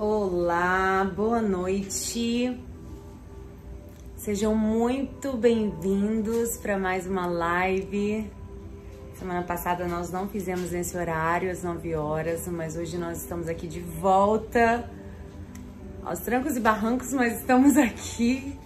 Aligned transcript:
Olá, 0.00 1.10
boa 1.16 1.42
noite. 1.42 2.56
Sejam 4.14 4.54
muito 4.54 5.36
bem-vindos 5.36 6.56
para 6.56 6.78
mais 6.78 7.04
uma 7.04 7.26
live. 7.26 8.30
Semana 9.18 9.42
passada 9.42 9.88
nós 9.88 10.12
não 10.12 10.28
fizemos 10.28 10.70
nesse 10.70 10.96
horário, 10.96 11.50
às 11.50 11.64
9 11.64 11.96
horas, 11.96 12.46
mas 12.46 12.76
hoje 12.76 12.96
nós 12.96 13.18
estamos 13.22 13.48
aqui 13.48 13.66
de 13.66 13.80
volta 13.80 14.88
aos 16.04 16.20
trancos 16.20 16.56
e 16.56 16.60
barrancos, 16.60 17.12
mas 17.12 17.40
estamos 17.40 17.76
aqui. 17.76 18.56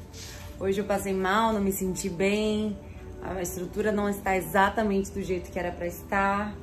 Hoje 0.61 0.83
eu 0.83 0.85
passei 0.85 1.15
mal, 1.15 1.51
não 1.55 1.63
me 1.63 1.73
senti 1.73 2.11
bem, 2.11 2.77
a 3.23 3.41
estrutura 3.41 3.91
não 3.91 4.07
está 4.07 4.37
exatamente 4.37 5.11
do 5.11 5.23
jeito 5.23 5.51
que 5.51 5.59
era 5.59 5.73
para 5.73 5.87
estar, 5.87 6.55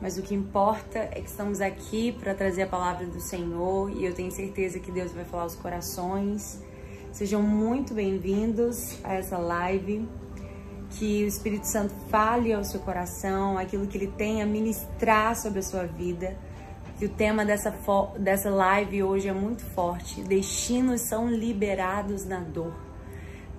mas 0.00 0.18
o 0.18 0.22
que 0.22 0.34
importa 0.34 0.98
é 0.98 1.20
que 1.20 1.28
estamos 1.28 1.60
aqui 1.60 2.12
para 2.12 2.34
trazer 2.34 2.62
a 2.62 2.66
palavra 2.66 3.06
do 3.06 3.20
Senhor 3.20 3.90
e 3.90 4.04
eu 4.04 4.14
tenho 4.14 4.30
certeza 4.30 4.78
que 4.78 4.90
Deus 4.90 5.12
vai 5.12 5.24
falar 5.24 5.44
aos 5.44 5.56
corações. 5.56 6.62
Sejam 7.12 7.40
muito 7.42 7.94
bem-vindos 7.94 8.98
a 9.02 9.14
essa 9.14 9.38
live. 9.38 10.06
Que 10.90 11.24
o 11.24 11.26
Espírito 11.26 11.66
Santo 11.66 11.94
fale 12.10 12.52
ao 12.52 12.62
seu 12.62 12.78
coração 12.80 13.58
aquilo 13.58 13.86
que 13.86 13.98
ele 13.98 14.06
tem 14.06 14.40
a 14.40 14.46
ministrar 14.46 15.34
sobre 15.34 15.60
a 15.60 15.62
sua 15.62 15.84
vida. 15.84 16.36
Que 16.98 17.06
o 17.06 17.08
tema 17.08 17.44
dessa, 17.44 17.74
dessa 18.18 18.50
live 18.50 19.02
hoje 19.02 19.28
é 19.28 19.32
muito 19.32 19.64
forte. 19.64 20.22
Destinos 20.22 21.00
são 21.00 21.28
liberados 21.28 22.24
na 22.24 22.40
dor. 22.40 22.72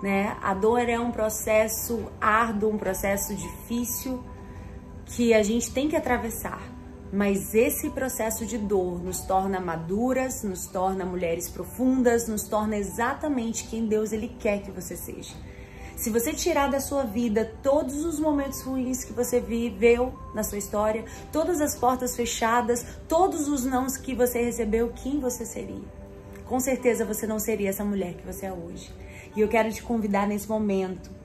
Né? 0.01 0.37
A 0.41 0.53
dor 0.53 0.87
é 0.87 0.99
um 0.99 1.11
processo 1.11 2.05
árduo, 2.21 2.71
um 2.71 2.77
processo 2.77 3.35
difícil 3.35 4.23
que 5.07 5.33
a 5.33 5.41
gente 5.41 5.71
tem 5.71 5.87
que 5.87 5.95
atravessar. 5.95 6.61
Mas 7.11 7.55
esse 7.55 7.89
processo 7.89 8.45
de 8.45 8.57
dor 8.57 9.01
nos 9.01 9.21
torna 9.21 9.61
maduras, 9.61 10.43
nos 10.43 10.67
torna 10.67 11.05
mulheres 11.05 11.49
profundas, 11.49 12.27
nos 12.27 12.43
torna 12.43 12.75
exatamente 12.75 13.67
quem 13.67 13.87
Deus 13.87 14.11
ele 14.11 14.27
quer 14.39 14.61
que 14.61 14.71
você 14.71 14.97
seja. 14.97 15.33
Se 15.95 16.11
você 16.11 16.31
tirar 16.33 16.69
da 16.69 16.79
sua 16.79 17.03
vida 17.03 17.53
todos 17.63 18.05
os 18.05 18.19
momentos 18.19 18.61
ruins 18.61 19.03
que 19.03 19.13
você 19.13 19.39
viveu 19.39 20.13
na 20.35 20.43
sua 20.43 20.57
história, 20.57 21.05
todas 21.31 21.59
as 21.61 21.75
portas 21.75 22.15
fechadas, 22.15 22.85
todos 23.07 23.47
os 23.47 23.65
nãos 23.65 23.97
que 23.97 24.13
você 24.13 24.43
recebeu, 24.43 24.91
quem 24.93 25.19
você 25.19 25.45
seria? 25.45 25.81
Com 26.45 26.59
certeza 26.59 27.03
você 27.03 27.25
não 27.25 27.39
seria 27.39 27.69
essa 27.69 27.83
mulher 27.83 28.13
que 28.13 28.25
você 28.25 28.45
é 28.45 28.53
hoje. 28.53 28.93
E 29.35 29.41
eu 29.41 29.47
quero 29.47 29.71
te 29.71 29.81
convidar 29.81 30.27
nesse 30.27 30.47
momento 30.47 31.16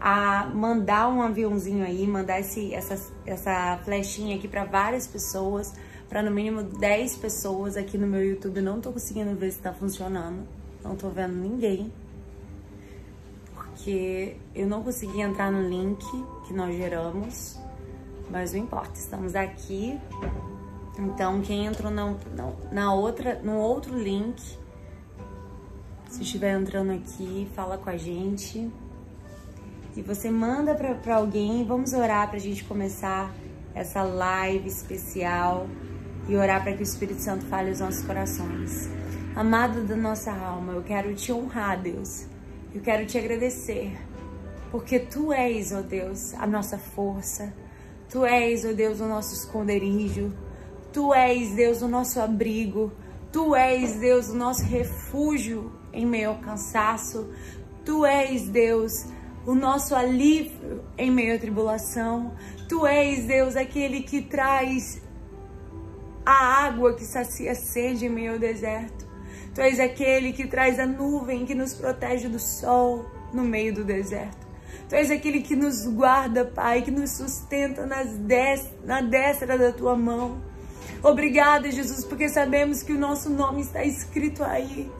a 0.00 0.46
mandar 0.46 1.08
um 1.08 1.20
aviãozinho 1.20 1.84
aí, 1.84 2.06
mandar 2.06 2.40
esse, 2.40 2.72
essa, 2.72 3.12
essa 3.26 3.78
flechinha 3.84 4.36
aqui 4.36 4.48
para 4.48 4.64
várias 4.64 5.06
pessoas, 5.06 5.74
para 6.08 6.22
no 6.22 6.30
mínimo 6.30 6.62
10 6.62 7.16
pessoas 7.16 7.76
aqui 7.76 7.98
no 7.98 8.06
meu 8.06 8.24
YouTube. 8.24 8.62
Não 8.62 8.80
tô 8.80 8.92
conseguindo 8.92 9.36
ver 9.36 9.52
se 9.52 9.58
tá 9.58 9.74
funcionando, 9.74 10.48
não 10.82 10.96
tô 10.96 11.10
vendo 11.10 11.34
ninguém, 11.34 11.92
porque 13.54 14.36
eu 14.54 14.66
não 14.66 14.82
consegui 14.82 15.20
entrar 15.20 15.52
no 15.52 15.68
link 15.68 16.02
que 16.46 16.54
nós 16.54 16.74
geramos, 16.74 17.60
mas 18.30 18.54
não 18.54 18.60
importa, 18.60 18.94
estamos 18.94 19.34
aqui. 19.34 20.00
Então, 20.98 21.42
quem 21.42 21.66
entrou 21.66 21.90
na, 21.90 22.14
na, 22.34 22.52
na 22.72 22.94
outra, 22.94 23.38
no 23.42 23.56
outro 23.58 23.98
link, 23.98 24.40
se 26.08 26.22
estiver 26.22 26.58
entrando 26.58 26.92
aqui, 26.92 27.46
fala 27.54 27.76
com 27.76 27.90
a 27.90 27.96
gente 27.96 28.70
e 29.96 30.02
você 30.02 30.30
manda 30.30 30.74
para 30.74 31.16
alguém. 31.16 31.64
Vamos 31.64 31.92
orar 31.92 32.28
para 32.28 32.36
a 32.36 32.40
gente 32.40 32.64
começar 32.64 33.32
essa 33.74 34.02
live 34.02 34.68
especial 34.68 35.66
e 36.28 36.36
orar 36.36 36.62
para 36.62 36.72
que 36.74 36.80
o 36.80 36.82
Espírito 36.82 37.20
Santo 37.20 37.44
fale 37.46 37.70
os 37.70 37.80
nossos 37.80 38.04
corações. 38.04 38.88
Amado 39.34 39.82
da 39.84 39.96
nossa 39.96 40.32
alma, 40.32 40.72
eu 40.72 40.82
quero 40.82 41.14
te 41.14 41.32
honrar, 41.32 41.80
Deus. 41.80 42.26
Eu 42.74 42.80
quero 42.80 43.06
te 43.06 43.18
agradecer, 43.18 43.96
porque 44.70 44.98
tu 45.00 45.32
és, 45.32 45.72
ó 45.72 45.80
Deus, 45.80 46.34
a 46.34 46.46
nossa 46.46 46.78
força. 46.78 47.52
Tu 48.08 48.24
és, 48.24 48.64
ó 48.64 48.72
Deus, 48.72 49.00
o 49.00 49.06
nosso 49.06 49.34
esconderijo. 49.34 50.32
Tu 50.92 51.14
és, 51.14 51.54
Deus, 51.54 51.82
o 51.82 51.88
nosso 51.88 52.20
abrigo. 52.20 52.92
Tu 53.32 53.54
és, 53.54 53.94
Deus, 53.98 54.28
o 54.28 54.36
nosso 54.36 54.64
refúgio 54.64 55.72
em 55.92 56.04
meio 56.04 56.30
ao 56.30 56.38
cansaço. 56.38 57.28
Tu 57.84 58.04
és, 58.04 58.48
Deus, 58.48 59.06
o 59.46 59.54
nosso 59.54 59.94
alívio 59.94 60.84
em 60.96 61.10
meio 61.10 61.34
à 61.34 61.38
tribulação. 61.38 62.34
Tu 62.68 62.86
és, 62.86 63.24
Deus, 63.24 63.56
aquele 63.56 64.02
que 64.02 64.22
traz 64.22 65.00
a 66.24 66.64
água 66.64 66.94
que 66.94 67.04
sacia 67.04 67.54
sede 67.54 68.06
em 68.06 68.10
meio 68.10 68.32
ao 68.32 68.38
deserto. 68.38 69.08
Tu 69.54 69.60
és 69.60 69.80
aquele 69.80 70.32
que 70.32 70.46
traz 70.46 70.78
a 70.78 70.86
nuvem 70.86 71.44
que 71.44 71.54
nos 71.54 71.74
protege 71.74 72.28
do 72.28 72.38
sol 72.38 73.04
no 73.32 73.42
meio 73.42 73.74
do 73.74 73.84
deserto. 73.84 74.48
Tu 74.88 74.94
és 74.94 75.10
aquele 75.10 75.40
que 75.40 75.56
nos 75.56 75.86
guarda, 75.86 76.44
Pai, 76.44 76.82
que 76.82 76.90
nos 76.90 77.12
sustenta 77.12 77.86
nas 77.86 78.08
na 78.84 79.00
destra 79.00 79.56
da 79.56 79.72
tua 79.72 79.96
mão. 79.96 80.40
Obrigada, 81.02 81.70
Jesus, 81.70 82.04
porque 82.04 82.28
sabemos 82.28 82.82
que 82.82 82.92
o 82.92 82.98
nosso 82.98 83.30
nome 83.30 83.62
está 83.62 83.82
escrito 83.82 84.44
aí 84.44 84.90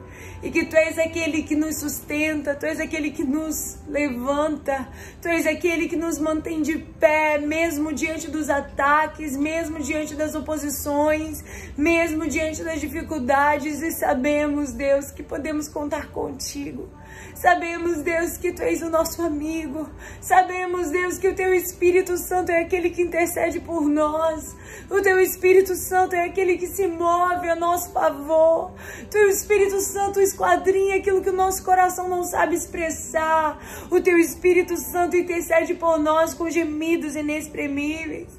e 0.43 0.49
que 0.49 0.65
tu 0.65 0.75
és 0.75 0.97
aquele 0.97 1.43
que 1.43 1.55
nos 1.55 1.77
sustenta, 1.77 2.55
tu 2.55 2.65
és 2.65 2.79
aquele 2.79 3.11
que 3.11 3.23
nos 3.23 3.77
levanta, 3.87 4.87
tu 5.21 5.27
és 5.27 5.45
aquele 5.45 5.87
que 5.87 5.95
nos 5.95 6.17
mantém 6.17 6.61
de 6.61 6.77
pé, 6.77 7.37
mesmo 7.37 7.93
diante 7.93 8.29
dos 8.29 8.49
ataques, 8.49 9.37
mesmo 9.37 9.79
diante 9.79 10.15
das 10.15 10.33
oposições, 10.33 11.43
mesmo 11.77 12.27
diante 12.27 12.63
das 12.63 12.81
dificuldades, 12.81 13.81
e 13.81 13.91
sabemos, 13.91 14.73
Deus, 14.73 15.11
que 15.11 15.21
podemos 15.21 15.67
contar 15.67 16.07
contigo. 16.07 16.89
Sabemos, 17.35 18.01
Deus, 18.03 18.37
que 18.37 18.51
Tu 18.51 18.61
és 18.61 18.81
o 18.81 18.89
nosso 18.89 19.21
amigo. 19.21 19.89
Sabemos, 20.19 20.91
Deus, 20.91 21.17
que 21.17 21.27
o 21.27 21.35
Teu 21.35 21.53
Espírito 21.53 22.17
Santo 22.17 22.51
é 22.51 22.61
aquele 22.61 22.89
que 22.89 23.01
intercede 23.01 23.59
por 23.59 23.81
nós. 23.81 24.55
O 24.89 25.01
Teu 25.01 25.19
Espírito 25.19 25.75
Santo 25.75 26.15
é 26.15 26.25
aquele 26.25 26.57
que 26.57 26.67
se 26.67 26.87
move 26.87 27.49
a 27.49 27.55
nosso 27.55 27.91
favor. 27.91 28.71
Teu 29.09 29.27
Espírito 29.29 29.79
Santo 29.79 30.19
esquadrinha 30.31 30.97
aquilo 30.97 31.21
que 31.21 31.29
o 31.29 31.35
nosso 31.35 31.63
coração 31.63 32.07
não 32.07 32.23
sabe 32.23 32.55
expressar. 32.55 33.59
O 33.89 33.99
Teu 33.99 34.17
Espírito 34.17 34.77
Santo 34.77 35.15
intercede 35.15 35.73
por 35.75 35.99
nós 35.99 36.33
com 36.33 36.49
gemidos 36.49 37.15
inexprimíveis. 37.15 38.29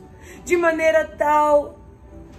De 0.45 0.57
maneira 0.57 1.05
tal 1.17 1.79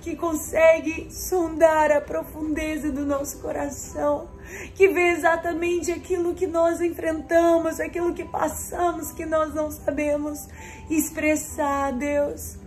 que 0.01 0.15
consegue 0.17 1.09
sondar 1.09 1.89
a 1.91 2.01
profundeza 2.01 2.91
do 2.91 3.05
nosso 3.05 3.39
coração 3.39 4.27
que 4.75 4.89
vê 4.89 5.11
exatamente 5.11 5.91
aquilo 5.91 6.33
que 6.33 6.45
nós 6.45 6.81
enfrentamos, 6.81 7.79
aquilo 7.79 8.13
que 8.13 8.25
passamos, 8.25 9.11
que 9.13 9.25
nós 9.25 9.53
não 9.53 9.71
sabemos 9.71 10.47
expressar, 10.89 11.93
Deus. 11.93 12.57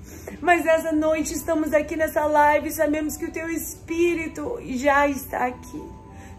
Mas 0.40 0.64
nessa 0.64 0.92
noite 0.92 1.34
estamos 1.34 1.72
aqui 1.72 1.94
nessa 1.94 2.24
live 2.26 2.70
sabemos 2.70 3.16
que 3.16 3.26
o 3.26 3.30
teu 3.30 3.48
Espírito 3.50 4.58
já 4.62 5.06
está 5.06 5.46
aqui. 5.46 5.95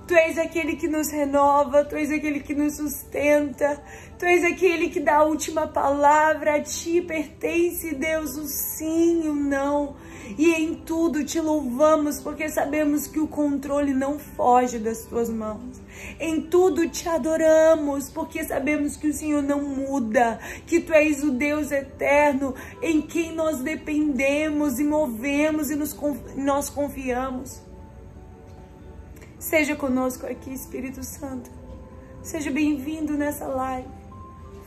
Tu 0.08 0.14
és 0.14 0.38
aquele 0.38 0.76
que 0.78 0.88
nos 0.88 1.10
renova, 1.10 1.84
tu 1.84 1.96
és 1.96 2.10
aquele 2.12 2.40
que 2.40 2.56
nos 2.56 2.78
sustenta, 2.78 3.82
tu 4.18 4.26
és 4.26 4.44
aquele 4.44 4.90
que 4.90 5.02
dá 5.02 5.18
a 5.18 5.24
última 5.26 5.68
palavra, 5.68 6.56
a 6.56 6.62
ti 6.62 7.02
pertence, 7.02 7.94
Deus, 7.94 8.38
o 8.38 8.48
sim 8.48 9.26
e 9.26 9.30
o 9.30 9.36
não 9.36 9.96
e 10.36 10.52
em 10.54 10.76
tudo 10.76 11.24
te 11.24 11.40
louvamos 11.40 12.20
porque 12.20 12.50
sabemos 12.50 13.08
que 13.08 13.20
o 13.20 13.28
controle 13.28 13.94
não 13.94 14.18
foge 14.18 14.80
das 14.80 15.06
tuas 15.06 15.30
mãos. 15.30 15.82
Em 16.20 16.42
tudo 16.42 16.90
te 16.90 17.08
adoramos 17.08 18.10
porque 18.10 18.44
sabemos 18.44 18.98
que 18.98 19.08
o 19.08 19.14
Senhor 19.14 19.44
não 19.44 19.62
muda, 19.62 20.40
que 20.66 20.82
tu 20.82 20.94
és 20.94 21.24
o 21.24 21.32
Deus 21.32 21.72
eterno 21.72 22.56
em 22.82 23.02
quem 23.02 23.34
nós 23.34 23.60
dependemos 23.60 24.80
e 24.80 24.84
movemos 24.84 25.70
e 25.70 25.76
nos, 25.76 25.96
nós 26.36 26.70
confiamos. 26.70 27.67
Seja 29.48 29.78
conosco 29.78 30.26
aqui, 30.26 30.54
Espírito 30.54 31.02
Santo. 31.06 31.50
Seja 32.22 32.52
bem-vindo 32.52 33.14
nessa 33.14 33.48
live. 33.48 33.88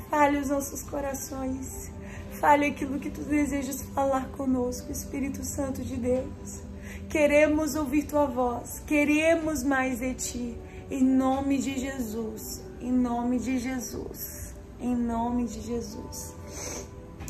Fale 0.08 0.38
os 0.38 0.48
nossos 0.48 0.82
corações. 0.82 1.90
Fale 2.30 2.64
aquilo 2.64 2.98
que 2.98 3.10
tu 3.10 3.20
desejas 3.20 3.82
falar 3.94 4.28
conosco, 4.28 4.90
Espírito 4.90 5.44
Santo 5.44 5.82
de 5.82 5.96
Deus. 5.96 6.62
Queremos 7.10 7.74
ouvir 7.74 8.04
tua 8.04 8.24
voz, 8.24 8.82
queremos 8.86 9.62
mais 9.62 9.98
de 9.98 10.14
ti. 10.14 10.58
Em 10.90 11.04
nome 11.04 11.58
de 11.58 11.78
Jesus, 11.78 12.64
em 12.80 12.90
nome 12.90 13.38
de 13.38 13.58
Jesus, 13.58 14.54
em 14.80 14.96
nome 14.96 15.44
de 15.44 15.60
Jesus. 15.60 16.34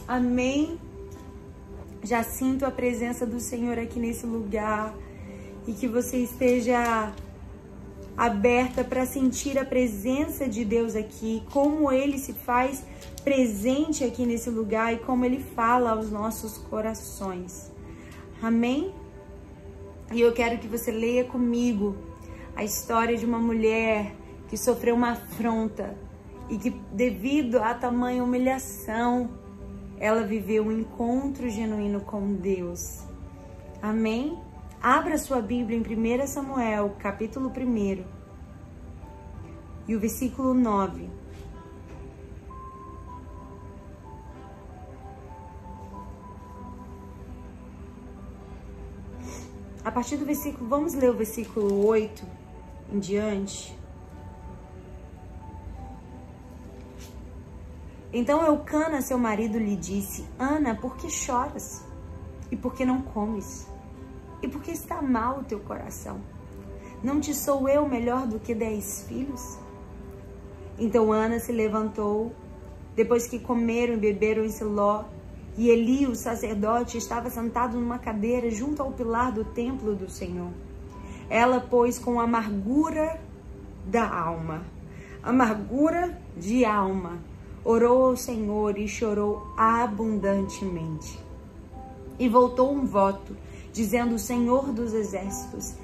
Amém. 0.06 0.78
Já 2.04 2.22
sinto 2.22 2.64
a 2.64 2.70
presença 2.70 3.26
do 3.26 3.40
Senhor 3.40 3.76
aqui 3.76 3.98
nesse 3.98 4.24
lugar 4.24 4.94
e 5.66 5.72
que 5.72 5.88
você 5.88 6.18
esteja 6.18 7.12
aberta 8.16 8.84
para 8.84 9.06
sentir 9.06 9.58
a 9.58 9.64
presença 9.64 10.48
de 10.48 10.64
Deus 10.64 10.94
aqui, 10.94 11.42
como 11.52 11.90
ele 11.90 12.18
se 12.18 12.32
faz 12.32 12.84
presente 13.24 14.04
aqui 14.04 14.26
nesse 14.26 14.50
lugar 14.50 14.92
e 14.92 14.98
como 14.98 15.24
ele 15.24 15.40
fala 15.40 15.92
aos 15.92 16.10
nossos 16.10 16.58
corações. 16.58 17.70
Amém? 18.42 18.94
E 20.12 20.20
eu 20.20 20.32
quero 20.32 20.58
que 20.58 20.66
você 20.66 20.90
leia 20.90 21.24
comigo 21.24 21.96
a 22.56 22.64
história 22.64 23.16
de 23.16 23.24
uma 23.24 23.38
mulher 23.38 24.14
que 24.48 24.56
sofreu 24.56 24.94
uma 24.94 25.12
afronta 25.12 25.96
e 26.48 26.58
que, 26.58 26.70
devido 26.92 27.58
a 27.58 27.72
tamanha 27.74 28.24
humilhação, 28.24 29.30
ela 29.98 30.22
viveu 30.24 30.64
um 30.64 30.72
encontro 30.72 31.48
genuíno 31.48 32.00
com 32.00 32.34
Deus. 32.34 33.04
Amém? 33.80 34.36
Abra 34.82 35.18
sua 35.18 35.42
Bíblia 35.42 35.76
em 35.76 36.22
1 36.22 36.26
Samuel, 36.26 36.96
capítulo 36.98 37.50
1, 37.50 38.02
e 39.86 39.94
o 39.94 40.00
versículo 40.00 40.54
9. 40.54 41.10
A 49.84 49.92
partir 49.92 50.16
do 50.16 50.24
versículo, 50.24 50.66
vamos 50.66 50.94
ler 50.94 51.10
o 51.10 51.14
versículo 51.14 51.86
8 51.86 52.26
em 52.90 52.98
diante. 52.98 53.78
Então 58.10 58.42
Eucana, 58.46 59.02
seu 59.02 59.18
marido, 59.18 59.58
lhe 59.58 59.76
disse: 59.76 60.26
Ana, 60.38 60.74
por 60.74 60.96
que 60.96 61.10
choras? 61.10 61.84
E 62.50 62.56
por 62.56 62.72
que 62.72 62.86
não 62.86 63.02
comes? 63.02 63.69
E 64.42 64.48
por 64.48 64.62
que 64.62 64.70
está 64.70 65.02
mal 65.02 65.40
o 65.40 65.44
teu 65.44 65.60
coração? 65.60 66.20
Não 67.02 67.20
te 67.20 67.34
sou 67.34 67.68
eu 67.68 67.88
melhor 67.88 68.26
do 68.26 68.38
que 68.38 68.54
dez 68.54 69.04
filhos? 69.08 69.58
Então 70.78 71.12
Ana 71.12 71.38
se 71.38 71.52
levantou, 71.52 72.32
depois 72.96 73.26
que 73.26 73.38
comeram 73.38 73.94
e 73.94 73.98
beberam 73.98 74.44
em 74.44 74.50
Siló, 74.50 75.04
e 75.56 75.68
Eli, 75.68 76.06
o 76.06 76.14
sacerdote, 76.14 76.96
estava 76.96 77.28
sentado 77.28 77.78
numa 77.78 77.98
cadeira 77.98 78.50
junto 78.50 78.82
ao 78.82 78.92
pilar 78.92 79.32
do 79.32 79.44
templo 79.44 79.94
do 79.94 80.08
Senhor. 80.08 80.50
Ela, 81.28 81.60
pois, 81.60 81.98
com 81.98 82.18
amargura 82.18 83.20
da 83.84 84.08
alma, 84.08 84.62
amargura 85.22 86.18
de 86.36 86.64
alma, 86.64 87.18
orou 87.64 88.06
ao 88.06 88.16
Senhor 88.16 88.78
e 88.78 88.88
chorou 88.88 89.46
abundantemente. 89.56 91.18
E 92.18 92.28
voltou 92.28 92.72
um 92.72 92.86
voto, 92.86 93.36
dizendo: 93.72 94.14
O 94.14 94.18
Senhor 94.18 94.72
dos 94.72 94.92
Exércitos, 94.92 95.74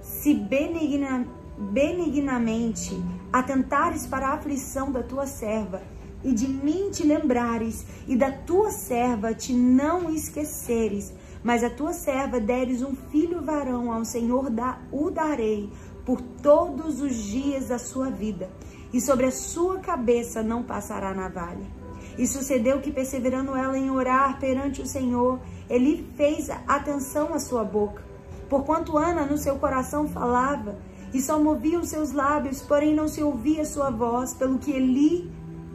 se 0.00 0.34
benigna, 0.34 1.26
benignamente 1.58 2.94
atentares 3.32 4.06
para 4.06 4.28
a 4.28 4.34
aflição 4.34 4.90
da 4.90 5.02
tua 5.02 5.26
serva, 5.26 5.82
e 6.22 6.32
de 6.32 6.48
mim 6.48 6.90
te 6.90 7.04
lembrares, 7.04 7.86
e 8.06 8.16
da 8.16 8.30
tua 8.30 8.70
serva 8.70 9.32
te 9.32 9.52
não 9.52 10.10
esqueceres, 10.10 11.12
mas 11.42 11.64
a 11.64 11.70
tua 11.70 11.92
serva 11.92 12.38
deres 12.38 12.82
um 12.82 12.94
filho 12.94 13.42
varão 13.42 13.90
ao 13.90 14.04
Senhor, 14.04 14.50
da, 14.50 14.78
o 14.92 15.10
darei 15.10 15.70
por 16.04 16.20
todos 16.20 17.00
os 17.00 17.14
dias 17.14 17.68
da 17.68 17.78
sua 17.78 18.10
vida 18.10 18.50
e 18.92 19.00
sobre 19.00 19.26
a 19.26 19.30
sua 19.30 19.78
cabeça 19.78 20.42
não 20.42 20.62
passará 20.62 21.14
navalha. 21.14 21.79
E 22.18 22.26
sucedeu 22.26 22.80
que, 22.80 22.90
perseverando 22.90 23.54
ela 23.56 23.78
em 23.78 23.90
orar 23.90 24.38
perante 24.38 24.82
o 24.82 24.86
Senhor, 24.86 25.40
ele 25.68 26.06
fez 26.16 26.50
atenção 26.66 27.32
à 27.34 27.38
sua 27.38 27.64
boca. 27.64 28.02
Porquanto 28.48 28.98
Ana 28.98 29.24
no 29.24 29.38
seu 29.38 29.56
coração 29.56 30.08
falava, 30.08 30.76
e 31.12 31.20
só 31.20 31.38
movia 31.38 31.78
os 31.78 31.88
seus 31.88 32.12
lábios, 32.12 32.62
porém 32.62 32.94
não 32.94 33.08
se 33.08 33.22
ouvia 33.22 33.64
sua 33.64 33.90
voz, 33.90 34.34
pelo 34.34 34.58
que 34.58 34.70
Eli 34.70 35.30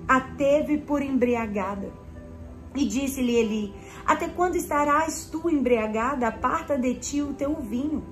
a 0.07 0.19
teve 0.21 0.77
por 0.77 1.01
embriagada. 1.01 1.91
E 2.75 2.85
disse-lhe 2.85 3.35
Eli: 3.35 3.73
Até 4.05 4.27
quando 4.27 4.55
estarás 4.55 5.29
tu 5.31 5.49
embriagada? 5.49 6.27
Aparta 6.27 6.77
de 6.77 6.93
ti 6.95 7.21
o 7.21 7.33
teu 7.33 7.55
vinho. 7.55 8.03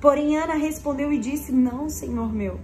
Porém 0.00 0.36
Ana 0.36 0.54
respondeu 0.54 1.12
e 1.12 1.18
disse: 1.18 1.52
Não, 1.52 1.88
Senhor 1.88 2.32
meu 2.32 2.58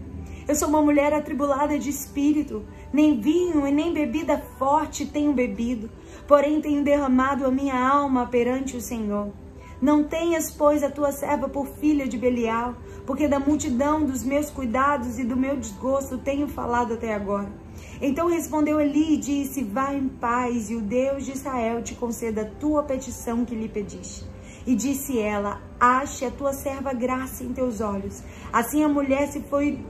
eu 0.47 0.55
sou 0.55 0.69
uma 0.69 0.83
mulher 0.83 1.13
atribulada 1.13 1.79
de 1.79 1.89
espírito, 1.89 2.65
nem 2.93 3.21
vinho 3.21 3.67
e 3.67 3.73
nem 3.73 3.93
bebida 3.93 4.39
forte 4.59 5.07
tenho 5.07 5.33
bebido, 5.33 5.91
porém 6.29 6.61
tenho 6.61 6.85
derramado 6.85 7.47
a 7.47 7.51
minha 7.51 7.77
alma 7.77 8.27
perante 8.27 8.77
o 8.77 8.81
Senhor. 8.81 9.33
Não 9.81 10.05
tenhas, 10.05 10.51
pois, 10.51 10.83
a 10.83 10.91
tua 10.91 11.13
serva 11.13 11.49
por 11.49 11.67
filha 11.67 12.07
de 12.07 12.17
Belial, 12.17 12.75
porque 13.07 13.29
da 13.29 13.39
multidão 13.39 14.05
dos 14.05 14.23
meus 14.23 14.49
cuidados 14.51 15.19
e 15.19 15.25
do 15.25 15.37
meu 15.37 15.57
desgosto 15.57 16.17
tenho 16.17 16.49
falado 16.49 16.95
até 16.95 17.15
agora. 17.15 17.53
Então 18.01 18.29
respondeu 18.29 18.81
Eli 18.81 19.15
e 19.15 19.19
disse: 19.19 19.63
Vá 19.63 19.93
em 19.93 20.09
paz, 20.09 20.71
e 20.71 20.77
o 20.77 20.81
Deus 20.81 21.25
de 21.25 21.33
Israel 21.33 21.83
te 21.83 21.95
conceda 21.95 22.43
a 22.43 22.51
tua 22.59 22.83
petição 22.83 23.45
que 23.45 23.55
lhe 23.55 23.69
pediste. 23.69 24.25
E 24.67 24.75
disse 24.75 25.19
ela: 25.19 25.61
Ache 25.79 26.25
a 26.25 26.31
tua 26.31 26.53
serva 26.53 26.93
graça 26.93 27.45
em 27.45 27.53
teus 27.53 27.81
olhos. 27.81 28.23
Assim 28.53 28.83
a 28.83 28.89
mulher 28.89 29.29
se 29.29 29.41
foi 29.41 29.85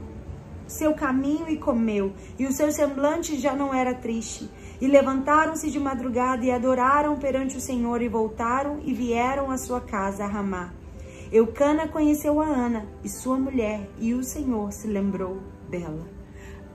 seu 0.67 0.93
caminho 0.93 1.49
e 1.49 1.57
comeu, 1.57 2.13
e 2.37 2.45
o 2.45 2.51
seu 2.51 2.71
semblante 2.71 3.37
já 3.37 3.55
não 3.55 3.73
era 3.73 3.93
triste. 3.93 4.49
E 4.81 4.87
levantaram-se 4.87 5.71
de 5.71 5.79
madrugada 5.79 6.43
e 6.43 6.51
adoraram 6.51 7.17
perante 7.17 7.57
o 7.57 7.61
Senhor 7.61 8.01
e 8.01 8.09
voltaram 8.09 8.79
e 8.83 8.93
vieram 8.93 9.49
à 9.49 9.57
sua 9.57 9.79
casa 9.79 10.25
a 10.25 10.27
Ramá. 10.27 10.73
Eucana 11.31 11.87
conheceu 11.87 12.41
a 12.41 12.45
Ana 12.45 12.85
e 13.03 13.09
sua 13.09 13.37
mulher, 13.37 13.89
e 13.99 14.13
o 14.13 14.23
Senhor 14.23 14.71
se 14.71 14.87
lembrou 14.87 15.41
dela. 15.69 16.07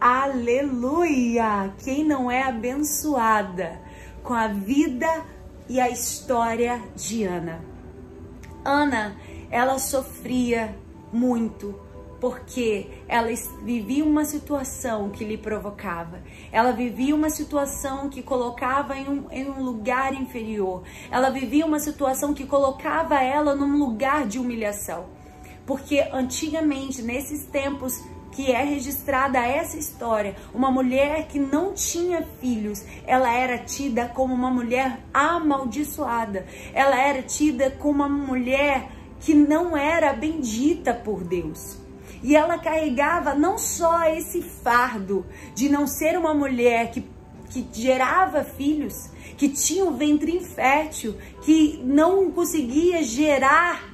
Aleluia! 0.01 1.75
Quem 1.85 2.05
não 2.05 2.31
é 2.31 2.43
abençoada 2.43 3.81
com 4.23 4.33
a 4.33 4.49
vida 4.49 5.25
e 5.69 5.79
a 5.79 5.91
história 5.91 6.81
de 6.97 7.25
Ana? 7.25 7.61
Ana, 8.65 9.17
ela 9.51 9.79
sofria 9.79 10.75
muito 11.13 11.75
porque 12.21 12.87
ela 13.09 13.29
vivia 13.63 14.05
uma 14.05 14.25
situação 14.25 15.09
que 15.09 15.25
lhe 15.25 15.39
provocava, 15.39 16.21
ela 16.53 16.71
vivia 16.71 17.15
uma 17.15 17.31
situação 17.31 18.11
que 18.11 18.23
colocava 18.23 18.97
em 18.97 19.09
um, 19.09 19.27
em 19.31 19.49
um 19.49 19.63
lugar 19.63 20.13
inferior, 20.13 20.83
ela 21.11 21.31
vivia 21.31 21.65
uma 21.65 21.81
situação 21.81 22.35
que 22.35 22.45
colocava 22.45 23.21
ela 23.21 23.55
num 23.55 23.79
lugar 23.79 24.27
de 24.27 24.39
humilhação. 24.39 25.07
Porque 25.65 26.01
antigamente, 26.13 27.01
nesses 27.01 27.47
tempos 27.47 28.03
que 28.33 28.53
é 28.53 28.63
registrada 28.63 29.39
essa 29.39 29.77
história, 29.77 30.37
uma 30.55 30.71
mulher 30.71 31.27
que 31.27 31.39
não 31.39 31.73
tinha 31.73 32.23
filhos, 32.41 32.85
ela 33.07 33.33
era 33.33 33.59
tida 33.59 34.09
como 34.09 34.35
uma 34.35 34.51
mulher 34.51 35.01
amaldiçoada, 35.13 36.47
ela 36.73 36.99
era 37.01 37.23
tida 37.23 37.71
como 37.71 38.05
uma 38.05 38.09
mulher 38.09 38.91
que 39.21 39.35
não 39.35 39.77
era 39.77 40.13
bendita 40.13 40.95
por 40.95 41.25
Deus. 41.25 41.80
E 42.23 42.37
ela 42.37 42.59
carregava 42.59 43.35
não 43.35 43.57
só 43.57 44.05
esse 44.11 44.43
fardo 44.43 45.25
de 45.55 45.69
não 45.69 45.87
ser 45.87 46.19
uma 46.19 46.35
mulher 46.35 46.91
que, 46.91 47.05
que 47.49 47.67
gerava 47.73 48.45
filhos, 48.45 49.11
que 49.37 49.49
tinha 49.49 49.85
um 49.85 49.97
ventre 49.97 50.37
infértil, 50.37 51.17
que 51.43 51.81
não 51.85 52.31
conseguia 52.31 53.03
gerar 53.03 53.91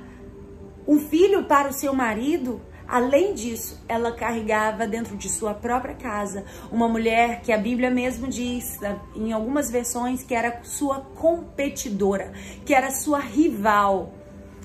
um 0.86 0.98
filho 0.98 1.44
para 1.44 1.68
o 1.68 1.72
seu 1.72 1.94
marido. 1.94 2.60
Além 2.88 3.34
disso, 3.34 3.82
ela 3.88 4.12
carregava 4.12 4.86
dentro 4.86 5.16
de 5.16 5.28
sua 5.28 5.52
própria 5.54 5.94
casa 5.94 6.44
uma 6.70 6.88
mulher 6.88 7.42
que 7.42 7.52
a 7.52 7.58
Bíblia 7.58 7.90
mesmo 7.90 8.28
diz, 8.28 8.78
em 9.14 9.32
algumas 9.32 9.70
versões, 9.70 10.22
que 10.22 10.34
era 10.34 10.60
sua 10.62 11.00
competidora, 11.00 12.32
que 12.64 12.72
era 12.72 12.90
sua 12.90 13.18
rival. 13.18 14.14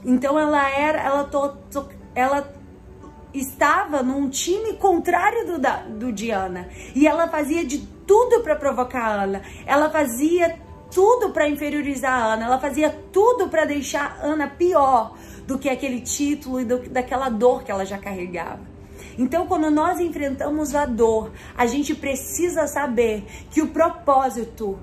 Então 0.06 0.38
ela 0.38 0.70
era, 0.70 1.00
ela, 1.02 1.24
to, 1.24 1.58
to, 1.72 1.90
ela 2.14 2.61
estava 3.34 4.04
num 4.04 4.30
time 4.30 4.74
contrário 4.74 5.46
do, 5.46 5.60
da, 5.60 5.78
do 5.78 6.12
Diana. 6.12 6.70
E 6.96 7.08
ela 7.08 7.28
fazia 7.28 7.66
de 7.66 7.80
tudo 8.06 8.42
para 8.42 8.56
provocar 8.56 9.04
a 9.04 9.24
Ana. 9.24 9.42
Ela 9.66 9.90
fazia 9.90 10.60
tudo 10.94 11.30
para 11.32 11.48
inferiorizar 11.48 12.12
a 12.12 12.34
Ana. 12.34 12.46
Ela 12.46 12.60
fazia 12.60 12.90
tudo 13.12 13.48
para 13.50 13.66
deixar 13.66 14.20
a 14.22 14.26
Ana 14.26 14.48
pior 14.48 15.16
do 15.48 15.58
que 15.58 15.70
aquele 15.70 16.02
título 16.02 16.60
e 16.60 16.66
do, 16.66 16.90
daquela 16.90 17.30
dor 17.30 17.64
que 17.64 17.72
ela 17.72 17.86
já 17.86 17.98
carregava. 17.98 18.60
Então, 19.18 19.46
quando 19.46 19.70
nós 19.70 20.00
enfrentamos 20.00 20.74
a 20.74 20.86
dor, 20.86 21.32
a 21.56 21.66
gente 21.66 21.94
precisa 21.94 22.68
saber 22.68 23.26
que 23.50 23.62
o 23.62 23.68
propósito 23.68 24.80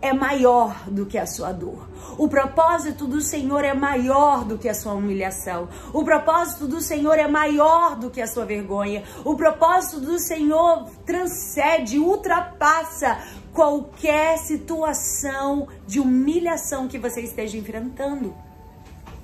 é 0.00 0.12
maior 0.12 0.88
do 0.88 1.06
que 1.06 1.18
a 1.18 1.26
sua 1.26 1.52
dor. 1.52 1.88
O 2.16 2.28
propósito 2.28 3.06
do 3.06 3.20
Senhor 3.20 3.64
é 3.64 3.74
maior 3.74 4.44
do 4.44 4.56
que 4.56 4.68
a 4.68 4.74
sua 4.74 4.94
humilhação. 4.94 5.68
O 5.92 6.04
propósito 6.04 6.66
do 6.66 6.80
Senhor 6.80 7.18
é 7.18 7.26
maior 7.26 7.96
do 7.96 8.10
que 8.10 8.20
a 8.20 8.26
sua 8.26 8.44
vergonha. 8.44 9.02
O 9.24 9.34
propósito 9.36 10.00
do 10.00 10.18
Senhor 10.18 10.88
transcende, 11.04 11.98
ultrapassa 11.98 13.18
qualquer 13.52 14.38
situação 14.38 15.68
de 15.86 15.98
humilhação 15.98 16.86
que 16.86 16.98
você 16.98 17.20
esteja 17.22 17.56
enfrentando. 17.56 18.34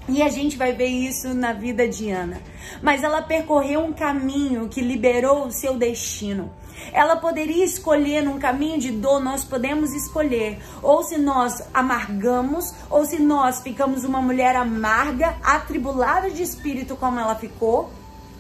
E 0.09 0.23
a 0.23 0.29
gente 0.29 0.57
vai 0.57 0.73
ver 0.73 0.89
isso 0.89 1.33
na 1.33 1.53
vida 1.53 1.89
de 1.89 2.11
Ana. 2.11 2.41
Mas 2.83 3.03
ela 3.03 3.23
percorreu 3.23 3.81
um 3.81 3.93
caminho 3.93 4.69
que 4.69 4.81
liberou 4.81 5.47
o 5.47 5.51
seu 5.51 5.77
destino. 5.79 6.53
Ela 6.93 7.17
poderia 7.17 7.65
escolher 7.65 8.23
num 8.23 8.39
caminho 8.39 8.79
de 8.79 8.91
dor, 8.91 9.21
nós 9.21 9.45
podemos 9.45 9.93
escolher. 9.93 10.59
Ou 10.83 11.03
se 11.03 11.19
nós 11.19 11.63
amargamos, 11.73 12.75
ou 12.91 13.05
se 13.05 13.19
nós 13.21 13.61
ficamos 13.61 14.05
uma 14.05 14.21
mulher 14.21 14.57
amarga, 14.57 15.37
atribulada 15.43 16.31
de 16.31 16.43
espírito 16.43 16.97
como 16.97 17.19
ela 17.19 17.35
ficou, 17.35 17.91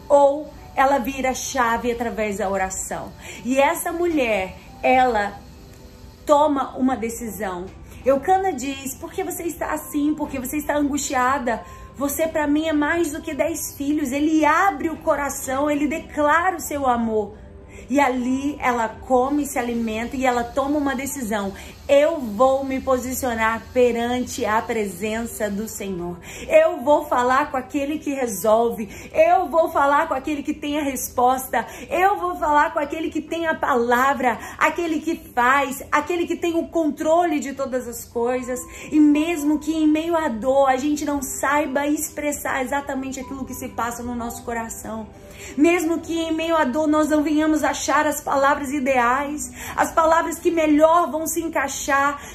ou 0.08 0.52
ela 0.76 0.98
vira 0.98 1.34
chave 1.34 1.90
através 1.90 2.38
da 2.38 2.48
oração. 2.48 3.12
E 3.44 3.58
essa 3.58 3.92
mulher, 3.92 4.56
ela 4.82 5.38
toma 6.26 6.76
uma 6.76 6.96
decisão. 6.96 7.66
Eucana 8.04 8.52
diz: 8.52 8.94
por 8.94 9.12
que 9.12 9.24
você 9.24 9.44
está 9.44 9.72
assim? 9.72 10.14
Por 10.14 10.28
que 10.28 10.38
você 10.38 10.58
está 10.58 10.76
angustiada? 10.76 11.62
Você 11.96 12.26
para 12.26 12.46
mim 12.46 12.66
é 12.66 12.72
mais 12.72 13.12
do 13.12 13.22
que 13.22 13.32
dez 13.32 13.74
filhos. 13.76 14.12
Ele 14.12 14.44
abre 14.44 14.90
o 14.90 14.96
coração, 14.96 15.70
ele 15.70 15.86
declara 15.86 16.56
o 16.56 16.60
seu 16.60 16.86
amor. 16.86 17.36
E 17.88 18.00
ali 18.00 18.56
ela 18.60 18.88
come, 18.88 19.46
se 19.46 19.58
alimenta 19.58 20.16
e 20.16 20.24
ela 20.24 20.44
toma 20.44 20.78
uma 20.78 20.94
decisão. 20.94 21.52
Eu 21.86 22.18
vou 22.18 22.64
me 22.64 22.80
posicionar 22.80 23.62
perante 23.74 24.42
a 24.46 24.62
presença 24.62 25.50
do 25.50 25.68
Senhor. 25.68 26.18
Eu 26.48 26.80
vou 26.80 27.04
falar 27.04 27.50
com 27.50 27.58
aquele 27.58 27.98
que 27.98 28.14
resolve. 28.14 28.88
Eu 29.12 29.50
vou 29.50 29.68
falar 29.68 30.08
com 30.08 30.14
aquele 30.14 30.42
que 30.42 30.54
tem 30.54 30.78
a 30.78 30.82
resposta. 30.82 31.66
Eu 31.90 32.16
vou 32.18 32.36
falar 32.36 32.72
com 32.72 32.78
aquele 32.78 33.10
que 33.10 33.20
tem 33.20 33.46
a 33.46 33.54
palavra, 33.54 34.38
aquele 34.56 34.98
que 34.98 35.14
faz, 35.34 35.82
aquele 35.92 36.26
que 36.26 36.36
tem 36.36 36.56
o 36.56 36.68
controle 36.68 37.38
de 37.38 37.52
todas 37.52 37.86
as 37.86 38.02
coisas. 38.06 38.58
E 38.90 38.98
mesmo 38.98 39.58
que 39.58 39.74
em 39.74 39.86
meio 39.86 40.16
à 40.16 40.28
dor 40.28 40.70
a 40.70 40.78
gente 40.78 41.04
não 41.04 41.20
saiba 41.20 41.86
expressar 41.86 42.62
exatamente 42.62 43.20
aquilo 43.20 43.44
que 43.44 43.52
se 43.52 43.68
passa 43.68 44.02
no 44.02 44.14
nosso 44.14 44.42
coração. 44.42 45.06
Mesmo 45.56 46.00
que 46.00 46.18
em 46.18 46.32
meio 46.32 46.56
à 46.56 46.64
dor 46.64 46.86
nós 46.86 47.10
não 47.10 47.22
venhamos 47.22 47.62
achar 47.62 48.06
as 48.06 48.20
palavras 48.20 48.72
ideais, 48.72 49.52
as 49.76 49.92
palavras 49.92 50.38
que 50.38 50.50
melhor 50.50 51.10
vão 51.10 51.26
se 51.26 51.42
encaixar, 51.42 51.73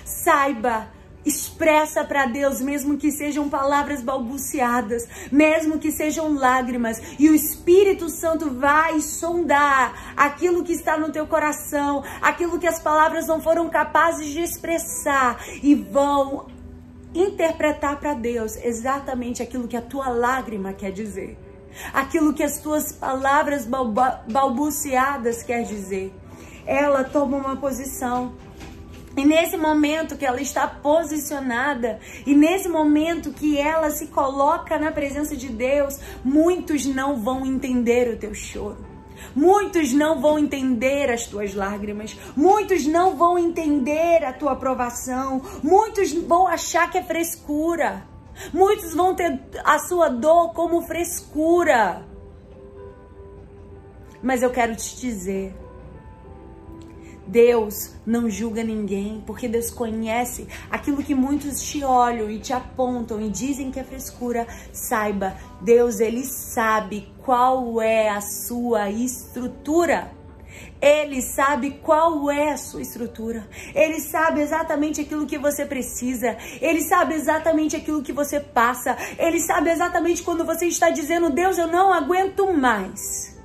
saiba 0.05 0.88
expressa 1.25 2.03
para 2.03 2.25
Deus, 2.25 2.62
mesmo 2.62 2.98
que 2.98 3.12
sejam 3.12 3.50
palavras 3.50 4.01
balbuciadas, 4.01 5.08
mesmo 5.31 5.77
que 5.77 5.91
sejam 5.91 6.34
lágrimas, 6.34 7.01
e 7.19 7.29
o 7.29 7.36
Espírito 7.36 8.10
Santo 8.10 8.50
vai 8.51 9.01
sondar 9.01 10.13
aquilo 10.15 10.63
que 10.63 10.74
está 10.74 10.98
no 10.98 11.12
teu 11.12 11.27
coração, 11.27 12.03
aquilo 12.22 12.58
que 12.58 12.67
as 12.67 12.79
palavras 12.79 13.27
não 13.27 13.41
foram 13.41 13.69
capazes 13.69 14.27
de 14.27 14.39
expressar 14.39 15.39
e 15.62 15.75
vão 15.75 16.48
interpretar 17.13 18.00
para 18.00 18.13
Deus 18.13 18.55
exatamente 18.63 19.43
aquilo 19.43 19.67
que 19.67 19.77
a 19.77 19.81
tua 19.81 20.10
lágrima 20.10 20.74
quer 20.74 20.91
dizer 20.91 21.38
aquilo 21.93 22.34
que 22.34 22.43
as 22.43 22.60
tuas 22.60 22.91
palavras 22.91 23.67
balbuciadas 24.27 25.43
quer 25.43 25.63
dizer. 25.63 26.12
Ela 26.65 27.03
toma 27.03 27.38
uma 27.38 27.55
posição. 27.55 28.34
E 29.19 29.25
nesse 29.25 29.57
momento 29.57 30.15
que 30.15 30.25
ela 30.25 30.39
está 30.39 30.65
posicionada, 30.65 31.99
e 32.25 32.33
nesse 32.33 32.69
momento 32.69 33.33
que 33.33 33.57
ela 33.57 33.91
se 33.91 34.07
coloca 34.07 34.79
na 34.79 34.93
presença 34.93 35.35
de 35.35 35.49
Deus, 35.49 35.99
muitos 36.23 36.85
não 36.85 37.17
vão 37.17 37.45
entender 37.45 38.13
o 38.13 38.17
teu 38.17 38.33
choro. 38.33 38.77
Muitos 39.35 39.91
não 39.91 40.21
vão 40.21 40.39
entender 40.39 41.11
as 41.11 41.27
tuas 41.27 41.53
lágrimas, 41.53 42.17
muitos 42.33 42.85
não 42.85 43.17
vão 43.17 43.38
entender 43.38 44.23
a 44.23 44.31
tua 44.31 44.53
aprovação, 44.53 45.41
muitos 45.61 46.13
vão 46.13 46.47
achar 46.47 46.89
que 46.89 46.97
é 46.97 47.03
frescura. 47.03 48.07
Muitos 48.53 48.93
vão 48.93 49.13
ter 49.13 49.38
a 49.65 49.79
sua 49.79 50.07
dor 50.07 50.53
como 50.53 50.81
frescura. 50.83 52.05
Mas 54.23 54.41
eu 54.41 54.49
quero 54.49 54.77
te 54.77 54.97
dizer, 54.97 55.53
Deus 57.29 57.93
não 58.05 58.27
julga 58.27 58.63
ninguém, 58.63 59.21
porque 59.24 59.48
Deus 59.48 59.69
conhece 59.69 60.48
aquilo 60.69 61.03
que 61.03 61.13
muitos 61.13 61.62
te 61.62 61.83
olham 61.83 62.29
e 62.29 62.39
te 62.39 62.53
apontam 62.53 63.21
e 63.21 63.29
dizem 63.29 63.69
que 63.69 63.79
é 63.79 63.83
frescura. 63.83 64.48
Saiba, 64.74 65.38
Deus 65.62 66.00
ele 66.00 66.25
sabe 66.25 67.13
qual 67.24 67.79
é 67.79 68.09
a 68.09 68.19
sua 68.19 68.89
estrutura. 68.89 70.12
Ele 70.81 71.21
sabe 71.21 71.79
qual 71.83 72.31
é 72.31 72.51
a 72.51 72.57
sua 72.57 72.81
estrutura. 72.81 73.48
Ele 73.75 74.00
sabe 74.00 74.41
exatamente 74.41 75.01
aquilo 75.01 75.27
que 75.27 75.38
você 75.38 75.65
precisa. 75.65 76.36
Ele 76.59 76.81
sabe 76.81 77.13
exatamente 77.13 77.75
aquilo 77.75 78.01
que 78.01 78.12
você 78.12 78.39
passa. 78.39 78.98
Ele 79.19 79.39
sabe 79.39 79.69
exatamente 79.69 80.24
quando 80.24 80.43
você 80.43 80.65
está 80.65 80.89
dizendo: 80.89 81.29
Deus, 81.29 81.59
eu 81.59 81.67
não 81.67 81.93
aguento 81.93 82.51
mais. 82.51 83.38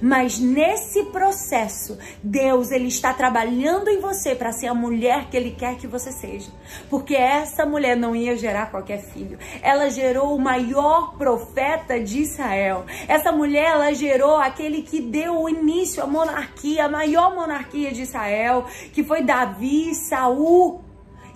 Mas 0.00 0.38
nesse 0.38 1.04
processo, 1.04 1.98
Deus 2.22 2.70
ele 2.70 2.88
está 2.88 3.12
trabalhando 3.12 3.88
em 3.88 4.00
você 4.00 4.34
para 4.34 4.52
ser 4.52 4.66
a 4.66 4.74
mulher 4.74 5.28
que 5.30 5.36
ele 5.36 5.52
quer 5.52 5.76
que 5.76 5.86
você 5.86 6.12
seja. 6.12 6.50
Porque 6.90 7.14
essa 7.14 7.64
mulher 7.64 7.96
não 7.96 8.14
ia 8.14 8.36
gerar 8.36 8.70
qualquer 8.70 9.02
filho. 9.02 9.38
Ela 9.62 9.90
gerou 9.90 10.34
o 10.34 10.40
maior 10.40 11.16
profeta 11.16 12.00
de 12.00 12.20
Israel. 12.20 12.84
Essa 13.08 13.32
mulher 13.32 13.72
ela 13.72 13.92
gerou 13.94 14.36
aquele 14.36 14.82
que 14.82 15.00
deu 15.00 15.42
o 15.42 15.48
início 15.48 16.02
à 16.02 16.06
monarquia, 16.06 16.84
a 16.84 16.88
maior 16.88 17.34
monarquia 17.34 17.92
de 17.92 18.02
Israel, 18.02 18.66
que 18.92 19.02
foi 19.02 19.22
Davi, 19.22 19.94
Saul. 19.94 20.82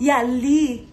E 0.01 0.11
ali, 0.11 0.89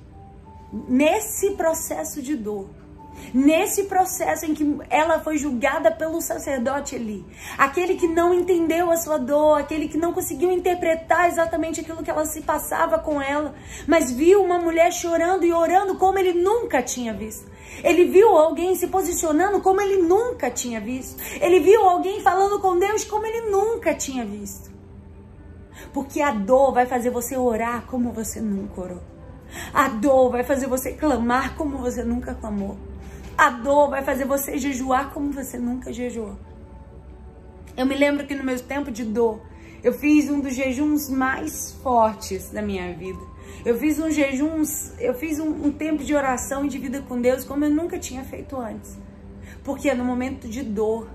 nesse 0.87 1.51
processo 1.51 2.21
de 2.21 2.35
dor, 2.35 2.84
Nesse 3.33 3.83
processo 3.83 4.45
em 4.45 4.53
que 4.53 4.77
ela 4.89 5.19
foi 5.19 5.37
julgada 5.37 5.91
pelo 5.91 6.21
sacerdote 6.21 6.95
ali, 6.95 7.25
aquele 7.57 7.95
que 7.95 8.07
não 8.07 8.33
entendeu 8.33 8.91
a 8.91 8.97
sua 8.97 9.17
dor, 9.17 9.59
aquele 9.59 9.87
que 9.87 9.97
não 9.97 10.13
conseguiu 10.13 10.51
interpretar 10.51 11.27
exatamente 11.27 11.81
aquilo 11.81 12.03
que 12.03 12.09
ela 12.09 12.25
se 12.25 12.41
passava 12.41 12.99
com 12.99 13.21
ela, 13.21 13.53
mas 13.87 14.11
viu 14.11 14.43
uma 14.43 14.59
mulher 14.59 14.91
chorando 14.91 15.45
e 15.45 15.53
orando 15.53 15.95
como 15.95 16.17
ele 16.17 16.33
nunca 16.33 16.81
tinha 16.81 17.13
visto. 17.13 17.55
Ele 17.83 18.05
viu 18.05 18.29
alguém 18.37 18.75
se 18.75 18.87
posicionando 18.87 19.59
como 19.61 19.81
ele 19.81 20.01
nunca 20.01 20.49
tinha 20.49 20.79
visto. 20.79 21.21
Ele 21.41 21.59
viu 21.59 21.83
alguém 21.83 22.21
falando 22.21 22.59
com 22.59 22.79
Deus 22.79 23.03
como 23.03 23.25
ele 23.25 23.49
nunca 23.49 23.93
tinha 23.93 24.25
visto. 24.25 24.71
Porque 25.93 26.21
a 26.21 26.31
dor 26.31 26.73
vai 26.73 26.85
fazer 26.85 27.09
você 27.09 27.37
orar 27.37 27.85
como 27.85 28.11
você 28.11 28.39
nunca 28.39 28.81
orou. 28.81 29.01
A 29.73 29.87
dor 29.89 30.31
vai 30.31 30.43
fazer 30.43 30.67
você 30.67 30.93
clamar 30.93 31.55
como 31.55 31.77
você 31.77 32.03
nunca 32.03 32.33
clamou. 32.33 32.77
A 33.37 33.49
dor 33.49 33.89
vai 33.89 34.01
fazer 34.01 34.25
você 34.25 34.57
jejuar 34.57 35.11
como 35.11 35.31
você 35.31 35.57
nunca 35.57 35.91
jejuou. 35.91 36.37
Eu 37.75 37.85
me 37.85 37.95
lembro 37.95 38.25
que 38.25 38.33
no 38.33 38.43
meu 38.43 38.57
tempo 38.61 38.89
de 38.89 39.03
dor, 39.03 39.41
eu 39.83 39.91
fiz 39.91 40.29
um 40.29 40.39
dos 40.39 40.55
jejuns 40.55 41.09
mais 41.09 41.73
fortes 41.83 42.49
da 42.49 42.61
minha 42.61 42.93
vida. 42.93 43.19
Eu 43.65 43.77
fiz 43.77 43.99
um 43.99 44.09
jejum, 44.09 44.63
eu 44.99 45.13
fiz 45.13 45.39
um, 45.39 45.49
um 45.49 45.71
tempo 45.71 46.03
de 46.03 46.15
oração 46.15 46.65
e 46.65 46.69
de 46.69 46.77
vida 46.77 47.01
com 47.01 47.19
Deus 47.19 47.43
como 47.43 47.65
eu 47.65 47.69
nunca 47.69 47.99
tinha 47.99 48.23
feito 48.23 48.55
antes. 48.55 48.97
Porque 49.63 49.89
é 49.89 49.93
no 49.93 50.05
momento 50.05 50.47
de 50.47 50.63
dor 50.63 51.09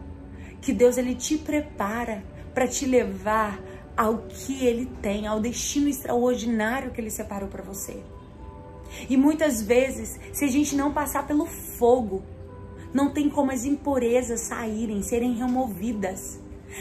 que 0.60 0.72
Deus 0.74 0.98
ele 0.98 1.14
te 1.14 1.38
prepara 1.38 2.22
para 2.52 2.68
te 2.68 2.84
levar 2.84 3.58
ao 3.96 4.18
que 4.28 4.66
ele 4.66 4.86
tem, 5.00 5.26
ao 5.26 5.40
destino 5.40 5.88
extraordinário 5.88 6.90
que 6.90 7.00
ele 7.00 7.10
separou 7.10 7.48
para 7.48 7.62
você. 7.62 8.02
E 9.08 9.16
muitas 9.16 9.62
vezes, 9.62 10.18
se 10.32 10.44
a 10.44 10.48
gente 10.48 10.74
não 10.76 10.92
passar 10.92 11.26
pelo 11.26 11.46
fogo, 11.46 12.22
não 12.92 13.10
tem 13.10 13.28
como 13.28 13.52
as 13.52 13.64
impurezas 13.64 14.40
saírem, 14.40 15.02
serem 15.02 15.34
removidas. 15.34 16.40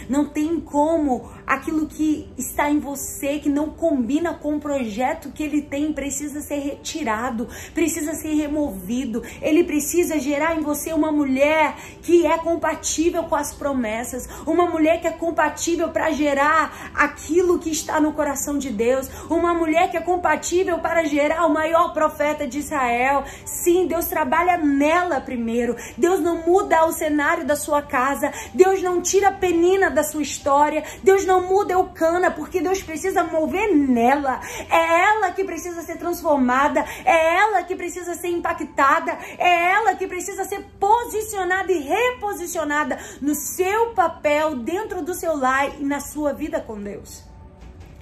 Não 0.09 0.25
tem 0.25 0.59
como 0.59 1.29
aquilo 1.45 1.87
que 1.87 2.27
está 2.37 2.69
em 2.69 2.79
você, 2.79 3.39
que 3.39 3.49
não 3.49 3.69
combina 3.69 4.33
com 4.33 4.55
o 4.55 4.59
projeto 4.59 5.31
que 5.31 5.43
ele 5.43 5.61
tem, 5.61 5.91
precisa 5.93 6.41
ser 6.41 6.59
retirado, 6.59 7.47
precisa 7.73 8.13
ser 8.13 8.33
removido. 8.33 9.23
Ele 9.41 9.63
precisa 9.63 10.19
gerar 10.19 10.55
em 10.55 10.61
você 10.61 10.93
uma 10.93 11.11
mulher 11.11 11.75
que 12.01 12.25
é 12.25 12.37
compatível 12.37 13.23
com 13.23 13.35
as 13.35 13.53
promessas, 13.53 14.27
uma 14.45 14.65
mulher 14.65 15.01
que 15.01 15.07
é 15.07 15.11
compatível 15.11 15.89
para 15.89 16.11
gerar 16.11 16.91
aquilo 16.93 17.59
que 17.59 17.69
está 17.69 17.99
no 17.99 18.13
coração 18.13 18.57
de 18.57 18.69
Deus, 18.69 19.09
uma 19.29 19.53
mulher 19.53 19.89
que 19.89 19.97
é 19.97 20.01
compatível 20.01 20.79
para 20.79 21.03
gerar 21.05 21.45
o 21.45 21.53
maior 21.53 21.93
profeta 21.93 22.47
de 22.47 22.59
Israel. 22.59 23.23
Sim, 23.45 23.87
Deus 23.87 24.05
trabalha 24.07 24.57
nela 24.57 25.19
primeiro. 25.19 25.75
Deus 25.97 26.19
não 26.19 26.45
muda 26.45 26.85
o 26.85 26.91
cenário 26.91 27.45
da 27.45 27.55
sua 27.55 27.81
casa, 27.81 28.31
Deus 28.53 28.81
não 28.81 29.01
tira 29.01 29.29
a 29.29 29.31
penina 29.31 29.78
da 29.87 30.03
sua 30.03 30.23
história. 30.23 30.83
Deus 31.03 31.25
não 31.25 31.47
muda 31.47 31.73
Eucana, 31.73 32.31
porque 32.31 32.59
Deus 32.59 32.81
precisa 32.81 33.23
mover 33.23 33.75
nela. 33.75 34.41
É 34.67 35.01
ela 35.01 35.31
que 35.31 35.43
precisa 35.43 35.83
ser 35.83 35.97
transformada, 35.97 36.83
é 37.05 37.35
ela 37.35 37.61
que 37.61 37.75
precisa 37.75 38.15
ser 38.15 38.29
impactada, 38.29 39.15
é 39.37 39.71
ela 39.73 39.93
que 39.93 40.07
precisa 40.07 40.43
ser 40.45 40.65
posicionada 40.79 41.71
e 41.71 41.79
reposicionada 41.79 42.97
no 43.21 43.35
seu 43.35 43.91
papel 43.93 44.55
dentro 44.55 45.03
do 45.03 45.13
seu 45.13 45.37
lar 45.37 45.79
e 45.79 45.83
na 45.83 45.99
sua 45.99 46.33
vida 46.33 46.59
com 46.59 46.81
Deus. 46.81 47.23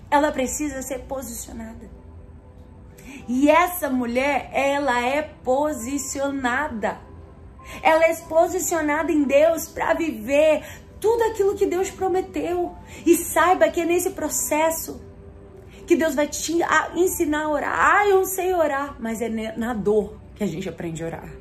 Ela 0.10 0.32
precisa 0.32 0.82
ser 0.82 1.00
posicionada. 1.00 1.90
E 3.28 3.50
essa 3.50 3.90
mulher, 3.90 4.50
ela 4.54 5.06
é 5.06 5.22
posicionada. 5.22 6.98
Ela 7.82 8.06
é 8.06 8.16
posicionada 8.16 9.12
em 9.12 9.24
Deus 9.24 9.68
para 9.68 9.94
viver 9.94 10.64
tudo 11.00 11.24
aquilo 11.24 11.56
que 11.56 11.66
Deus 11.66 11.90
prometeu. 11.90 12.76
E 13.06 13.16
saiba 13.16 13.70
que 13.70 13.82
é 13.82 13.86
nesse 13.86 14.12
processo 14.12 15.02
que 15.86 15.96
Deus 15.96 16.16
vai 16.16 16.28
te 16.28 16.60
ensinar 16.96 17.44
a 17.44 17.50
orar. 17.50 17.74
Ah, 17.76 18.08
eu 18.08 18.26
sei 18.26 18.54
orar, 18.54 18.96
mas 19.00 19.22
é 19.22 19.30
na 19.56 19.74
dor 19.74 20.18
que 20.36 20.44
a 20.44 20.48
gente 20.48 20.68
aprende 20.68 21.04
a 21.04 21.08
orar. 21.08 21.34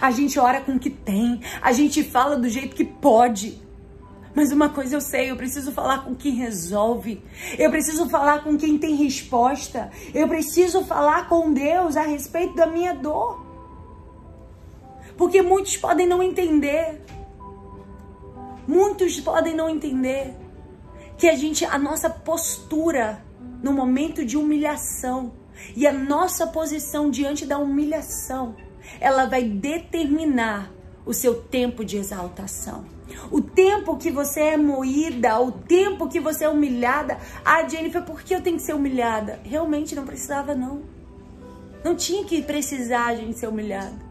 A 0.00 0.10
gente 0.10 0.38
ora 0.38 0.60
com 0.60 0.72
o 0.72 0.78
que 0.78 0.90
tem, 0.90 1.40
a 1.60 1.72
gente 1.72 2.02
fala 2.04 2.36
do 2.36 2.48
jeito 2.48 2.76
que 2.76 2.84
pode. 2.84 3.62
Mas 4.34 4.50
uma 4.50 4.68
coisa 4.68 4.96
eu 4.96 5.00
sei, 5.00 5.30
eu 5.30 5.36
preciso 5.36 5.70
falar 5.70 6.04
com 6.04 6.14
quem 6.14 6.34
resolve. 6.34 7.22
Eu 7.56 7.70
preciso 7.70 8.08
falar 8.08 8.42
com 8.42 8.56
quem 8.56 8.76
tem 8.76 8.96
resposta. 8.96 9.90
Eu 10.12 10.26
preciso 10.26 10.84
falar 10.84 11.28
com 11.28 11.52
Deus 11.52 11.96
a 11.96 12.02
respeito 12.02 12.54
da 12.54 12.66
minha 12.66 12.92
dor. 12.92 13.44
Porque 15.16 15.40
muitos 15.40 15.76
podem 15.76 16.06
não 16.06 16.20
entender. 16.20 17.00
Muitos 18.66 19.20
podem 19.20 19.54
não 19.54 19.68
entender 19.68 20.34
que 21.18 21.28
a 21.28 21.36
gente, 21.36 21.64
a 21.64 21.78
nossa 21.78 22.08
postura 22.10 23.24
no 23.62 23.72
momento 23.72 24.24
de 24.24 24.36
humilhação 24.36 25.32
e 25.76 25.86
a 25.86 25.92
nossa 25.92 26.46
posição 26.46 27.10
diante 27.10 27.46
da 27.46 27.58
humilhação, 27.58 28.56
ela 29.00 29.26
vai 29.26 29.44
determinar 29.44 30.70
o 31.06 31.12
seu 31.12 31.42
tempo 31.42 31.84
de 31.84 31.96
exaltação. 31.96 32.84
O 33.30 33.40
tempo 33.40 33.96
que 33.96 34.10
você 34.10 34.40
é 34.40 34.56
moída, 34.56 35.38
o 35.40 35.52
tempo 35.52 36.08
que 36.08 36.18
você 36.18 36.44
é 36.44 36.48
humilhada. 36.48 37.18
Ah, 37.44 37.66
Jennifer, 37.68 38.02
por 38.02 38.22
que 38.22 38.34
eu 38.34 38.42
tenho 38.42 38.56
que 38.56 38.62
ser 38.62 38.74
humilhada? 38.74 39.40
Realmente 39.44 39.94
não 39.94 40.04
precisava, 40.04 40.54
não. 40.54 40.82
Não 41.84 41.94
tinha 41.94 42.24
que 42.24 42.42
precisar 42.42 43.06
a 43.06 43.14
gente 43.14 43.38
ser 43.38 43.46
humilhada. 43.46 44.03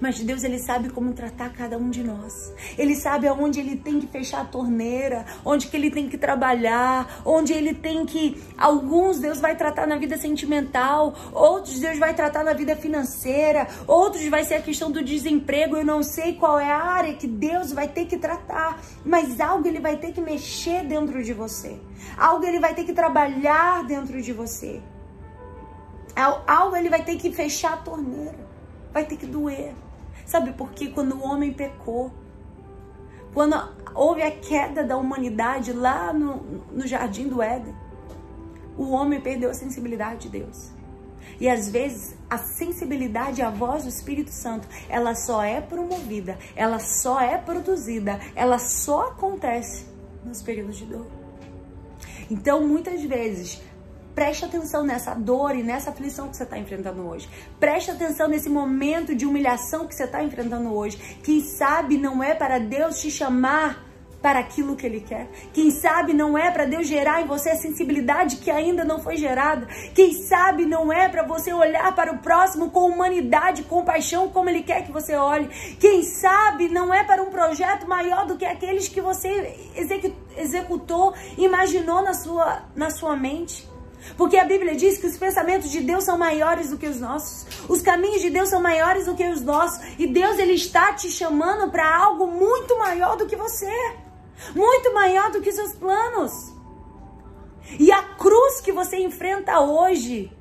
Mas 0.00 0.20
Deus, 0.20 0.44
ele 0.44 0.58
sabe 0.58 0.90
como 0.90 1.12
tratar 1.12 1.50
cada 1.52 1.76
um 1.76 1.90
de 1.90 2.02
nós. 2.02 2.52
Ele 2.76 2.94
sabe 2.94 3.26
aonde 3.26 3.60
ele 3.60 3.76
tem 3.76 4.00
que 4.00 4.06
fechar 4.06 4.42
a 4.42 4.44
torneira, 4.44 5.24
onde 5.44 5.68
que 5.68 5.76
ele 5.76 5.90
tem 5.90 6.08
que 6.08 6.18
trabalhar, 6.18 7.22
onde 7.24 7.52
ele 7.52 7.74
tem 7.74 8.04
que 8.06 8.42
alguns 8.56 9.18
Deus 9.18 9.40
vai 9.40 9.56
tratar 9.56 9.86
na 9.86 9.96
vida 9.96 10.16
sentimental, 10.16 11.14
outros 11.32 11.78
Deus 11.78 11.98
vai 11.98 12.14
tratar 12.14 12.44
na 12.44 12.52
vida 12.52 12.76
financeira, 12.76 13.66
outros 13.86 14.26
vai 14.28 14.44
ser 14.44 14.54
a 14.54 14.62
questão 14.62 14.90
do 14.90 15.02
desemprego, 15.02 15.76
eu 15.76 15.84
não 15.84 16.02
sei 16.02 16.34
qual 16.34 16.58
é 16.58 16.70
a 16.70 16.82
área 16.82 17.14
que 17.14 17.26
Deus 17.26 17.72
vai 17.72 17.88
ter 17.88 18.06
que 18.06 18.16
tratar, 18.16 18.80
mas 19.04 19.40
algo 19.40 19.66
ele 19.66 19.80
vai 19.80 19.96
ter 19.96 20.12
que 20.12 20.20
mexer 20.20 20.84
dentro 20.84 21.22
de 21.22 21.32
você. 21.32 21.78
Algo 22.16 22.44
ele 22.44 22.60
vai 22.60 22.74
ter 22.74 22.84
que 22.84 22.92
trabalhar 22.92 23.84
dentro 23.84 24.20
de 24.20 24.32
você. 24.32 24.80
Algo 26.46 26.74
ele 26.74 26.88
vai 26.88 27.04
ter 27.04 27.16
que 27.16 27.30
fechar 27.30 27.74
a 27.74 27.76
torneira 27.76 28.47
vai 28.98 29.04
ter 29.04 29.16
que 29.16 29.26
doer. 29.26 29.74
Sabe 30.26 30.52
por 30.52 30.72
quê? 30.72 30.88
Quando 30.88 31.14
o 31.14 31.22
homem 31.22 31.52
pecou, 31.52 32.12
quando 33.32 33.54
houve 33.94 34.22
a 34.22 34.30
queda 34.30 34.82
da 34.82 34.96
humanidade 34.96 35.72
lá 35.72 36.12
no, 36.12 36.36
no 36.72 36.86
jardim 36.86 37.28
do 37.28 37.40
Éden, 37.40 37.74
o 38.76 38.90
homem 38.90 39.20
perdeu 39.20 39.50
a 39.50 39.54
sensibilidade 39.54 40.22
de 40.22 40.40
Deus. 40.40 40.72
E 41.40 41.48
às 41.48 41.68
vezes 41.68 42.16
a 42.28 42.38
sensibilidade 42.38 43.40
à 43.40 43.50
voz 43.50 43.84
do 43.84 43.88
Espírito 43.88 44.32
Santo, 44.32 44.66
ela 44.88 45.14
só 45.14 45.42
é 45.42 45.60
promovida, 45.60 46.36
ela 46.56 46.80
só 46.80 47.20
é 47.20 47.38
produzida, 47.38 48.18
ela 48.34 48.58
só 48.58 49.08
acontece 49.10 49.86
nos 50.24 50.42
períodos 50.42 50.76
de 50.76 50.86
dor. 50.86 51.06
Então, 52.30 52.66
muitas 52.66 53.02
vezes, 53.04 53.62
Preste 54.18 54.46
atenção 54.46 54.82
nessa 54.82 55.14
dor 55.14 55.54
e 55.54 55.62
nessa 55.62 55.90
aflição 55.90 56.28
que 56.28 56.36
você 56.36 56.42
está 56.42 56.58
enfrentando 56.58 57.06
hoje. 57.06 57.28
Preste 57.60 57.92
atenção 57.92 58.26
nesse 58.26 58.48
momento 58.48 59.14
de 59.14 59.24
humilhação 59.24 59.86
que 59.86 59.94
você 59.94 60.02
está 60.02 60.24
enfrentando 60.24 60.74
hoje. 60.74 60.96
Quem 61.22 61.40
sabe 61.40 61.96
não 61.96 62.20
é 62.20 62.34
para 62.34 62.58
Deus 62.58 63.00
te 63.00 63.12
chamar 63.12 63.86
para 64.20 64.40
aquilo 64.40 64.74
que 64.74 64.84
Ele 64.84 64.98
quer. 65.02 65.28
Quem 65.52 65.70
sabe 65.70 66.12
não 66.14 66.36
é 66.36 66.50
para 66.50 66.64
Deus 66.64 66.88
gerar 66.88 67.22
em 67.22 67.28
você 67.28 67.50
a 67.50 67.54
sensibilidade 67.54 68.38
que 68.38 68.50
ainda 68.50 68.84
não 68.84 68.98
foi 68.98 69.16
gerada. 69.16 69.68
Quem 69.94 70.12
sabe 70.12 70.66
não 70.66 70.92
é 70.92 71.08
para 71.08 71.22
você 71.22 71.52
olhar 71.52 71.94
para 71.94 72.12
o 72.12 72.18
próximo 72.18 72.72
com 72.72 72.86
humanidade, 72.86 73.62
com 73.62 73.84
paixão, 73.84 74.30
como 74.30 74.50
Ele 74.50 74.64
quer 74.64 74.84
que 74.84 74.90
você 74.90 75.14
olhe. 75.14 75.46
Quem 75.78 76.02
sabe 76.02 76.68
não 76.68 76.92
é 76.92 77.04
para 77.04 77.22
um 77.22 77.30
projeto 77.30 77.86
maior 77.86 78.26
do 78.26 78.36
que 78.36 78.44
aqueles 78.44 78.88
que 78.88 79.00
você 79.00 79.54
executou, 80.36 81.14
imaginou 81.36 82.02
na 82.02 82.14
sua, 82.14 82.62
na 82.74 82.90
sua 82.90 83.14
mente. 83.14 83.67
Porque 84.16 84.36
a 84.36 84.44
Bíblia 84.44 84.74
diz 84.74 84.98
que 84.98 85.06
os 85.06 85.16
pensamentos 85.16 85.70
de 85.70 85.80
Deus 85.80 86.04
são 86.04 86.16
maiores 86.18 86.70
do 86.70 86.78
que 86.78 86.86
os 86.86 87.00
nossos. 87.00 87.46
Os 87.68 87.82
caminhos 87.82 88.22
de 88.22 88.30
Deus 88.30 88.48
são 88.48 88.60
maiores 88.60 89.06
do 89.06 89.14
que 89.14 89.28
os 89.28 89.40
nossos. 89.42 89.80
E 89.98 90.06
Deus 90.06 90.38
ele 90.38 90.54
está 90.54 90.92
te 90.92 91.10
chamando 91.10 91.70
para 91.70 91.96
algo 91.96 92.26
muito 92.26 92.78
maior 92.78 93.16
do 93.16 93.26
que 93.26 93.36
você. 93.36 93.72
Muito 94.54 94.94
maior 94.94 95.30
do 95.30 95.40
que 95.40 95.52
seus 95.52 95.72
planos. 95.74 96.32
E 97.78 97.92
a 97.92 98.02
cruz 98.02 98.60
que 98.60 98.72
você 98.72 98.98
enfrenta 98.98 99.60
hoje 99.60 100.32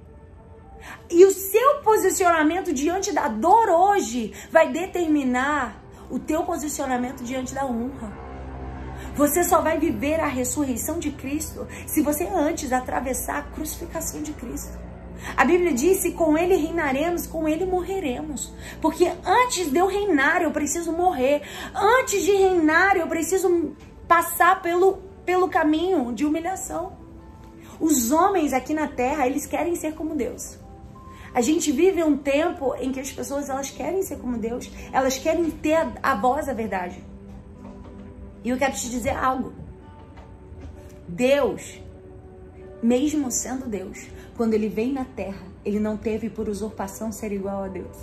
e 1.09 1.25
o 1.25 1.31
seu 1.31 1.81
posicionamento 1.81 2.73
diante 2.73 3.11
da 3.11 3.27
dor 3.27 3.69
hoje 3.69 4.33
vai 4.51 4.71
determinar 4.71 5.81
o 6.09 6.19
teu 6.19 6.43
posicionamento 6.43 7.23
diante 7.23 7.53
da 7.53 7.65
honra. 7.65 8.26
Você 9.17 9.43
só 9.43 9.61
vai 9.61 9.79
viver 9.79 10.19
a 10.19 10.27
ressurreição 10.27 10.99
de 10.99 11.09
Cristo 11.09 11.67
se 11.87 12.03
você 12.03 12.25
antes 12.25 12.71
atravessar 12.71 13.39
a 13.39 13.41
crucificação 13.41 14.21
de 14.21 14.31
Cristo. 14.31 14.77
A 15.35 15.43
Bíblia 15.43 15.73
diz: 15.73 16.03
que 16.03 16.11
com 16.11 16.37
Ele 16.37 16.55
reinaremos, 16.55 17.25
com 17.25 17.47
Ele 17.47 17.65
morreremos. 17.65 18.53
Porque 18.79 19.11
antes 19.25 19.71
de 19.71 19.79
eu 19.79 19.87
reinar, 19.87 20.43
eu 20.43 20.51
preciso 20.51 20.91
morrer. 20.91 21.41
Antes 21.73 22.21
de 22.23 22.31
reinar, 22.31 22.95
eu 22.95 23.07
preciso 23.07 23.75
passar 24.07 24.61
pelo, 24.61 24.99
pelo 25.25 25.49
caminho 25.49 26.13
de 26.13 26.23
humilhação. 26.23 26.95
Os 27.79 28.11
homens 28.11 28.53
aqui 28.53 28.73
na 28.73 28.87
terra, 28.87 29.25
eles 29.25 29.47
querem 29.47 29.75
ser 29.75 29.95
como 29.95 30.15
Deus. 30.15 30.59
A 31.33 31.41
gente 31.41 31.71
vive 31.71 32.03
um 32.03 32.15
tempo 32.15 32.75
em 32.75 32.91
que 32.91 32.99
as 32.99 33.11
pessoas 33.11 33.49
elas 33.49 33.71
querem 33.71 34.03
ser 34.03 34.17
como 34.17 34.37
Deus, 34.37 34.69
elas 34.91 35.17
querem 35.17 35.49
ter 35.49 35.73
a, 35.73 35.91
a 36.03 36.15
voz 36.15 36.45
da 36.45 36.53
verdade. 36.53 37.03
E 38.43 38.49
eu 38.49 38.57
quero 38.57 38.73
te 38.73 38.89
dizer 38.89 39.15
algo. 39.15 39.53
Deus, 41.07 41.81
mesmo 42.81 43.31
sendo 43.31 43.65
Deus, 43.65 44.07
quando 44.35 44.53
ele 44.53 44.69
veio 44.69 44.93
na 44.93 45.05
terra, 45.05 45.45
ele 45.63 45.79
não 45.79 45.97
teve 45.97 46.29
por 46.29 46.47
usurpação 46.47 47.11
ser 47.11 47.31
igual 47.31 47.63
a 47.63 47.67
Deus, 47.67 47.97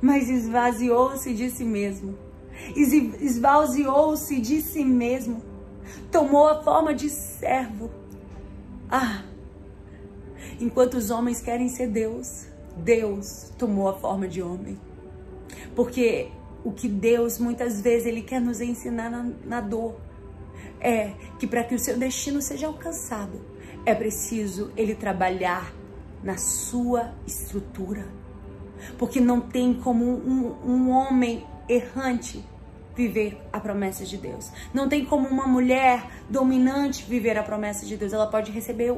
mas 0.00 0.28
esvaziou-se 0.28 1.32
de 1.34 1.50
si 1.50 1.64
mesmo. 1.64 2.16
Esvaziou-se 2.76 4.40
de 4.40 4.60
si 4.60 4.84
mesmo. 4.84 5.42
Tomou 6.10 6.48
a 6.48 6.62
forma 6.62 6.94
de 6.94 7.08
servo. 7.08 7.90
Ah! 8.90 9.24
Enquanto 10.60 10.94
os 10.94 11.10
homens 11.10 11.40
querem 11.40 11.68
ser 11.68 11.88
Deus, 11.88 12.46
Deus 12.76 13.50
tomou 13.58 13.88
a 13.88 13.94
forma 13.94 14.28
de 14.28 14.42
homem. 14.42 14.78
Porque 15.74 16.30
o 16.64 16.72
que 16.72 16.88
Deus 16.88 17.38
muitas 17.38 17.80
vezes 17.80 18.06
ele 18.06 18.22
quer 18.22 18.40
nos 18.40 18.60
ensinar 18.60 19.10
na, 19.10 19.26
na 19.44 19.60
dor 19.60 19.96
é 20.80 21.12
que 21.38 21.46
para 21.46 21.62
que 21.64 21.74
o 21.74 21.78
seu 21.78 21.96
destino 21.96 22.40
seja 22.42 22.66
alcançado 22.66 23.40
é 23.84 23.94
preciso 23.94 24.72
ele 24.76 24.94
trabalhar 24.94 25.72
na 26.22 26.36
sua 26.36 27.12
estrutura, 27.26 28.06
porque 28.96 29.20
não 29.20 29.40
tem 29.40 29.74
como 29.74 30.04
um, 30.04 30.54
um 30.64 30.90
homem 30.90 31.44
errante 31.68 32.44
viver 32.94 33.40
a 33.52 33.58
promessa 33.58 34.04
de 34.04 34.16
Deus. 34.16 34.52
Não 34.72 34.88
tem 34.88 35.04
como 35.04 35.26
uma 35.28 35.46
mulher 35.46 36.06
dominante 36.28 37.04
viver 37.04 37.36
a 37.38 37.42
promessa 37.42 37.86
de 37.86 37.96
Deus. 37.96 38.12
Ela 38.12 38.26
pode 38.26 38.52
receber 38.52 38.94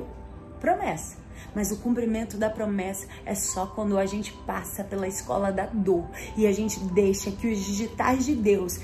promessa, 0.60 1.16
mas 1.54 1.70
o 1.70 1.76
cumprimento 1.76 2.36
da 2.36 2.50
promessa 2.50 3.06
é 3.24 3.34
só 3.34 3.66
quando 3.66 3.98
a 3.98 4.06
gente 4.06 4.32
passa 4.46 4.82
pela 4.82 5.06
escola 5.06 5.52
da 5.52 5.66
dor 5.66 6.06
e 6.36 6.46
a 6.46 6.52
gente 6.52 6.80
deixa 6.80 7.30
que 7.30 7.50
os 7.50 7.58
digitais 7.64 8.24
de 8.24 8.34
Deus, 8.34 8.78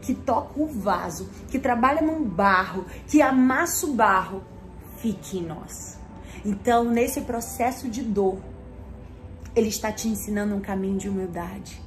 que 0.00 0.14
toca 0.14 0.60
o 0.60 0.66
vaso, 0.66 1.28
que 1.48 1.58
trabalha 1.58 2.00
num 2.00 2.24
barro, 2.24 2.86
que 3.06 3.20
amassa 3.20 3.86
o 3.86 3.94
barro, 3.94 4.42
fique 4.98 5.38
em 5.38 5.42
nós. 5.42 5.98
Então, 6.44 6.84
nesse 6.84 7.22
processo 7.22 7.88
de 7.88 8.02
dor, 8.02 8.38
ele 9.54 9.68
está 9.68 9.92
te 9.92 10.08
ensinando 10.08 10.54
um 10.54 10.60
caminho 10.60 10.98
de 10.98 11.08
humildade. 11.08 11.80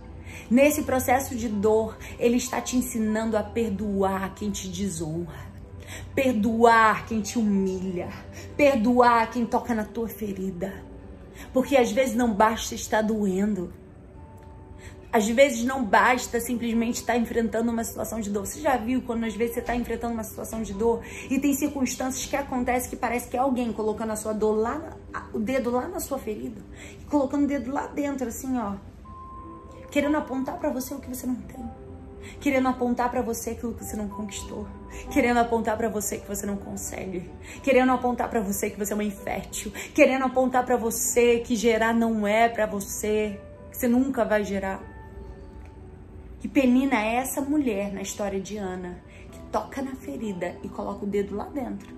Nesse 0.49 0.83
processo 0.83 1.35
de 1.35 1.49
dor, 1.49 1.97
ele 2.17 2.37
está 2.37 2.61
te 2.61 2.77
ensinando 2.77 3.35
a 3.35 3.43
perdoar 3.43 4.33
quem 4.33 4.49
te 4.49 4.67
desonra 4.69 5.47
perdoar 6.13 7.05
quem 7.05 7.21
te 7.21 7.37
humilha, 7.37 8.09
perdoar 8.57 9.29
quem 9.29 9.45
toca 9.45 9.73
na 9.73 9.85
tua 9.85 10.09
ferida. 10.09 10.73
Porque 11.53 11.77
às 11.77 11.91
vezes 11.91 12.15
não 12.15 12.33
basta 12.33 12.73
estar 12.73 13.03
doendo. 13.03 13.71
Às 15.13 15.29
vezes 15.29 15.63
não 15.63 15.85
basta 15.85 16.39
simplesmente 16.39 16.95
estar 16.95 17.15
enfrentando 17.15 17.71
uma 17.71 17.83
situação 17.83 18.19
de 18.19 18.29
dor. 18.29 18.45
Você 18.45 18.59
já 18.59 18.75
viu 18.75 19.01
quando 19.03 19.23
às 19.23 19.35
vezes 19.35 19.53
você 19.53 19.59
está 19.61 19.75
enfrentando 19.75 20.13
uma 20.13 20.23
situação 20.23 20.61
de 20.63 20.73
dor 20.73 21.01
e 21.29 21.39
tem 21.39 21.53
circunstâncias 21.53 22.25
que 22.25 22.35
acontecem 22.35 22.89
que 22.89 22.95
parece 22.95 23.29
que 23.29 23.37
é 23.37 23.39
alguém 23.39 23.71
colocando 23.71 24.11
a 24.11 24.15
sua 24.15 24.33
dor 24.33 24.55
lá, 24.55 24.97
o 25.33 25.39
dedo 25.39 25.69
lá 25.69 25.87
na 25.87 25.99
sua 25.99 26.17
ferida, 26.17 26.61
e 26.99 27.05
colocando 27.05 27.45
o 27.45 27.47
dedo 27.47 27.71
lá 27.71 27.87
dentro, 27.87 28.27
assim, 28.27 28.57
ó, 28.57 28.73
querendo 29.89 30.17
apontar 30.17 30.57
para 30.57 30.69
você 30.69 30.93
o 30.93 30.99
que 30.99 31.07
você 31.07 31.25
não 31.25 31.35
tem 31.35 31.65
querendo 32.39 32.67
apontar 32.67 33.09
para 33.09 33.21
você 33.21 33.51
aquilo 33.51 33.73
que 33.73 33.83
você 33.83 33.95
não 33.95 34.07
conquistou, 34.07 34.67
querendo 35.11 35.37
apontar 35.37 35.77
para 35.77 35.89
você 35.89 36.17
que 36.17 36.27
você 36.27 36.45
não 36.45 36.57
consegue, 36.57 37.29
querendo 37.63 37.91
apontar 37.91 38.29
para 38.29 38.39
você 38.39 38.69
que 38.69 38.77
você 38.77 38.93
é 38.93 38.95
uma 38.95 39.03
infértil, 39.03 39.71
querendo 39.93 40.25
apontar 40.25 40.65
para 40.65 40.77
você 40.77 41.39
que 41.39 41.55
gerar 41.55 41.93
não 41.93 42.27
é 42.27 42.49
para 42.49 42.65
você, 42.65 43.39
que 43.69 43.77
você 43.77 43.87
nunca 43.87 44.23
vai 44.23 44.43
gerar. 44.43 44.81
E 46.43 46.47
Penina 46.47 47.01
é 47.01 47.15
essa 47.15 47.41
mulher 47.41 47.91
na 47.91 48.01
história 48.01 48.39
de 48.39 48.57
Ana 48.57 49.01
que 49.31 49.39
toca 49.51 49.81
na 49.81 49.95
ferida 49.95 50.55
e 50.63 50.69
coloca 50.69 51.03
o 51.03 51.07
dedo 51.07 51.35
lá 51.35 51.45
dentro. 51.45 51.95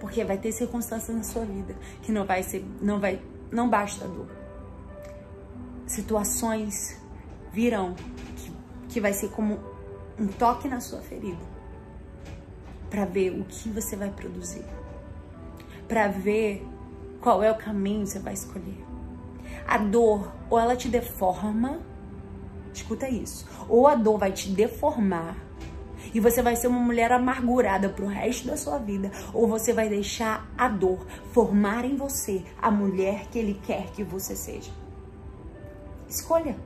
Porque 0.00 0.24
vai 0.24 0.38
ter 0.38 0.52
circunstâncias 0.52 1.16
na 1.16 1.22
sua 1.22 1.44
vida 1.44 1.76
que 2.02 2.10
não 2.10 2.24
vai 2.24 2.42
ser, 2.42 2.64
não 2.80 2.98
vai, 2.98 3.20
não 3.50 3.68
basta 3.68 4.06
dor. 4.06 4.28
Situações 5.86 7.01
virão 7.52 7.94
que, 8.36 8.52
que 8.88 9.00
vai 9.00 9.12
ser 9.12 9.28
como 9.30 9.58
um 10.18 10.26
toque 10.26 10.68
na 10.68 10.80
sua 10.80 11.00
ferida 11.00 11.52
para 12.90 13.04
ver 13.04 13.30
o 13.30 13.44
que 13.44 13.68
você 13.70 13.96
vai 13.96 14.10
produzir, 14.10 14.64
para 15.88 16.08
ver 16.08 16.66
qual 17.20 17.42
é 17.42 17.50
o 17.50 17.56
caminho 17.56 18.04
que 18.04 18.10
você 18.10 18.18
vai 18.18 18.34
escolher. 18.34 18.84
A 19.66 19.78
dor, 19.78 20.30
ou 20.50 20.58
ela 20.58 20.76
te 20.76 20.88
deforma, 20.88 21.80
escuta 22.74 23.08
isso, 23.08 23.46
ou 23.68 23.86
a 23.86 23.94
dor 23.94 24.18
vai 24.18 24.32
te 24.32 24.50
deformar 24.50 25.36
e 26.12 26.20
você 26.20 26.42
vai 26.42 26.56
ser 26.56 26.66
uma 26.66 26.80
mulher 26.80 27.12
amargurada 27.12 27.88
pro 27.88 28.06
resto 28.06 28.46
da 28.46 28.56
sua 28.56 28.78
vida, 28.78 29.10
ou 29.32 29.46
você 29.46 29.72
vai 29.72 29.88
deixar 29.88 30.50
a 30.58 30.68
dor 30.68 31.06
formar 31.32 31.84
em 31.84 31.96
você 31.96 32.44
a 32.60 32.70
mulher 32.70 33.28
que 33.28 33.38
ele 33.38 33.58
quer 33.64 33.90
que 33.92 34.02
você 34.02 34.36
seja. 34.36 34.70
Escolha. 36.08 36.56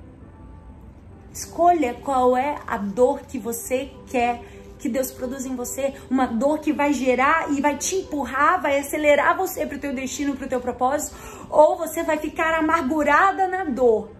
Escolha 1.36 1.92
qual 1.92 2.34
é 2.34 2.56
a 2.66 2.78
dor 2.78 3.20
que 3.28 3.38
você 3.38 3.90
quer 4.06 4.40
que 4.78 4.88
Deus 4.88 5.10
produz 5.10 5.44
em 5.44 5.54
você, 5.54 5.92
uma 6.10 6.24
dor 6.26 6.60
que 6.60 6.72
vai 6.72 6.94
gerar 6.94 7.52
e 7.52 7.60
vai 7.60 7.76
te 7.76 7.96
empurrar, 7.96 8.60
vai 8.62 8.78
acelerar 8.78 9.36
você 9.36 9.66
para 9.66 9.76
o 9.76 9.80
teu 9.80 9.94
destino, 9.94 10.34
para 10.34 10.46
o 10.46 10.48
teu 10.48 10.60
propósito, 10.60 11.14
ou 11.50 11.76
você 11.76 12.02
vai 12.02 12.16
ficar 12.16 12.54
amargurada 12.54 13.46
na 13.48 13.64
dor. 13.64 14.10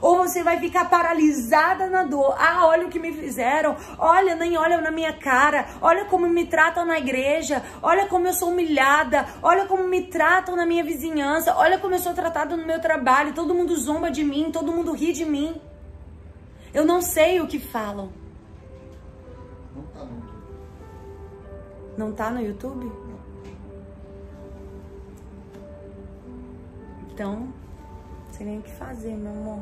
Ou 0.00 0.18
você 0.18 0.44
vai 0.44 0.60
ficar 0.60 0.88
paralisada 0.88 1.88
na 1.88 2.04
dor. 2.04 2.36
Ah, 2.38 2.66
olha 2.66 2.86
o 2.86 2.90
que 2.90 3.00
me 3.00 3.12
fizeram. 3.12 3.74
Olha, 3.98 4.36
nem 4.36 4.56
olham 4.56 4.80
na 4.80 4.90
minha 4.90 5.14
cara. 5.14 5.66
Olha 5.80 6.04
como 6.04 6.28
me 6.28 6.44
tratam 6.44 6.84
na 6.84 6.98
igreja. 6.98 7.64
Olha 7.82 8.06
como 8.06 8.28
eu 8.28 8.34
sou 8.34 8.50
humilhada. 8.50 9.26
Olha 9.42 9.64
como 9.64 9.84
me 9.84 10.02
tratam 10.02 10.54
na 10.54 10.66
minha 10.66 10.84
vizinhança. 10.84 11.56
Olha 11.56 11.78
como 11.78 11.94
eu 11.94 11.98
sou 11.98 12.12
tratada 12.12 12.54
no 12.54 12.66
meu 12.66 12.78
trabalho. 12.82 13.32
Todo 13.32 13.54
mundo 13.54 13.74
zomba 13.76 14.10
de 14.10 14.22
mim. 14.22 14.50
Todo 14.52 14.70
mundo 14.70 14.92
ri 14.92 15.14
de 15.14 15.24
mim. 15.24 15.58
Eu 16.72 16.84
não 16.84 17.00
sei 17.00 17.40
o 17.40 17.46
que 17.46 17.58
falam. 17.58 18.10
Não 21.96 22.12
tá 22.12 22.30
no 22.30 22.40
YouTube? 22.40 22.84
Não. 22.84 23.18
Então, 27.10 27.40
não 27.40 28.32
sei 28.32 28.46
nem 28.46 28.58
o 28.58 28.62
que 28.62 28.70
fazer, 28.70 29.16
meu 29.16 29.32
amor. 29.32 29.60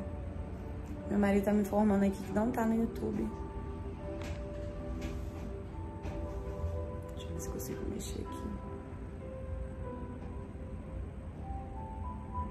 Meu 1.09 1.19
marido 1.19 1.45
tá 1.45 1.53
me 1.53 1.63
informando 1.63 2.05
aqui 2.05 2.23
que 2.23 2.33
não 2.33 2.51
tá 2.51 2.67
no 2.67 2.75
YouTube. 2.75 3.27
Deixa 7.15 7.27
eu 7.27 7.33
ver 7.33 7.41
se 7.41 7.49
consigo 7.49 7.81
mexer 7.89 8.21
aqui. 8.21 8.49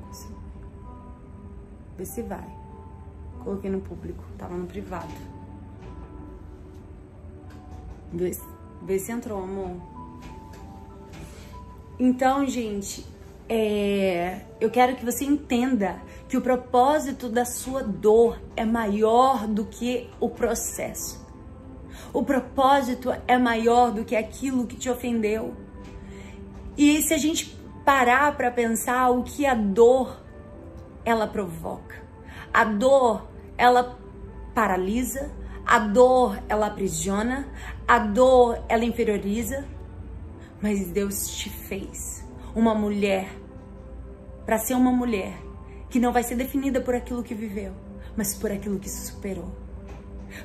Consigo. 0.07 0.39
Ver 1.97 2.05
se 2.05 2.21
vai. 2.23 2.64
Coloquei 3.45 3.69
no 3.69 3.79
público, 3.79 4.23
tava 4.39 4.55
no 4.55 4.65
privado. 4.65 5.13
Vê 8.11 8.31
Vê 8.81 8.97
se 8.97 9.11
entrou, 9.11 9.43
amor. 9.43 9.79
Então, 11.99 12.47
gente, 12.47 13.05
é, 13.47 14.41
eu 14.59 14.71
quero 14.71 14.95
que 14.95 15.05
você 15.05 15.23
entenda 15.25 16.01
que 16.27 16.35
o 16.35 16.41
propósito 16.41 17.29
da 17.29 17.45
sua 17.45 17.83
dor 17.83 18.41
é 18.55 18.65
maior 18.65 19.47
do 19.47 19.65
que 19.65 20.09
o 20.19 20.27
processo. 20.27 21.23
O 22.11 22.23
propósito 22.23 23.13
é 23.27 23.37
maior 23.37 23.91
do 23.91 24.03
que 24.03 24.15
aquilo 24.15 24.65
que 24.65 24.75
te 24.75 24.89
ofendeu. 24.89 25.53
E 26.75 26.99
se 27.03 27.13
a 27.13 27.17
gente 27.17 27.55
parar 27.85 28.35
para 28.35 28.49
pensar 28.49 29.11
o 29.11 29.21
que 29.21 29.45
a 29.45 29.53
dor 29.53 30.19
ela 31.05 31.27
provoca, 31.27 32.03
a 32.51 32.63
dor 32.63 33.34
ela 33.57 33.97
paralisa, 34.53 35.31
a 35.65 35.79
dor, 35.79 36.41
ela 36.47 36.67
aprisiona, 36.67 37.47
a 37.87 37.99
dor, 37.99 38.63
ela 38.69 38.85
inferioriza, 38.85 39.65
mas 40.61 40.87
Deus 40.87 41.27
te 41.27 41.49
fez 41.49 42.25
uma 42.55 42.73
mulher 42.73 43.29
para 44.45 44.57
ser 44.57 44.75
uma 44.75 44.91
mulher 44.91 45.33
que 45.89 45.99
não 45.99 46.11
vai 46.11 46.23
ser 46.23 46.35
definida 46.35 46.79
por 46.79 46.95
aquilo 46.95 47.23
que 47.23 47.33
viveu, 47.33 47.73
mas 48.15 48.35
por 48.35 48.51
aquilo 48.51 48.79
que 48.79 48.89
superou. 48.89 49.65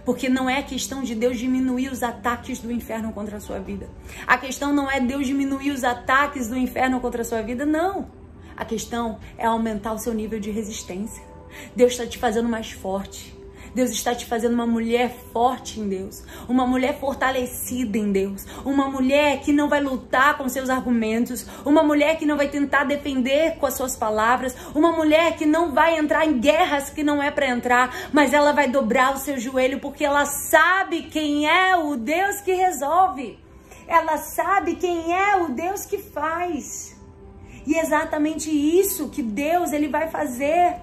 Porque 0.04 0.28
não 0.28 0.48
é 0.48 0.62
questão 0.62 1.02
de 1.02 1.14
Deus 1.14 1.38
diminuir 1.38 1.90
os 1.90 2.02
ataques 2.02 2.60
do 2.60 2.70
inferno 2.70 3.12
contra 3.12 3.36
a 3.36 3.40
sua 3.40 3.58
vida. 3.58 3.88
A 4.26 4.38
questão 4.38 4.72
não 4.72 4.90
é 4.90 5.00
Deus 5.00 5.26
diminuir 5.26 5.72
os 5.72 5.84
ataques 5.84 6.48
do 6.48 6.56
inferno 6.56 7.00
contra 7.00 7.22
a 7.22 7.24
sua 7.24 7.42
vida, 7.42 7.66
não. 7.66 8.08
A 8.56 8.64
questão 8.64 9.18
é 9.36 9.46
aumentar 9.46 9.92
o 9.92 9.98
seu 9.98 10.14
nível 10.14 10.38
de 10.38 10.50
resistência. 10.50 11.29
Deus 11.74 11.92
está 11.92 12.06
te 12.06 12.18
fazendo 12.18 12.48
mais 12.48 12.70
forte. 12.70 13.40
Deus 13.74 13.90
está 13.90 14.14
te 14.14 14.26
fazendo 14.26 14.54
uma 14.54 14.66
mulher 14.66 15.14
forte 15.32 15.78
em 15.78 15.88
Deus, 15.88 16.24
uma 16.48 16.66
mulher 16.66 16.98
fortalecida 16.98 17.96
em 17.96 18.10
Deus, 18.10 18.44
uma 18.64 18.88
mulher 18.88 19.40
que 19.40 19.52
não 19.52 19.68
vai 19.68 19.80
lutar 19.80 20.36
com 20.36 20.48
seus 20.48 20.68
argumentos, 20.68 21.46
uma 21.64 21.82
mulher 21.82 22.18
que 22.18 22.26
não 22.26 22.36
vai 22.36 22.48
tentar 22.48 22.84
defender 22.84 23.56
com 23.56 23.66
as 23.66 23.74
suas 23.74 23.96
palavras, 23.96 24.56
uma 24.74 24.92
mulher 24.92 25.36
que 25.36 25.46
não 25.46 25.72
vai 25.72 25.98
entrar 25.98 26.26
em 26.26 26.40
guerras 26.40 26.90
que 26.90 27.04
não 27.04 27.22
é 27.22 27.30
para 27.30 27.48
entrar, 27.48 28.10
mas 28.12 28.32
ela 28.32 28.52
vai 28.52 28.68
dobrar 28.68 29.14
o 29.14 29.18
seu 29.18 29.38
joelho 29.38 29.78
porque 29.78 30.04
ela 30.04 30.26
sabe 30.26 31.02
quem 31.02 31.48
é 31.48 31.76
o 31.76 31.96
Deus 31.96 32.40
que 32.40 32.52
resolve. 32.52 33.38
Ela 33.86 34.18
sabe 34.18 34.76
quem 34.76 35.16
é 35.16 35.36
o 35.36 35.48
Deus 35.50 35.84
que 35.84 35.98
faz. 35.98 36.96
E 37.66 37.74
é 37.74 37.82
exatamente 37.82 38.50
isso 38.50 39.08
que 39.10 39.22
Deus 39.22 39.72
ele 39.72 39.88
vai 39.88 40.08
fazer. 40.08 40.76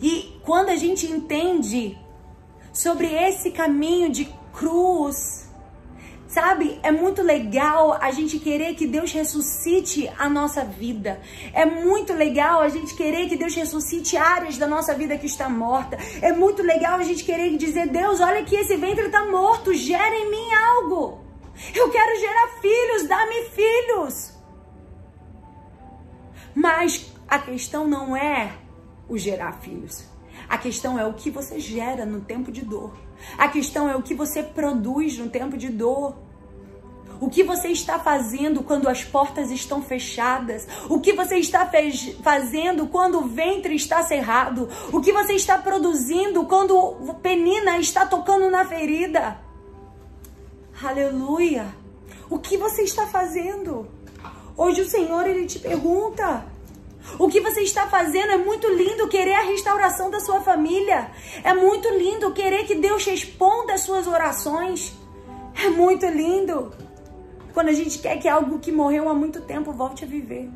E 0.00 0.40
quando 0.44 0.70
a 0.70 0.76
gente 0.76 1.06
entende 1.06 1.98
sobre 2.72 3.06
esse 3.12 3.50
caminho 3.50 4.10
de 4.10 4.32
cruz, 4.52 5.40
Sabe, 6.30 6.78
é 6.84 6.92
muito 6.92 7.22
legal 7.22 7.92
a 8.00 8.12
gente 8.12 8.38
querer 8.38 8.76
que 8.76 8.86
Deus 8.86 9.10
ressuscite 9.10 10.08
a 10.16 10.28
nossa 10.28 10.64
vida. 10.64 11.20
É 11.52 11.66
muito 11.66 12.12
legal 12.12 12.60
a 12.60 12.68
gente 12.68 12.94
querer 12.94 13.28
que 13.28 13.36
Deus 13.36 13.52
ressuscite 13.52 14.16
áreas 14.16 14.56
da 14.56 14.68
nossa 14.68 14.94
vida 14.94 15.18
que 15.18 15.26
está 15.26 15.48
morta. 15.48 15.98
É 16.22 16.32
muito 16.32 16.62
legal 16.62 17.00
a 17.00 17.02
gente 17.02 17.24
querer 17.24 17.56
dizer, 17.56 17.88
Deus, 17.88 18.20
olha 18.20 18.44
que 18.44 18.54
esse 18.54 18.76
ventre 18.76 19.06
está 19.06 19.26
morto, 19.26 19.74
gera 19.74 20.14
em 20.14 20.30
mim 20.30 20.54
algo. 20.54 21.18
Eu 21.74 21.90
quero 21.90 22.20
gerar 22.20 22.60
filhos, 22.60 23.08
dá-me 23.08 23.44
filhos. 23.50 24.32
Mas 26.54 27.12
a 27.26 27.40
questão 27.40 27.88
não 27.88 28.16
é 28.16 28.52
o 29.10 29.18
gerar 29.18 29.52
filhos. 29.60 30.04
A 30.48 30.56
questão 30.56 30.98
é 30.98 31.04
o 31.04 31.12
que 31.12 31.30
você 31.30 31.60
gera 31.60 32.06
no 32.06 32.20
tempo 32.20 32.50
de 32.50 32.64
dor. 32.64 32.94
A 33.36 33.48
questão 33.48 33.88
é 33.88 33.96
o 33.96 34.02
que 34.02 34.14
você 34.14 34.42
produz 34.42 35.18
no 35.18 35.28
tempo 35.28 35.56
de 35.56 35.68
dor. 35.68 36.16
O 37.20 37.28
que 37.28 37.42
você 37.42 37.68
está 37.68 37.98
fazendo 37.98 38.62
quando 38.62 38.88
as 38.88 39.04
portas 39.04 39.50
estão 39.50 39.82
fechadas? 39.82 40.66
O 40.88 41.00
que 41.00 41.12
você 41.12 41.36
está 41.36 41.70
fazendo 42.22 42.86
quando 42.86 43.18
o 43.18 43.28
ventre 43.28 43.74
está 43.74 44.02
cerrado? 44.02 44.70
O 44.90 45.02
que 45.02 45.12
você 45.12 45.34
está 45.34 45.58
produzindo 45.58 46.46
quando 46.46 46.74
o 46.74 47.14
penina 47.14 47.78
está 47.78 48.06
tocando 48.06 48.48
na 48.48 48.64
ferida? 48.64 49.38
Aleluia! 50.82 51.66
O 52.30 52.38
que 52.38 52.56
você 52.56 52.82
está 52.82 53.06
fazendo? 53.06 53.86
Hoje 54.56 54.80
o 54.80 54.88
Senhor 54.88 55.26
ele 55.26 55.46
te 55.46 55.58
pergunta: 55.58 56.46
o 57.18 57.28
que 57.28 57.40
você 57.40 57.60
está 57.62 57.86
fazendo 57.86 58.32
é 58.32 58.36
muito 58.36 58.68
lindo 58.68 59.08
querer 59.08 59.34
a 59.34 59.42
restauração 59.42 60.10
da 60.10 60.20
sua 60.20 60.40
família. 60.40 61.10
É 61.42 61.54
muito 61.54 61.88
lindo 61.88 62.32
querer 62.32 62.64
que 62.64 62.74
Deus 62.74 63.04
responda 63.04 63.74
as 63.74 63.80
suas 63.80 64.06
orações. 64.06 64.92
É 65.54 65.68
muito 65.68 66.06
lindo 66.06 66.72
quando 67.52 67.68
a 67.68 67.72
gente 67.72 67.98
quer 67.98 68.18
que 68.18 68.28
algo 68.28 68.58
que 68.58 68.70
morreu 68.70 69.08
há 69.08 69.14
muito 69.14 69.40
tempo 69.40 69.72
volte 69.72 70.04
a 70.04 70.06
viver. 70.06 70.48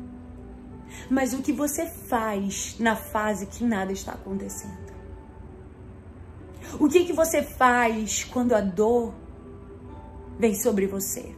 Mas 1.09 1.33
o 1.33 1.41
que 1.41 1.51
você 1.51 1.85
faz 1.85 2.77
na 2.79 2.95
fase 2.95 3.45
que 3.45 3.63
nada 3.63 3.91
está 3.91 4.13
acontecendo? 4.13 4.85
O 6.79 6.87
que 6.87 7.05
que 7.05 7.13
você 7.13 7.43
faz 7.43 8.23
quando 8.23 8.53
a 8.53 8.61
dor 8.61 9.13
vem 10.39 10.55
sobre 10.55 10.87
você? 10.87 11.35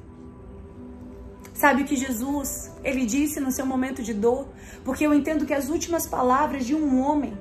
Sabe 1.57 1.81
o 1.81 1.85
que 1.85 1.95
Jesus, 1.95 2.71
ele 2.83 3.03
disse 3.03 3.39
no 3.39 3.51
seu 3.51 3.65
momento 3.65 4.03
de 4.03 4.13
dor? 4.13 4.47
Porque 4.85 5.03
eu 5.03 5.11
entendo 5.11 5.43
que 5.43 5.55
as 5.55 5.69
últimas 5.69 6.05
palavras 6.05 6.67
de 6.67 6.75
um 6.75 7.01
homem, 7.01 7.35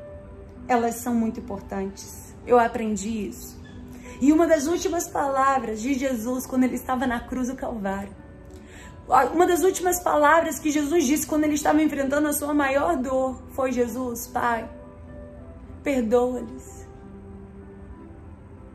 elas 0.67 0.95
são 0.95 1.15
muito 1.15 1.39
importantes. 1.39 2.35
Eu 2.47 2.59
aprendi 2.59 3.29
isso. 3.29 3.61
E 4.19 4.33
uma 4.33 4.47
das 4.47 4.67
últimas 4.67 5.07
palavras 5.07 5.83
de 5.83 5.93
Jesus 5.93 6.47
quando 6.47 6.65
ele 6.65 6.77
estava 6.77 7.07
na 7.07 7.21
cruz 7.21 7.49
do 7.49 7.57
Calvário, 7.57 8.17
uma 9.35 9.47
das 9.47 9.63
últimas 9.63 10.01
palavras 10.01 10.59
que 10.59 10.71
Jesus 10.71 11.05
disse 11.05 11.27
quando 11.27 11.45
ele 11.45 11.55
estava 11.55 11.83
enfrentando 11.83 12.27
a 12.27 12.33
sua 12.33 12.55
maior 12.55 12.97
dor 12.97 13.43
foi: 13.51 13.71
Jesus, 13.71 14.29
Pai, 14.29 14.67
perdoa-lhes. 15.83 16.89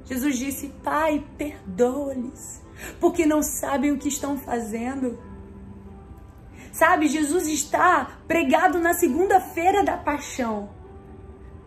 Jesus 0.05 0.37
disse: 0.37 0.67
Pai, 0.83 1.25
perdoa-lhes, 1.35 2.61
porque 2.99 3.25
não 3.25 3.41
sabem 3.41 3.91
o 3.91 3.97
que 3.97 4.07
estão 4.07 4.37
fazendo. 4.37 5.30
Sabe, 6.81 7.07
Jesus 7.07 7.45
está 7.45 8.17
pregado 8.27 8.79
na 8.79 8.95
segunda-feira 8.95 9.83
da 9.83 9.97
paixão 9.97 10.67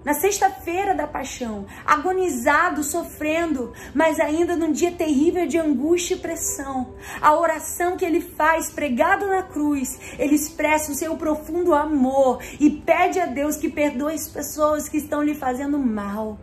na 0.04 0.12
sexta-feira 0.12 0.94
da 0.94 1.06
paixão, 1.06 1.64
agonizado, 1.86 2.82
sofrendo, 2.82 3.72
mas 3.94 4.20
ainda 4.20 4.54
num 4.54 4.70
dia 4.70 4.92
terrível 4.92 5.46
de 5.46 5.56
angústia 5.56 6.14
e 6.14 6.18
pressão. 6.18 6.94
A 7.22 7.34
oração 7.34 7.96
que 7.96 8.04
ele 8.04 8.20
faz, 8.20 8.68
pregado 8.68 9.26
na 9.26 9.42
cruz, 9.42 9.98
ele 10.18 10.34
expressa 10.34 10.92
o 10.92 10.94
seu 10.94 11.16
profundo 11.16 11.72
amor 11.72 12.42
e 12.60 12.68
pede 12.68 13.18
a 13.18 13.24
Deus 13.24 13.56
que 13.56 13.70
perdoe 13.70 14.12
as 14.12 14.28
pessoas 14.28 14.90
que 14.90 14.98
estão 14.98 15.22
lhe 15.22 15.34
fazendo 15.34 15.78
mal. 15.78 16.38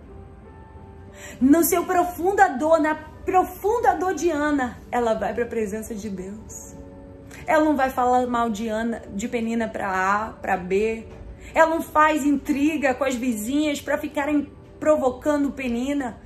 No 1.40 1.64
seu 1.64 1.84
profunda 1.84 2.48
dor, 2.48 2.80
na 2.80 2.96
profunda 2.96 3.94
dor 3.94 4.16
de 4.16 4.32
Ana, 4.32 4.80
ela 4.92 5.14
vai 5.14 5.36
para 5.36 5.44
a 5.44 5.48
presença 5.48 5.94
de 5.94 6.10
Deus. 6.10 6.71
Ela 7.52 7.66
não 7.66 7.76
vai 7.76 7.90
falar 7.90 8.26
mal 8.28 8.50
de 8.50 8.70
Ana, 8.70 9.02
de 9.14 9.28
Penina 9.28 9.68
para 9.68 9.90
A, 9.90 10.30
para 10.30 10.56
B, 10.56 11.06
ela 11.54 11.70
não 11.70 11.82
faz 11.82 12.26
intriga 12.26 12.94
com 12.94 13.04
as 13.04 13.16
vizinhas 13.16 13.82
para 13.82 13.98
ficarem 13.98 14.50
provocando 14.80 15.52
Penina, 15.52 16.18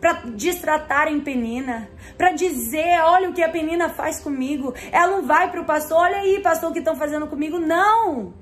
para 0.00 0.12
distratarem 0.36 1.18
Penina, 1.22 1.90
para 2.16 2.30
dizer, 2.30 3.00
olha 3.02 3.30
o 3.30 3.32
que 3.32 3.42
a 3.42 3.48
Penina 3.48 3.88
faz 3.88 4.20
comigo. 4.20 4.72
Ela 4.92 5.16
não 5.16 5.26
vai 5.26 5.50
para 5.50 5.60
o 5.60 5.64
pastor, 5.64 5.98
olha 5.98 6.18
aí, 6.18 6.38
pastor, 6.40 6.70
o 6.70 6.72
que 6.72 6.78
estão 6.78 6.94
fazendo 6.94 7.26
comigo. 7.26 7.58
Não! 7.58 8.32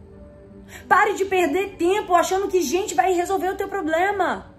Pare 0.86 1.14
de 1.14 1.24
perder 1.24 1.76
tempo 1.78 2.14
achando 2.14 2.48
que 2.48 2.60
gente 2.60 2.94
vai 2.94 3.14
resolver 3.14 3.48
o 3.48 3.56
teu 3.56 3.68
problema. 3.68 4.54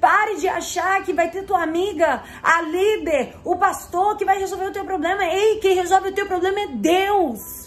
Pare 0.00 0.36
de 0.36 0.48
achar 0.48 1.02
que 1.02 1.12
vai 1.12 1.30
ter 1.30 1.44
tua 1.44 1.62
amiga, 1.62 2.22
a 2.42 2.62
líder, 2.62 3.36
o 3.44 3.56
pastor 3.56 4.16
que 4.16 4.24
vai 4.24 4.38
resolver 4.38 4.66
o 4.66 4.72
teu 4.72 4.84
problema. 4.84 5.24
Ei, 5.24 5.58
quem 5.58 5.74
resolve 5.74 6.08
o 6.08 6.14
teu 6.14 6.26
problema 6.26 6.60
é 6.60 6.66
Deus. 6.68 7.62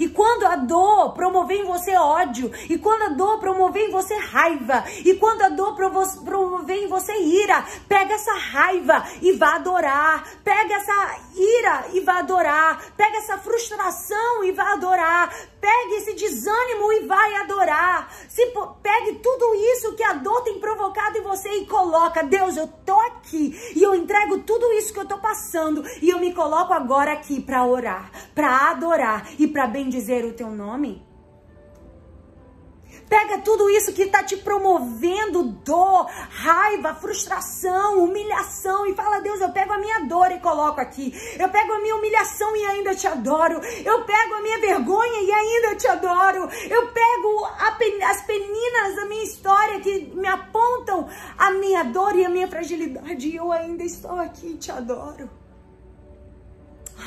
E 0.00 0.08
quando 0.08 0.46
a 0.46 0.56
dor 0.56 1.12
promover 1.12 1.58
em 1.58 1.64
você 1.64 1.94
ódio, 1.94 2.50
e 2.70 2.78
quando 2.78 3.02
a 3.02 3.08
dor 3.08 3.38
promover 3.38 3.86
em 3.86 3.90
você 3.90 4.16
raiva, 4.16 4.82
e 5.04 5.14
quando 5.14 5.42
a 5.42 5.50
dor 5.50 5.74
promover 5.74 6.84
em 6.84 6.88
você 6.88 7.12
ira, 7.20 7.62
pega 7.86 8.14
essa 8.14 8.32
raiva 8.32 9.04
e 9.20 9.32
vá 9.32 9.56
adorar. 9.56 10.26
Pega 10.42 10.74
essa 10.74 11.18
ira 11.36 11.84
e 11.92 12.00
vá 12.00 12.20
adorar. 12.20 12.82
Pega 12.96 13.18
essa 13.18 13.36
frustração 13.36 14.42
e 14.42 14.52
vá 14.52 14.72
adorar. 14.72 15.30
Pegue 15.60 15.94
esse 15.96 16.14
desânimo 16.14 16.92
e 16.92 17.06
vai 17.06 17.34
adorar. 17.36 18.12
Se 18.28 18.46
pegue 18.82 19.18
tudo 19.22 19.54
isso 19.54 19.94
que 19.94 20.02
a 20.02 20.14
dor 20.14 20.42
tem 20.42 20.58
provocado 20.58 21.18
em 21.18 21.22
você 21.22 21.48
e 21.50 21.66
coloca, 21.66 22.22
Deus, 22.22 22.56
eu 22.56 22.66
tô 22.66 22.98
aqui 23.00 23.54
e 23.76 23.82
eu 23.82 23.94
entrego 23.94 24.38
tudo 24.38 24.72
isso 24.72 24.92
que 24.92 25.00
eu 25.00 25.06
tô 25.06 25.18
passando 25.18 25.84
e 26.00 26.08
eu 26.08 26.18
me 26.18 26.32
coloco 26.32 26.72
agora 26.72 27.12
aqui 27.12 27.40
para 27.40 27.64
orar, 27.64 28.10
para 28.34 28.70
adorar 28.70 29.28
e 29.38 29.46
para 29.46 29.66
bendizer 29.66 30.24
o 30.24 30.32
teu 30.32 30.50
nome. 30.50 31.09
Pega 33.10 33.38
tudo 33.38 33.68
isso 33.68 33.92
que 33.92 34.02
está 34.02 34.22
te 34.22 34.36
promovendo 34.36 35.42
dor, 35.42 36.06
raiva, 36.30 36.94
frustração, 36.94 38.04
humilhação 38.04 38.86
e 38.86 38.94
fala: 38.94 39.20
Deus, 39.20 39.40
eu 39.40 39.50
pego 39.50 39.72
a 39.72 39.78
minha 39.78 39.98
dor 40.06 40.30
e 40.30 40.38
coloco 40.38 40.80
aqui. 40.80 41.12
Eu 41.36 41.48
pego 41.48 41.72
a 41.72 41.80
minha 41.80 41.96
humilhação 41.96 42.56
e 42.56 42.64
ainda 42.66 42.94
te 42.94 43.08
adoro. 43.08 43.60
Eu 43.84 44.04
pego 44.04 44.34
a 44.34 44.42
minha 44.42 44.60
vergonha 44.60 45.20
e 45.22 45.32
ainda 45.32 45.74
te 45.74 45.88
adoro. 45.88 46.48
Eu 46.70 46.86
pego 46.92 47.48
pen 47.80 48.02
as 48.04 48.20
peninas 48.22 48.94
da 48.94 49.06
minha 49.06 49.24
história 49.24 49.80
que 49.80 50.12
me 50.14 50.28
apontam 50.28 51.08
a 51.36 51.50
minha 51.50 51.82
dor 51.82 52.14
e 52.14 52.24
a 52.24 52.28
minha 52.28 52.46
fragilidade 52.46 53.26
e 53.26 53.36
eu 53.36 53.50
ainda 53.50 53.82
estou 53.82 54.18
aqui 54.20 54.48
e 54.48 54.56
te 54.56 54.70
adoro. 54.70 55.28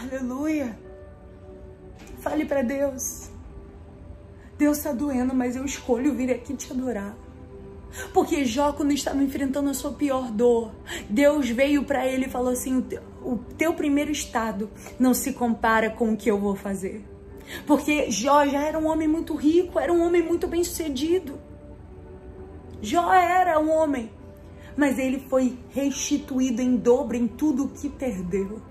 Aleluia. 0.02 0.78
Fale 2.20 2.46
para 2.46 2.64
Deus. 2.64 3.23
Deus 4.58 4.78
está 4.78 4.92
doendo, 4.92 5.34
mas 5.34 5.56
eu 5.56 5.66
escolho 5.66 6.14
vir 6.14 6.32
aqui 6.32 6.54
te 6.56 6.72
adorar. 6.72 7.16
Porque 8.14 8.44
Jó, 8.46 8.74
quando 8.74 8.92
estava 8.92 9.22
enfrentando 9.22 9.70
a 9.70 9.74
sua 9.74 9.92
pior 9.92 10.32
dor, 10.32 10.72
Deus 11.10 11.50
veio 11.50 11.84
para 11.84 12.08
ele 12.08 12.26
e 12.26 12.30
falou 12.30 12.52
assim: 12.52 12.84
o 13.22 13.38
teu 13.58 13.74
primeiro 13.74 14.12
estado 14.12 14.70
não 15.00 15.14
se 15.14 15.34
compara 15.34 15.90
com 15.90 16.14
o 16.14 16.18
que 16.18 16.30
eu 16.30 16.40
vou 16.40 16.56
fazer. 16.56 17.04
Porque 17.68 18.10
Jó 18.10 18.46
já 18.46 18.64
era 18.64 18.80
um 18.80 18.88
homem 18.88 19.08
muito 19.08 19.36
rico, 19.36 19.80
era 19.80 19.94
um 19.94 20.04
homem 20.04 20.24
muito 20.24 20.48
bem 20.48 20.64
sucedido. 20.64 21.40
Jó 22.82 23.14
era 23.14 23.60
um 23.60 23.72
homem, 23.72 24.12
mas 24.76 24.98
ele 24.98 25.20
foi 25.30 25.58
restituído 25.70 26.62
em 26.62 26.76
dobro 26.76 27.16
em 27.16 27.28
tudo 27.28 27.66
o 27.66 27.70
que 27.70 27.90
perdeu. 27.90 28.62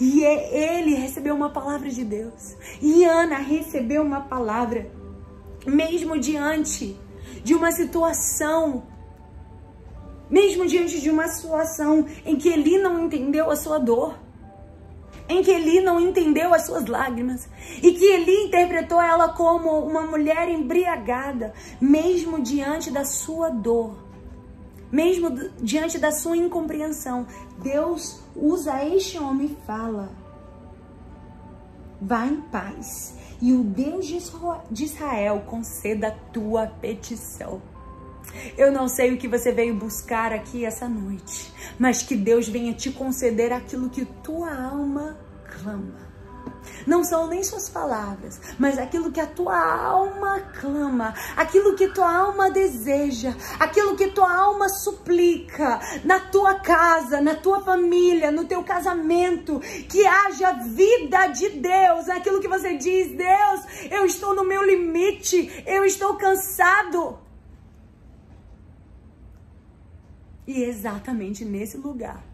E 0.00 0.24
é, 0.24 0.78
ele 0.78 0.94
recebeu 0.94 1.34
uma 1.34 1.50
palavra 1.50 1.88
de 1.88 2.04
Deus. 2.04 2.56
E 2.80 3.04
Ana 3.04 3.38
recebeu 3.38 4.02
uma 4.02 4.20
palavra, 4.22 4.90
mesmo 5.66 6.18
diante 6.18 6.96
de 7.44 7.54
uma 7.54 7.70
situação, 7.70 8.84
mesmo 10.30 10.66
diante 10.66 11.00
de 11.00 11.10
uma 11.10 11.28
situação 11.28 12.06
em 12.24 12.36
que 12.36 12.48
ele 12.48 12.78
não 12.78 13.04
entendeu 13.04 13.50
a 13.50 13.56
sua 13.56 13.78
dor, 13.78 14.18
em 15.28 15.42
que 15.42 15.50
ele 15.50 15.80
não 15.80 16.00
entendeu 16.00 16.54
as 16.54 16.64
suas 16.66 16.86
lágrimas 16.86 17.48
e 17.82 17.92
que 17.92 18.04
ele 18.04 18.44
interpretou 18.44 19.00
ela 19.00 19.28
como 19.28 19.78
uma 19.80 20.02
mulher 20.02 20.48
embriagada, 20.48 21.52
mesmo 21.80 22.40
diante 22.40 22.90
da 22.90 23.04
sua 23.04 23.50
dor 23.50 24.07
mesmo 24.90 25.30
diante 25.60 25.98
da 25.98 26.10
sua 26.10 26.36
incompreensão, 26.36 27.26
Deus 27.62 28.20
usa 28.34 28.84
este 28.84 29.18
homem 29.18 29.48
e 29.48 29.66
fala: 29.66 30.10
Vá 32.00 32.26
em 32.26 32.40
paz, 32.42 33.16
e 33.40 33.52
o 33.52 33.62
Deus 33.62 34.06
de 34.70 34.84
Israel 34.84 35.42
conceda 35.46 36.08
a 36.08 36.32
tua 36.32 36.66
petição. 36.66 37.60
Eu 38.56 38.70
não 38.70 38.88
sei 38.88 39.12
o 39.12 39.16
que 39.16 39.26
você 39.26 39.50
veio 39.52 39.74
buscar 39.74 40.32
aqui 40.32 40.64
essa 40.64 40.88
noite, 40.88 41.52
mas 41.78 42.02
que 42.02 42.14
Deus 42.14 42.48
venha 42.48 42.74
te 42.74 42.90
conceder 42.90 43.52
aquilo 43.52 43.88
que 43.88 44.04
tua 44.04 44.54
alma 44.54 45.18
clama. 45.44 46.07
Não 46.86 47.04
são 47.04 47.26
nem 47.26 47.42
suas 47.42 47.68
palavras, 47.68 48.40
mas 48.58 48.78
aquilo 48.78 49.12
que 49.12 49.20
a 49.20 49.26
tua 49.26 49.58
alma 49.58 50.40
clama, 50.60 51.14
aquilo 51.36 51.74
que 51.76 51.88
tua 51.88 52.12
alma 52.12 52.50
deseja, 52.50 53.34
aquilo 53.58 53.96
que 53.96 54.08
tua 54.08 54.32
alma 54.32 54.68
suplica 54.68 55.80
na 56.04 56.20
tua 56.20 56.54
casa, 56.60 57.20
na 57.20 57.34
tua 57.34 57.60
família, 57.60 58.30
no 58.30 58.44
teu 58.44 58.62
casamento, 58.62 59.60
que 59.88 60.06
haja 60.06 60.52
vida 60.52 61.26
de 61.28 61.50
Deus, 61.50 62.06
naquilo 62.06 62.40
que 62.40 62.48
você 62.48 62.76
diz, 62.76 63.16
Deus, 63.16 63.90
eu 63.90 64.04
estou 64.04 64.34
no 64.34 64.44
meu 64.44 64.62
limite, 64.62 65.62
eu 65.66 65.84
estou 65.84 66.14
cansado. 66.16 67.18
E 70.46 70.62
exatamente 70.62 71.44
nesse 71.44 71.76
lugar 71.76 72.24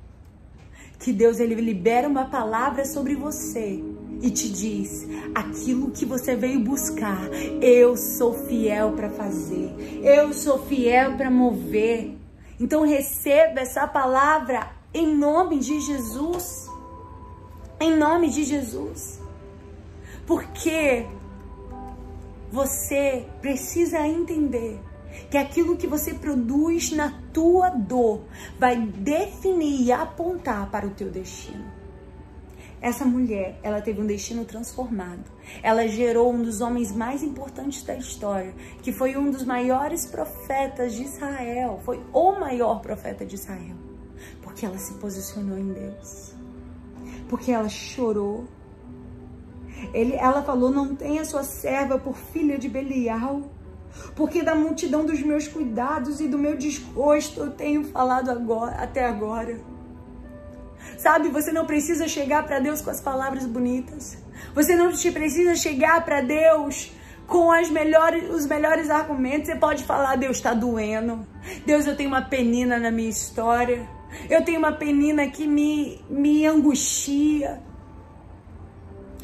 que 0.98 1.12
Deus 1.12 1.40
ele 1.40 1.56
libera 1.56 2.08
uma 2.08 2.26
palavra 2.26 2.84
sobre 2.84 3.14
você 3.14 3.82
e 4.24 4.30
te 4.30 4.48
diz: 4.48 5.06
aquilo 5.34 5.90
que 5.90 6.06
você 6.06 6.34
veio 6.34 6.58
buscar, 6.60 7.28
eu 7.60 7.94
sou 7.94 8.32
fiel 8.46 8.92
para 8.92 9.10
fazer, 9.10 10.00
eu 10.02 10.32
sou 10.32 10.64
fiel 10.64 11.14
para 11.14 11.30
mover. 11.30 12.16
Então 12.58 12.86
receba 12.86 13.60
essa 13.60 13.86
palavra 13.86 14.72
em 14.94 15.14
nome 15.14 15.58
de 15.58 15.78
Jesus. 15.78 16.70
Em 17.78 17.94
nome 17.94 18.30
de 18.30 18.44
Jesus. 18.44 19.20
Porque 20.26 21.04
você 22.50 23.26
precisa 23.42 24.06
entender 24.06 24.80
que 25.30 25.36
aquilo 25.36 25.76
que 25.76 25.86
você 25.86 26.14
produz 26.14 26.92
na 26.92 27.12
tua 27.30 27.68
dor 27.68 28.22
vai 28.58 28.76
definir 28.76 29.82
e 29.82 29.92
apontar 29.92 30.70
para 30.70 30.86
o 30.86 30.90
teu 30.90 31.10
destino. 31.10 31.83
Essa 32.84 33.06
mulher, 33.06 33.58
ela 33.62 33.80
teve 33.80 34.02
um 34.02 34.06
destino 34.06 34.44
transformado. 34.44 35.24
Ela 35.62 35.88
gerou 35.88 36.30
um 36.30 36.42
dos 36.42 36.60
homens 36.60 36.94
mais 36.94 37.22
importantes 37.22 37.82
da 37.82 37.96
história, 37.96 38.54
que 38.82 38.92
foi 38.92 39.16
um 39.16 39.30
dos 39.30 39.42
maiores 39.42 40.04
profetas 40.04 40.92
de 40.92 41.04
Israel, 41.04 41.80
foi 41.82 41.98
o 42.12 42.32
maior 42.32 42.82
profeta 42.82 43.24
de 43.24 43.36
Israel, 43.36 43.74
porque 44.42 44.66
ela 44.66 44.76
se 44.76 44.92
posicionou 44.98 45.56
em 45.56 45.72
Deus. 45.72 46.34
Porque 47.26 47.52
ela 47.52 47.70
chorou. 47.70 48.44
Ele, 49.94 50.12
ela 50.16 50.42
falou: 50.42 50.70
"Não 50.70 50.94
tenha 50.94 51.24
sua 51.24 51.42
serva 51.42 51.98
por 51.98 52.14
filha 52.14 52.58
de 52.58 52.68
Belial, 52.68 53.50
porque 54.14 54.42
da 54.42 54.54
multidão 54.54 55.06
dos 55.06 55.22
meus 55.22 55.48
cuidados 55.48 56.20
e 56.20 56.28
do 56.28 56.36
meu 56.36 56.54
desgosto 56.54 57.40
eu 57.40 57.50
tenho 57.50 57.84
falado 57.84 58.30
agora, 58.30 58.72
até 58.72 59.06
agora." 59.06 59.58
Sabe, 61.04 61.28
você 61.28 61.52
não 61.52 61.66
precisa 61.66 62.08
chegar 62.08 62.46
para 62.46 62.58
Deus 62.60 62.80
com 62.80 62.88
as 62.88 62.98
palavras 62.98 63.44
bonitas. 63.44 64.16
Você 64.54 64.74
não 64.74 64.90
precisa 64.90 65.54
chegar 65.54 66.02
para 66.02 66.22
Deus 66.22 66.90
com 67.26 67.52
as 67.52 67.68
melhores, 67.68 68.30
os 68.30 68.46
melhores 68.46 68.88
argumentos. 68.88 69.48
Você 69.48 69.56
pode 69.56 69.84
falar: 69.84 70.16
Deus 70.16 70.38
está 70.38 70.54
doendo. 70.54 71.26
Deus, 71.66 71.86
eu 71.86 71.94
tenho 71.94 72.08
uma 72.08 72.22
penina 72.22 72.78
na 72.78 72.90
minha 72.90 73.10
história. 73.10 73.86
Eu 74.30 74.42
tenho 74.46 74.58
uma 74.58 74.72
penina 74.72 75.28
que 75.28 75.46
me, 75.46 76.02
me 76.08 76.46
angustia. 76.46 77.62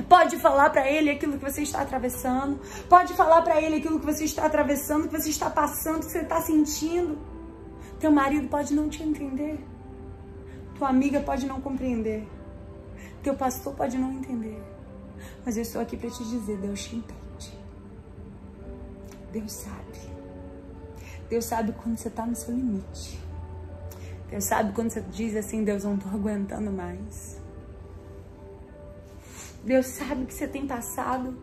Pode 0.07 0.37
falar 0.37 0.69
para 0.69 0.87
ele 0.87 1.09
aquilo 1.09 1.38
que 1.38 1.51
você 1.51 1.62
está 1.62 1.81
atravessando. 1.81 2.61
Pode 2.90 3.14
falar 3.14 3.40
para 3.40 3.59
ele 3.59 3.77
aquilo 3.77 3.99
que 3.99 4.05
você 4.05 4.25
está 4.25 4.45
atravessando, 4.45 5.09
que 5.09 5.19
você 5.19 5.31
está 5.31 5.49
passando, 5.49 6.01
que 6.01 6.12
você 6.12 6.19
está 6.19 6.43
sentindo. 6.43 7.16
Teu 7.99 8.12
marido 8.12 8.49
pode 8.49 8.75
não 8.75 8.87
te 8.87 9.03
entender. 9.03 9.70
Tua 10.81 10.88
amiga 10.88 11.21
pode 11.21 11.45
não 11.47 11.61
compreender. 11.61 12.27
Teu 13.23 13.35
pastor 13.35 13.75
pode 13.75 13.99
não 13.99 14.12
entender. 14.12 14.59
Mas 15.45 15.59
eu 15.59 15.62
estou 15.62 15.83
aqui 15.83 15.95
para 15.95 16.09
te 16.09 16.25
dizer, 16.25 16.57
Deus 16.57 16.83
te 16.83 16.97
entende. 16.97 17.59
Deus 19.31 19.53
sabe. 19.53 20.01
Deus 21.29 21.45
sabe 21.45 21.73
quando 21.73 21.99
você 21.99 22.09
está 22.09 22.25
no 22.25 22.35
seu 22.35 22.55
limite. 22.55 23.21
Deus 24.31 24.45
sabe 24.45 24.73
quando 24.73 24.88
você 24.88 25.03
diz 25.03 25.37
assim, 25.37 25.64
Deus, 25.64 25.85
não 25.85 25.97
estou 25.97 26.12
aguentando 26.12 26.73
mais. 26.73 27.38
Deus 29.62 29.85
sabe 29.85 30.25
que 30.25 30.33
você 30.33 30.49
tem 30.49 30.66
passado. 30.66 31.37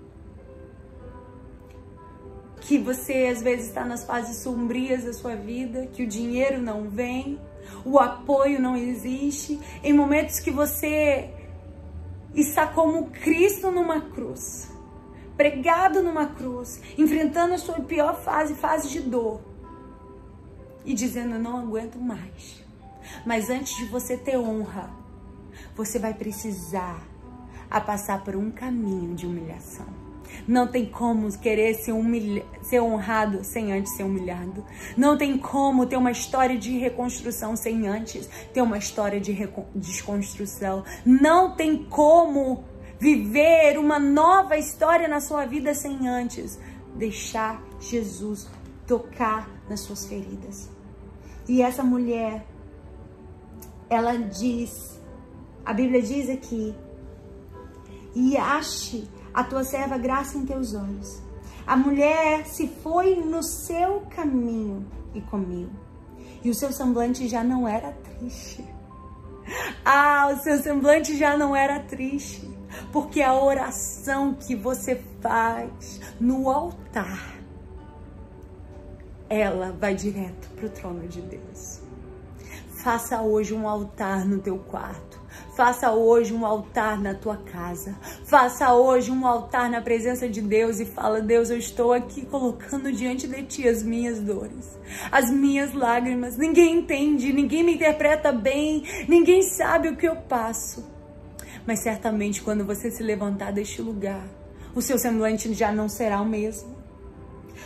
Que 2.62 2.80
você 2.80 3.28
às 3.32 3.44
vezes 3.44 3.68
está 3.68 3.86
nas 3.86 4.04
fases 4.04 4.38
sombrias 4.38 5.04
da 5.04 5.14
sua 5.14 5.36
vida, 5.36 5.86
que 5.94 6.02
o 6.02 6.08
dinheiro 6.08 6.60
não 6.60 6.90
vem, 6.90 7.40
o 7.86 8.00
apoio 8.00 8.62
não 8.62 8.76
existe, 8.76 9.60
em 9.84 9.94
momentos 9.94 10.40
que 10.40 10.52
você 10.52 11.30
está 12.34 12.68
como 12.68 13.10
Cristo 13.10 13.72
numa 13.72 14.02
cruz, 14.02 14.72
pregado 15.36 16.02
numa 16.04 16.28
cruz, 16.28 16.82
enfrentando 16.98 17.54
a 17.54 17.58
sua 17.58 17.80
pior 17.82 18.16
fase, 18.22 18.54
fase 18.56 18.90
de 18.90 19.00
dor, 19.02 19.42
e 20.86 20.94
dizendo: 20.94 21.38
Não 21.38 21.58
aguento 21.58 22.00
mais. 22.00 22.64
Mas 23.26 23.50
antes 23.50 23.76
de 23.78 23.86
você 23.86 24.18
ter 24.18 24.38
honra, 24.38 24.90
você 25.76 25.98
vai 26.00 26.14
precisar 26.14 27.02
a 27.70 27.80
passar 27.82 28.24
por 28.24 28.36
um 28.36 28.52
caminho 28.52 29.16
de 29.16 29.26
humilhação. 29.26 29.97
Não 30.48 30.68
tem 30.68 30.86
como 30.86 31.32
querer 31.38 31.74
ser, 31.76 31.94
ser 32.62 32.82
honrado 32.82 33.44
sem 33.44 33.72
antes 33.72 33.96
ser 33.96 34.04
humilhado. 34.04 34.66
Não 34.96 35.18
tem 35.18 35.38
como 35.38 35.86
ter 35.86 35.98
uma 35.98 36.12
história 36.12 36.58
de 36.58 36.78
reconstrução 36.78 37.56
sem 37.56 37.88
antes 37.88 38.30
ter 38.54 38.62
uma 38.62 38.78
história 38.78 39.20
de 39.20 39.36
desconstrução. 39.76 40.84
Não 41.06 41.56
tem 41.56 41.84
como 41.86 42.64
viver 43.00 43.78
uma 43.78 44.00
nova 44.00 44.58
história 44.58 45.08
na 45.08 45.20
sua 45.20 45.46
vida 45.46 45.74
sem 45.74 46.08
antes 46.08 46.60
deixar 46.96 47.62
Jesus 47.80 48.50
tocar 48.88 49.50
nas 49.70 49.82
suas 49.82 50.06
feridas. 50.08 50.70
E 51.48 51.62
essa 51.62 51.84
mulher, 51.84 52.46
ela 53.90 54.18
diz, 54.18 55.00
a 55.66 55.74
Bíblia 55.74 56.02
diz 56.02 56.30
aqui 56.30 56.76
e 58.16 58.36
ache 58.36 59.08
a 59.38 59.44
tua 59.44 59.64
serva 59.64 60.00
graça 60.00 60.36
em 60.36 60.48
teus 60.48 60.74
olhos. 60.74 61.22
A 61.68 61.78
mulher 61.78 62.48
se 62.48 62.68
foi 62.82 63.18
no 63.18 63.44
seu 63.44 64.02
caminho 64.10 64.84
e 65.14 65.22
comeu. 65.22 65.70
E 66.44 66.50
o 66.50 66.56
seu 66.56 66.72
semblante 66.72 67.28
já 67.28 67.44
não 67.44 67.68
era 67.68 67.92
triste. 67.92 68.66
Ah, 69.86 70.34
o 70.34 70.38
seu 70.42 70.58
semblante 70.58 71.16
já 71.16 71.38
não 71.38 71.56
era 71.56 71.80
triste. 71.82 72.50
Porque 72.92 73.22
a 73.22 73.32
oração 73.36 74.34
que 74.34 74.56
você 74.56 74.96
faz 75.22 76.02
no 76.20 76.50
altar, 76.50 77.38
ela 79.30 79.72
vai 79.72 79.94
direto 79.94 80.50
para 80.56 80.66
o 80.66 80.70
trono 80.70 81.08
de 81.08 81.22
Deus. 81.22 81.80
Faça 82.84 83.22
hoje 83.22 83.54
um 83.54 83.70
altar 83.70 84.26
no 84.26 84.40
teu 84.40 84.58
quarto. 84.58 85.07
Faça 85.58 85.92
hoje 85.92 86.36
um 86.36 86.46
altar 86.46 87.02
na 87.02 87.16
tua 87.16 87.36
casa. 87.36 87.98
Faça 88.26 88.76
hoje 88.76 89.10
um 89.10 89.26
altar 89.26 89.68
na 89.72 89.82
presença 89.82 90.30
de 90.30 90.40
Deus 90.40 90.80
e 90.80 90.86
fala: 90.86 91.20
Deus, 91.20 91.50
eu 91.50 91.58
estou 91.58 91.94
aqui 91.94 92.24
colocando 92.28 92.92
diante 92.92 93.26
de 93.28 93.42
ti 93.42 93.68
as 93.68 93.82
minhas 93.82 94.20
dores, 94.20 94.78
as 95.12 95.32
minhas 95.32 95.74
lágrimas. 95.74 96.38
Ninguém 96.38 96.78
entende, 96.78 97.34
ninguém 97.34 97.64
me 97.64 97.74
interpreta 97.74 98.32
bem, 98.32 98.84
ninguém 99.08 99.42
sabe 99.42 99.90
o 99.90 99.98
que 99.98 100.08
eu 100.08 100.16
passo. 100.16 100.88
Mas 101.66 101.80
certamente 101.80 102.44
quando 102.44 102.64
você 102.64 102.92
se 102.92 103.02
levantar 103.02 103.52
deste 103.52 103.82
lugar, 103.82 104.28
o 104.76 104.82
seu 104.82 105.00
semblante 105.00 105.52
já 105.56 105.72
não 105.72 105.90
será 105.90 106.22
o 106.22 106.26
mesmo. 106.26 106.78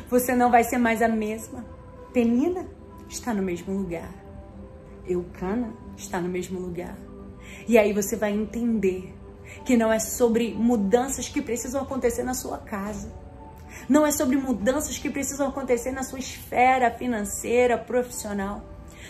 Você 0.10 0.34
não 0.34 0.50
vai 0.50 0.64
ser 0.64 0.78
mais 0.78 1.02
a 1.02 1.10
mesma. 1.10 1.66
Penina 2.14 2.66
está 3.10 3.34
no 3.34 3.44
mesmo 3.44 3.78
lugar. 3.78 4.14
Eucana 5.06 5.74
está 5.98 6.22
no 6.22 6.30
mesmo 6.30 6.58
lugar. 6.58 7.11
E 7.68 7.78
aí 7.78 7.94
você 7.94 8.16
vai 8.16 8.32
entender 8.32 9.14
que 9.66 9.78
não 9.78 9.92
é 9.92 10.00
sobre 10.00 10.54
mudanças 10.54 11.28
que 11.28 11.42
precisam 11.42 11.82
acontecer 11.82 12.24
na 12.24 12.34
sua 12.34 12.58
casa. 12.58 13.12
Não 13.88 14.06
é 14.06 14.12
sobre 14.12 14.38
mudanças 14.38 14.98
que 14.98 15.10
precisam 15.10 15.48
acontecer 15.48 15.92
na 15.92 16.04
sua 16.04 16.20
esfera 16.20 16.92
financeira, 16.92 17.78
profissional. 17.78 18.64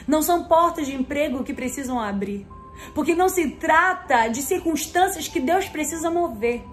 Não 0.07 0.21
são 0.21 0.45
portas 0.45 0.87
de 0.87 0.95
emprego 0.95 1.43
que 1.43 1.53
precisam 1.53 1.99
abrir. 1.99 2.47
Porque 2.95 3.13
não 3.13 3.29
se 3.29 3.49
trata 3.51 4.27
de 4.27 4.41
circunstâncias 4.41 5.27
que 5.27 5.39
Deus 5.39 5.67
precisa 5.67 6.09
mover. 6.09 6.63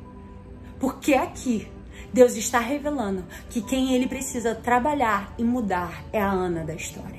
Porque 0.79 1.14
aqui 1.14 1.69
Deus 2.12 2.37
está 2.37 2.59
revelando 2.59 3.25
que 3.51 3.61
quem 3.61 3.95
ele 3.95 4.07
precisa 4.07 4.55
trabalhar 4.55 5.35
e 5.37 5.45
mudar 5.45 6.05
é 6.12 6.21
a 6.21 6.31
Ana 6.31 6.64
da 6.64 6.75
história. 6.75 7.17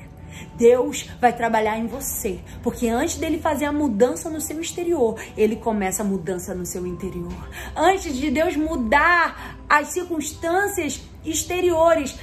Deus 0.55 1.09
vai 1.19 1.33
trabalhar 1.35 1.77
em 1.77 1.87
você, 1.87 2.39
porque 2.61 2.87
antes 2.87 3.17
dele 3.17 3.39
fazer 3.39 3.65
a 3.65 3.71
mudança 3.71 4.29
no 4.29 4.41
seu 4.41 4.59
exterior, 4.59 5.19
ele 5.37 5.55
começa 5.55 6.03
a 6.03 6.05
mudança 6.05 6.53
no 6.53 6.65
seu 6.65 6.85
interior. 6.85 7.33
Antes 7.75 8.15
de 8.15 8.29
Deus 8.29 8.55
mudar 8.55 9.57
as 9.67 9.89
circunstâncias 9.89 11.01
exteriores, 11.23 12.17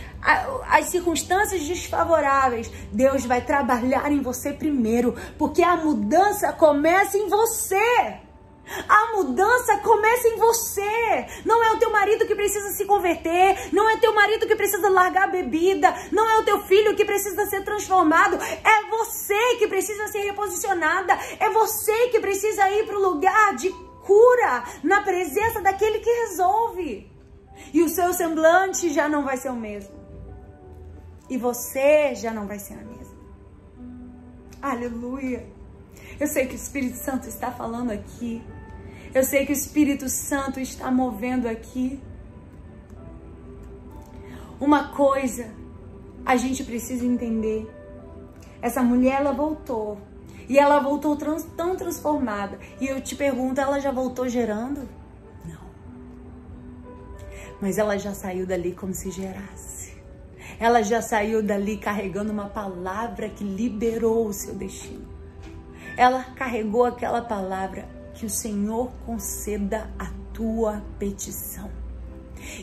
as 0.69 0.87
circunstâncias 0.87 1.67
desfavoráveis, 1.67 2.71
Deus 2.93 3.25
vai 3.25 3.41
trabalhar 3.41 4.11
em 4.11 4.21
você 4.21 4.53
primeiro, 4.53 5.15
porque 5.39 5.63
a 5.63 5.77
mudança 5.77 6.53
começa 6.53 7.17
em 7.17 7.29
você. 7.29 8.26
A 8.89 9.17
mudança 9.17 9.79
começa 9.79 10.29
em 10.29 10.37
você. 10.37 11.27
Não 11.45 11.63
é 11.63 11.73
o 11.73 11.79
teu 11.79 11.91
marido 11.91 12.27
que 12.27 12.35
precisa 12.35 12.71
se 12.71 12.85
converter, 12.85 13.73
não 13.73 13.89
é 13.89 13.95
o 13.95 14.01
teu 14.01 14.15
marido 14.15 14.47
que 14.47 14.57
precisa 14.57 14.89
largar 14.89 15.25
a 15.25 15.31
bebida, 15.31 15.95
não 16.11 16.29
é 16.29 16.39
o 16.39 16.45
teu 16.45 16.61
filho 16.63 16.97
que 16.97 17.05
precisa 17.05 17.47
ser 17.47 17.63
transformado, 17.65 18.37
é 18.37 18.91
você 18.91 19.57
que 19.57 19.69
precisa 19.69 20.09
ser 20.09 20.21
reposicionada, 20.21 21.17
é 21.39 21.49
você 21.51 22.09
que 22.09 22.21
precisa 22.21 22.69
ir 22.71 22.87
para 22.87 22.97
o 22.97 23.03
lugar 23.03 23.55
de 23.55 23.71
cura 24.05 24.65
na 24.83 25.03
presença 25.03 25.61
daquele 25.61 25.99
que 26.01 26.11
resolve. 26.11 27.11
E 27.73 27.83
o 27.83 27.89
seu 27.89 28.13
semblante 28.13 28.91
já 28.91 29.09
não 29.09 29.25
vai 29.25 29.37
ser 29.37 29.51
o 29.51 29.57
mesmo. 29.57 29.95
E 31.29 31.37
você 31.37 32.15
já 32.15 32.33
não 32.33 32.47
vai 32.47 32.59
ser 32.59 32.75
a 32.75 32.85
mesma. 32.85 33.17
Aleluia. 34.63 35.47
Eu 36.19 36.27
sei 36.27 36.47
que 36.47 36.55
o 36.55 36.57
Espírito 36.57 36.97
Santo 36.97 37.29
está 37.29 37.51
falando 37.51 37.91
aqui. 37.91 38.43
Eu 39.15 39.23
sei 39.23 39.47
que 39.47 39.53
o 39.53 39.55
Espírito 39.55 40.09
Santo 40.09 40.61
está 40.61 40.91
movendo 40.91 41.47
aqui. 41.47 42.01
Uma 44.61 44.89
coisa 44.89 45.51
a 46.25 46.37
gente 46.37 46.65
precisa 46.65 47.05
entender. 47.05 47.71
Essa 48.61 48.83
mulher, 48.83 49.21
ela 49.21 49.33
voltou. 49.33 49.99
E 50.49 50.59
ela 50.59 50.81
voltou 50.81 51.17
trans, 51.17 51.45
tão 51.57 51.77
transformada. 51.77 52.59
E 52.81 52.87
eu 52.87 53.01
te 53.01 53.15
pergunto, 53.15 53.61
ela 53.61 53.81
já 53.81 53.91
voltou 53.91 54.29
gerando? 54.29 54.89
Não. 55.45 55.61
Mas 57.61 57.79
ela 57.79 57.97
já 57.99 58.13
saiu 58.13 58.47
dali 58.47 58.73
como 58.73 58.95
se 58.95 59.11
gerasse. 59.11 59.97
Ela 60.59 60.83
já 60.83 61.03
saiu 61.03 61.43
dali 61.43 61.77
carregando 61.77 62.33
uma 62.33 62.49
palavra 62.49 63.29
que 63.29 63.45
liberou 63.45 64.27
o 64.27 64.33
seu 64.33 64.55
destino. 64.55 65.07
Ela 65.97 66.25
carregou 66.35 66.85
aquela 66.85 67.23
palavra 67.23 67.89
que 68.17 68.25
o 68.25 68.31
Senhor 68.31 68.91
conceda 69.05 69.91
a 69.99 70.11
tua 70.33 70.83
petição. 70.99 71.71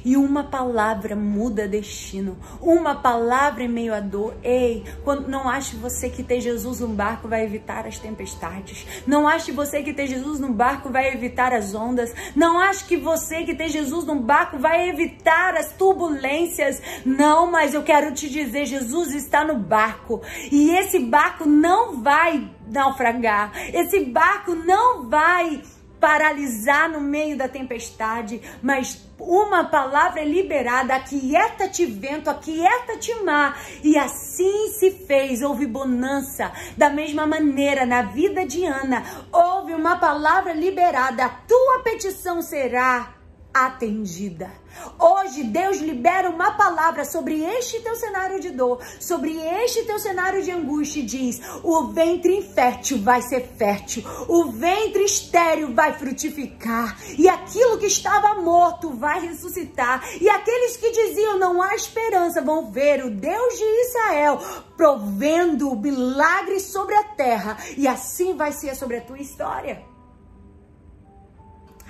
E 0.04 0.16
uma 0.18 0.44
palavra 0.44 1.16
muda 1.16 1.68
destino. 1.68 2.38
Uma 2.62 2.96
palavra 2.96 3.64
em 3.64 3.68
meio 3.68 3.94
à 3.94 4.00
dor. 4.00 4.36
Ei, 4.44 4.84
quando, 5.04 5.28
não 5.28 5.50
ache 5.50 5.76
você 5.76 6.10
que 6.10 6.24
ter 6.24 6.42
Jesus 6.42 6.80
no 6.80 6.88
barco 6.88 7.28
vai 7.28 7.44
evitar 7.44 7.88
as 7.88 8.00
tempestades. 8.00 8.86
Não 9.06 9.28
ache 9.28 9.52
você 9.52 9.82
que 9.82 9.94
ter 9.94 10.08
Jesus 10.08 10.40
no 10.40 10.54
barco 10.54 10.90
vai 10.90 11.14
evitar 11.14 11.54
as 11.54 11.74
ondas. 11.74 12.14
Não 12.36 12.60
ache 12.60 12.86
que 12.86 12.98
você 12.98 13.44
que 13.44 13.56
ter 13.56 13.70
Jesus 13.70 14.06
no 14.06 14.16
barco 14.20 14.58
vai 14.58 14.90
evitar 14.90 15.56
as 15.56 15.72
turbulências. 15.74 16.82
Não, 17.06 17.50
mas 17.50 17.74
eu 17.74 17.84
quero 17.84 18.14
te 18.14 18.30
dizer, 18.30 18.66
Jesus 18.66 19.14
está 19.14 19.44
no 19.44 19.58
barco. 19.58 20.22
E 20.52 20.72
esse 20.72 21.00
barco 21.00 21.48
não 21.48 22.02
vai 22.02 22.50
naufragar. 22.68 23.52
Esse 23.74 24.06
barco 24.06 24.56
não 24.56 25.10
vai 25.10 25.62
paralisar 26.04 26.90
no 26.90 27.00
meio 27.00 27.38
da 27.38 27.48
tempestade, 27.48 28.42
mas 28.62 29.02
uma 29.18 29.64
palavra 29.64 30.20
é 30.20 30.26
liberada, 30.26 30.94
aquieta-te 30.96 31.86
vento, 31.86 32.30
aquieta-te 32.30 33.16
mar. 33.24 33.58
E 33.82 33.98
assim 33.98 34.68
se 34.74 34.92
fez, 34.92 35.42
houve 35.42 35.66
bonança. 35.66 36.52
Da 36.76 36.90
mesma 36.90 37.26
maneira, 37.26 37.86
na 37.86 38.02
vida 38.02 38.46
de 38.46 38.66
Ana, 38.66 39.02
houve 39.32 39.74
uma 39.74 39.96
palavra 39.96 40.52
liberada, 40.52 41.24
a 41.24 41.30
tua 41.30 41.80
petição 41.86 42.42
será 42.42 43.23
atendida. 43.54 44.52
Hoje 45.00 45.44
Deus 45.44 45.78
libera 45.78 46.30
uma 46.30 46.54
palavra 46.54 47.06
sobre 47.06 47.44
este 47.44 47.80
teu 47.82 47.96
cenário 47.96 48.40
de 48.40 48.50
dor, 48.50 48.84
sobre 49.00 49.38
este 49.64 49.84
teu 49.84 50.00
cenário 50.00 50.42
de 50.42 50.50
angústia 50.50 51.02
e 51.02 51.06
diz: 51.06 51.40
o 51.64 51.88
ventre 51.90 52.36
infértil 52.38 53.02
vai 53.04 53.22
ser 53.22 53.42
fértil, 53.56 54.04
o 54.28 54.46
ventre 54.46 55.04
estéril 55.04 55.74
vai 55.74 55.94
frutificar, 55.94 56.98
e 57.18 57.30
aquilo 57.30 57.78
que 57.78 57.86
estava 57.86 58.42
morto 58.42 58.90
vai 58.90 59.20
ressuscitar, 59.28 60.04
e 60.20 60.28
aqueles 60.28 60.76
que 60.78 60.92
diziam 60.92 61.38
não 61.38 61.62
há 61.62 61.76
esperança 61.76 62.42
vão 62.42 62.72
ver 62.72 63.06
o 63.06 63.12
Deus 63.12 63.58
de 63.58 63.64
Israel 63.64 64.40
provendo 64.76 65.76
milagres 65.76 66.64
sobre 66.64 66.96
a 66.96 67.04
terra, 67.04 67.58
e 67.78 67.88
assim 67.88 68.36
vai 68.36 68.52
ser 68.52 68.76
sobre 68.76 68.98
a 68.98 69.02
tua 69.02 69.20
história. 69.20 69.84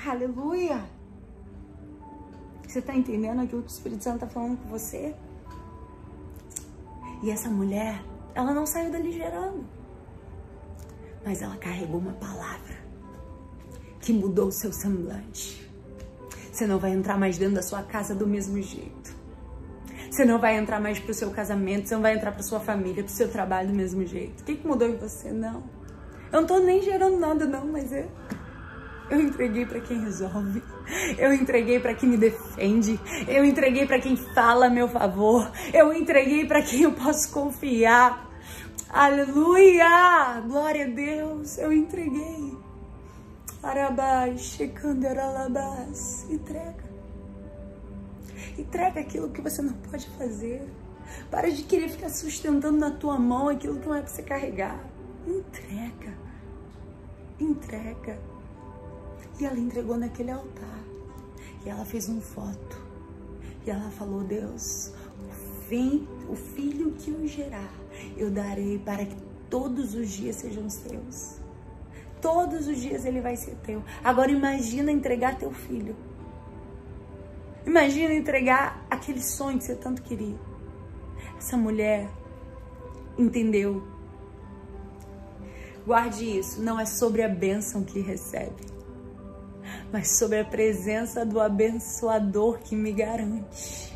Aleluia! 0.06 0.93
Você 2.74 2.80
está 2.80 2.96
entendendo 2.96 3.40
aquilo 3.40 3.62
que 3.62 3.68
o 3.68 3.72
Espírito 3.72 4.04
Santo 4.04 4.16
está 4.16 4.28
falando 4.28 4.58
com 4.58 4.68
você? 4.68 5.14
E 7.22 7.30
essa 7.30 7.48
mulher, 7.48 8.04
ela 8.34 8.52
não 8.52 8.66
saiu 8.66 8.92
dali 8.92 9.12
gerando. 9.12 9.64
Mas 11.24 11.44
ela 11.44 11.56
carregou 11.58 12.00
uma 12.00 12.14
palavra 12.14 12.76
que 14.02 14.12
mudou 14.12 14.48
o 14.48 14.52
seu 14.52 14.74
semblante. 14.74 15.70
Você 16.52 16.66
não 16.66 16.80
vai 16.80 16.94
entrar 16.94 17.16
mais 17.16 17.38
dentro 17.38 17.54
da 17.54 17.62
sua 17.62 17.84
casa 17.84 18.16
do 18.16 18.26
mesmo 18.26 18.60
jeito. 18.60 19.16
Você 20.10 20.26
não 20.26 20.40
vai 20.40 20.58
entrar 20.58 20.82
mais 20.82 20.98
pro 20.98 21.14
seu 21.14 21.30
casamento, 21.30 21.88
você 21.88 21.94
não 21.94 22.02
vai 22.02 22.16
entrar 22.16 22.32
pra 22.32 22.42
sua 22.42 22.60
família, 22.60 23.04
pro 23.04 23.14
seu 23.14 23.30
trabalho 23.30 23.68
do 23.68 23.76
mesmo 23.76 24.04
jeito. 24.04 24.42
O 24.42 24.46
que, 24.46 24.56
que 24.56 24.68
mudou 24.68 24.90
em 24.90 24.98
você? 24.98 25.32
Não. 25.32 25.62
Eu 26.32 26.42
não 26.42 26.48
tô 26.48 26.58
nem 26.58 26.82
gerando 26.82 27.20
nada, 27.20 27.46
não, 27.46 27.68
mas 27.68 27.94
é. 27.94 28.02
Eu 28.02 28.43
entreguei 29.12 29.66
para 29.66 29.80
quem 29.82 30.00
resolve. 30.02 30.64
Eu 31.18 31.34
entreguei 31.34 31.80
para 31.80 31.94
quem 31.94 32.10
me 32.10 32.18
defende. 32.18 33.00
Eu 33.28 33.44
entreguei 33.44 33.86
para 33.86 34.00
quem 34.00 34.16
fala 34.16 34.68
a 34.68 34.70
meu 34.70 34.88
favor. 34.88 35.52
Eu 35.74 35.94
entreguei 35.94 36.46
para 36.46 36.62
quem 36.62 36.84
eu 36.84 36.94
posso 36.94 37.32
confiar. 37.32 38.32
Aleluia! 38.90 40.42
Glória 40.48 40.86
a 40.86 40.90
Deus. 40.90 41.58
Eu 41.58 41.74
entreguei. 41.74 42.58
Arabás, 43.62 44.42
Shekanderalabás. 44.42 46.30
Entrega. 46.30 46.84
Entrega 48.58 49.00
aquilo 49.00 49.30
que 49.30 49.42
você 49.42 49.62
não 49.62 49.74
pode 49.74 50.08
fazer. 50.12 50.68
Para 51.30 51.50
de 51.50 51.64
querer 51.64 51.90
ficar 51.90 52.10
sustentando 52.10 52.78
na 52.78 52.92
tua 52.92 53.18
mão 53.20 53.50
aquilo 53.50 53.80
que 53.80 53.88
não 53.88 53.96
é 53.96 54.02
para 54.02 54.10
você 54.10 54.22
carregar. 54.22 54.80
Entrega. 55.26 56.14
Entrega. 57.40 58.33
E 59.40 59.46
ela 59.46 59.60
entregou 59.60 59.98
naquele 59.98 60.32
altar. 60.32 60.84
E 61.66 61.70
ela 61.70 61.86
fez 61.86 62.10
um 62.10 62.22
foto. 62.22 62.82
E 63.66 63.70
ela 63.70 63.90
falou: 63.92 64.24
Deus, 64.24 64.94
vem 65.70 66.08
o 66.30 66.36
filho 66.36 66.92
que 66.92 67.12
eu 67.12 67.28
gerar, 67.28 67.74
eu 68.18 68.30
darei 68.30 68.78
para 68.80 69.06
que 69.06 69.16
todos 69.50 69.96
os 69.96 70.10
dias 70.10 70.38
sejam 70.38 70.70
seus. 70.70 71.38
Todos 72.22 72.68
os 72.68 72.78
dias 72.78 73.06
ele 73.06 73.22
vai 73.22 73.36
ser 73.36 73.56
teu. 73.64 73.84
Agora 74.04 74.32
imagina 74.32 74.92
entregar 74.92 75.38
teu 75.38 75.52
filho. 75.52 75.96
Imagina 77.66 78.14
entregar 78.14 78.86
aquele 78.90 79.22
sonho 79.22 79.58
que 79.58 79.66
você 79.66 79.76
tanto 79.76 80.02
queria. 80.02 80.38
Essa 81.38 81.58
mulher 81.58 82.10
entendeu. 83.18 83.86
Guarde 85.86 86.40
isso, 86.40 86.62
não 86.62 86.80
é 86.80 86.86
sobre 86.86 87.24
a 87.24 87.28
bênção 87.28 87.84
que 87.84 88.00
recebe 88.00 88.73
mas 89.94 90.10
sobre 90.10 90.40
a 90.40 90.44
presença 90.44 91.24
do 91.24 91.40
abençoador 91.40 92.58
que 92.58 92.76
me 92.76 92.92
garante. 92.92 93.96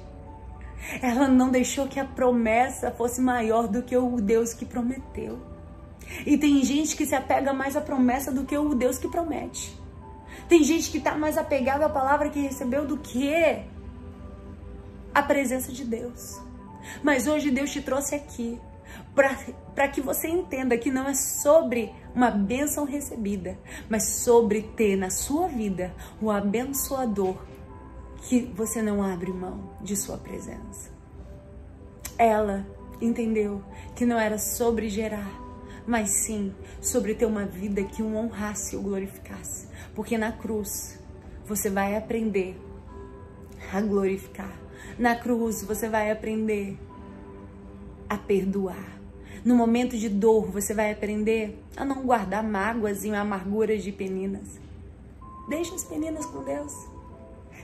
Ela 1.02 1.28
não 1.28 1.50
deixou 1.50 1.88
que 1.88 2.00
a 2.00 2.06
promessa 2.06 2.92
fosse 2.92 3.20
maior 3.20 3.68
do 3.68 3.82
que 3.82 3.98
o 3.98 4.22
Deus 4.22 4.54
que 4.54 4.64
prometeu. 4.64 5.40
E 6.24 6.38
tem 6.38 6.64
gente 6.64 6.96
que 6.96 7.04
se 7.04 7.16
apega 7.16 7.52
mais 7.52 7.76
à 7.76 7.82
promessa 7.82 8.32
do 8.32 8.46
que 8.46 8.56
o 8.56 8.76
Deus 8.76 9.00
que 9.00 9.08
promete. 9.08 9.76
Tem 10.48 10.64
gente 10.64 10.92
que 10.92 11.00
está 11.00 11.16
mais 11.16 11.36
apegada 11.36 11.88
à 11.88 11.90
palavra 11.90 12.30
que 12.30 12.40
recebeu 12.40 12.86
do 12.86 12.98
que 12.98 13.64
a 15.16 15.24
presença 15.24 15.72
de 15.72 15.84
Deus. 15.84 16.40
Mas 17.04 17.26
hoje 17.26 17.50
Deus 17.50 17.72
te 17.72 17.82
trouxe 17.82 18.14
aqui 18.14 18.62
para 19.74 19.88
que 19.88 20.00
você 20.00 20.28
entenda 20.28 20.78
que 20.78 20.92
não 20.92 21.08
é 21.08 21.16
sobre 21.16 21.92
uma 22.14 22.30
bênção 22.30 22.86
recebida, 22.86 23.58
mas 23.90 24.04
sobre 24.04 24.62
ter 24.62 24.96
na 24.96 25.10
sua 25.10 25.48
vida 25.48 25.92
o 26.22 26.30
abençoador 26.30 27.36
que 28.22 28.42
você 28.42 28.80
não 28.80 29.02
abre 29.02 29.32
mão 29.32 29.72
de 29.82 29.96
sua 29.96 30.18
presença. 30.18 30.92
Ela 32.16 32.64
entendeu 33.02 33.64
que 33.96 34.06
não 34.06 34.20
era 34.20 34.38
sobre 34.38 34.88
gerar, 34.88 35.32
mas 35.88 36.10
sim 36.26 36.54
sobre 36.80 37.16
ter 37.16 37.26
uma 37.26 37.46
vida 37.46 37.84
que 37.84 38.04
o 38.04 38.16
honrasse 38.16 38.76
e 38.76 38.78
o 38.78 38.84
glorificasse. 38.84 39.68
Porque 39.96 40.16
na 40.16 40.32
cruz 40.32 41.00
você 41.44 41.72
vai 41.72 41.96
aprender 41.96 42.56
a 43.74 43.82
glorificar. 43.82 44.54
Na 45.00 45.16
cruz 45.16 45.64
você 45.64 45.90
vai 45.90 46.12
aprender 46.12 46.78
a 48.08 48.18
perdoar. 48.18 48.97
No 49.44 49.56
momento 49.56 49.98
de 49.98 50.10
dor, 50.10 50.52
você 50.52 50.74
vai 50.74 50.92
aprender 50.92 51.62
a 51.76 51.86
não 51.86 52.04
guardar 52.04 52.44
mágoas 52.44 53.04
e 53.04 53.12
amarguras 53.12 53.84
de 53.84 53.92
peninas. 53.92 54.60
Deixa 55.48 55.74
as 55.76 55.84
peninas 55.84 56.26
com 56.26 56.44
Deus. 56.44 56.74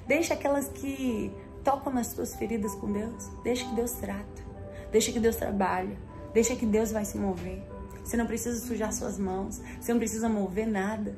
Deixa 0.07 0.33
aquelas 0.33 0.67
que 0.69 1.31
tocam 1.63 1.93
nas 1.93 2.07
suas 2.07 2.35
feridas 2.35 2.73
com 2.75 2.91
Deus. 2.91 3.29
Deixa 3.43 3.67
que 3.67 3.75
Deus 3.75 3.91
trata. 3.93 4.43
Deixa 4.91 5.11
que 5.11 5.19
Deus 5.19 5.35
trabalha. 5.35 5.97
Deixa 6.33 6.55
que 6.55 6.65
Deus 6.65 6.91
vai 6.91 7.05
se 7.05 7.17
mover. 7.17 7.63
Você 8.03 8.17
não 8.17 8.25
precisa 8.25 8.65
sujar 8.65 8.91
suas 8.91 9.17
mãos. 9.17 9.61
Você 9.79 9.91
não 9.91 9.99
precisa 9.99 10.29
mover 10.29 10.67
nada. 10.67 11.15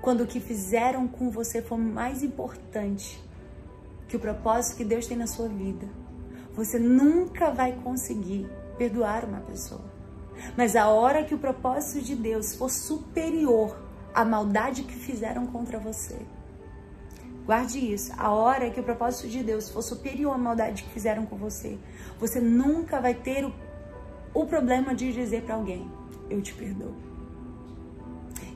Quando 0.00 0.22
o 0.22 0.26
que 0.26 0.38
fizeram 0.38 1.08
com 1.08 1.30
você 1.30 1.62
for 1.62 1.78
mais 1.78 2.22
importante 2.22 3.22
que 4.06 4.16
o 4.16 4.20
propósito 4.20 4.76
que 4.76 4.84
Deus 4.84 5.06
tem 5.06 5.16
na 5.16 5.26
sua 5.26 5.48
vida, 5.48 5.88
você 6.54 6.78
nunca 6.78 7.50
vai 7.50 7.72
conseguir 7.72 8.48
perdoar 8.78 9.24
uma 9.24 9.40
pessoa. 9.40 9.84
Mas 10.56 10.76
a 10.76 10.88
hora 10.88 11.24
que 11.24 11.34
o 11.34 11.38
propósito 11.38 12.04
de 12.04 12.14
Deus 12.14 12.54
for 12.54 12.70
superior 12.70 13.76
à 14.14 14.24
maldade 14.24 14.82
que 14.82 14.94
fizeram 14.94 15.46
contra 15.46 15.78
você, 15.78 16.18
guarde 17.44 17.78
isso. 17.78 18.12
A 18.16 18.32
hora 18.32 18.70
que 18.70 18.80
o 18.80 18.84
propósito 18.84 19.28
de 19.28 19.42
Deus 19.42 19.68
for 19.68 19.82
superior 19.82 20.34
à 20.34 20.38
maldade 20.38 20.84
que 20.84 20.90
fizeram 20.90 21.26
com 21.26 21.36
você, 21.36 21.78
você 22.18 22.40
nunca 22.40 23.00
vai 23.00 23.14
ter 23.14 23.44
o, 23.44 23.52
o 24.32 24.46
problema 24.46 24.94
de 24.94 25.12
dizer 25.12 25.42
para 25.42 25.54
alguém: 25.54 25.90
Eu 26.30 26.40
te 26.40 26.52
perdoo. 26.54 26.94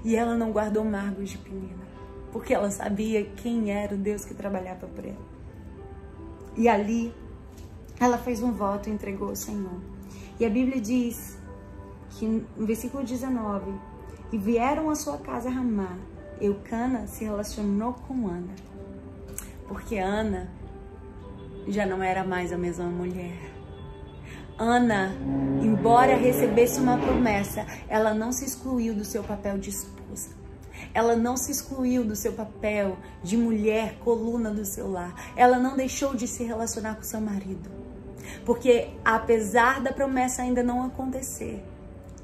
E 0.04 0.14
ela 0.14 0.36
não 0.36 0.52
guardou 0.52 0.84
margos 0.84 1.30
de 1.30 1.38
penina, 1.38 1.84
porque 2.32 2.54
ela 2.54 2.70
sabia 2.70 3.24
quem 3.24 3.72
era 3.72 3.94
o 3.94 3.98
Deus 3.98 4.24
que 4.24 4.34
trabalhava 4.34 4.86
por 4.86 5.04
ela. 5.04 5.38
E 6.56 6.68
ali 6.68 7.12
ela 8.00 8.18
fez 8.18 8.42
um 8.42 8.52
voto 8.52 8.88
e 8.88 8.92
entregou 8.92 9.28
ao 9.28 9.36
Senhor. 9.36 9.80
E 10.38 10.44
a 10.44 10.50
Bíblia 10.50 10.80
diz 10.80 11.38
que 12.10 12.26
no 12.26 12.66
versículo 12.66 13.04
19, 13.04 13.72
e 14.32 14.38
vieram 14.38 14.90
à 14.90 14.94
sua 14.94 15.18
casa 15.18 15.48
Ramá, 15.48 15.96
Eucana 16.40 17.06
se 17.06 17.24
relacionou 17.24 17.94
com 17.94 18.28
Ana. 18.28 18.54
Porque 19.66 19.96
Ana 19.96 20.48
já 21.66 21.84
não 21.84 22.02
era 22.02 22.24
mais 22.24 22.52
a 22.52 22.58
mesma 22.58 22.86
mulher. 22.86 23.36
Ana, 24.58 25.14
embora 25.62 26.16
recebesse 26.16 26.80
uma 26.80 26.98
promessa, 26.98 27.66
ela 27.88 28.12
não 28.12 28.32
se 28.32 28.44
excluiu 28.44 28.94
do 28.94 29.04
seu 29.04 29.22
papel 29.22 29.58
de 29.58 29.70
esposa. 29.70 30.30
Ela 30.94 31.14
não 31.16 31.36
se 31.36 31.50
excluiu 31.50 32.04
do 32.04 32.16
seu 32.16 32.32
papel 32.32 32.96
de 33.22 33.36
mulher, 33.36 33.98
coluna 34.00 34.50
do 34.50 34.64
seu 34.64 34.90
lar. 34.90 35.14
Ela 35.36 35.58
não 35.58 35.76
deixou 35.76 36.14
de 36.14 36.26
se 36.26 36.44
relacionar 36.44 36.96
com 36.96 37.02
seu 37.02 37.20
marido. 37.20 37.77
Porque 38.44 38.90
apesar 39.04 39.80
da 39.80 39.92
promessa 39.92 40.42
ainda 40.42 40.62
não 40.62 40.84
acontecer, 40.84 41.62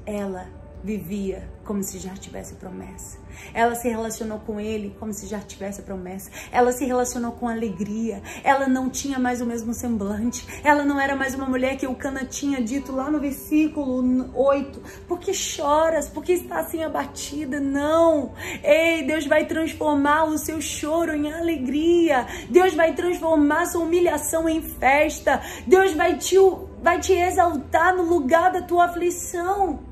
ela 0.05 0.47
vivia 0.83 1.47
como 1.65 1.83
se 1.83 1.97
já 1.97 2.13
tivesse 2.13 2.55
promessa. 2.55 3.17
Ela 3.53 3.75
se 3.75 3.89
relacionou 3.89 4.39
com 4.39 4.59
ele 4.59 4.95
como 4.99 5.11
se 5.11 5.25
já 5.27 5.39
tivesse 5.39 5.81
promessa. 5.81 6.29
Ela 6.51 6.71
se 6.71 6.85
relacionou 6.85 7.31
com 7.33 7.47
alegria. 7.47 8.21
Ela 8.43 8.67
não 8.67 8.89
tinha 8.89 9.19
mais 9.19 9.41
o 9.41 9.45
mesmo 9.45 9.73
semblante. 9.73 10.45
Ela 10.63 10.85
não 10.85 10.99
era 10.99 11.15
mais 11.15 11.33
uma 11.35 11.45
mulher 11.45 11.77
que 11.77 11.87
o 11.87 11.95
Cana 11.95 12.23
tinha 12.23 12.61
dito 12.61 12.91
lá 12.91 13.09
no 13.09 13.19
versículo 13.19 14.29
8. 14.33 14.81
Porque 15.07 15.33
choras? 15.33 16.07
Porque 16.07 16.33
está 16.33 16.59
assim 16.59 16.83
abatida? 16.83 17.59
Não. 17.59 18.33
Ei, 18.63 19.03
Deus 19.03 19.25
vai 19.25 19.45
transformar 19.45 20.25
o 20.25 20.37
seu 20.37 20.61
choro 20.61 21.13
em 21.13 21.31
alegria. 21.31 22.25
Deus 22.49 22.73
vai 22.73 22.93
transformar 22.93 23.65
sua 23.65 23.81
humilhação 23.81 24.47
em 24.47 24.61
festa. 24.61 25.41
Deus 25.65 25.93
vai 25.93 26.17
te, 26.17 26.35
vai 26.81 26.99
te 26.99 27.13
exaltar 27.13 27.95
no 27.95 28.03
lugar 28.03 28.51
da 28.51 28.61
tua 28.61 28.85
aflição. 28.85 29.84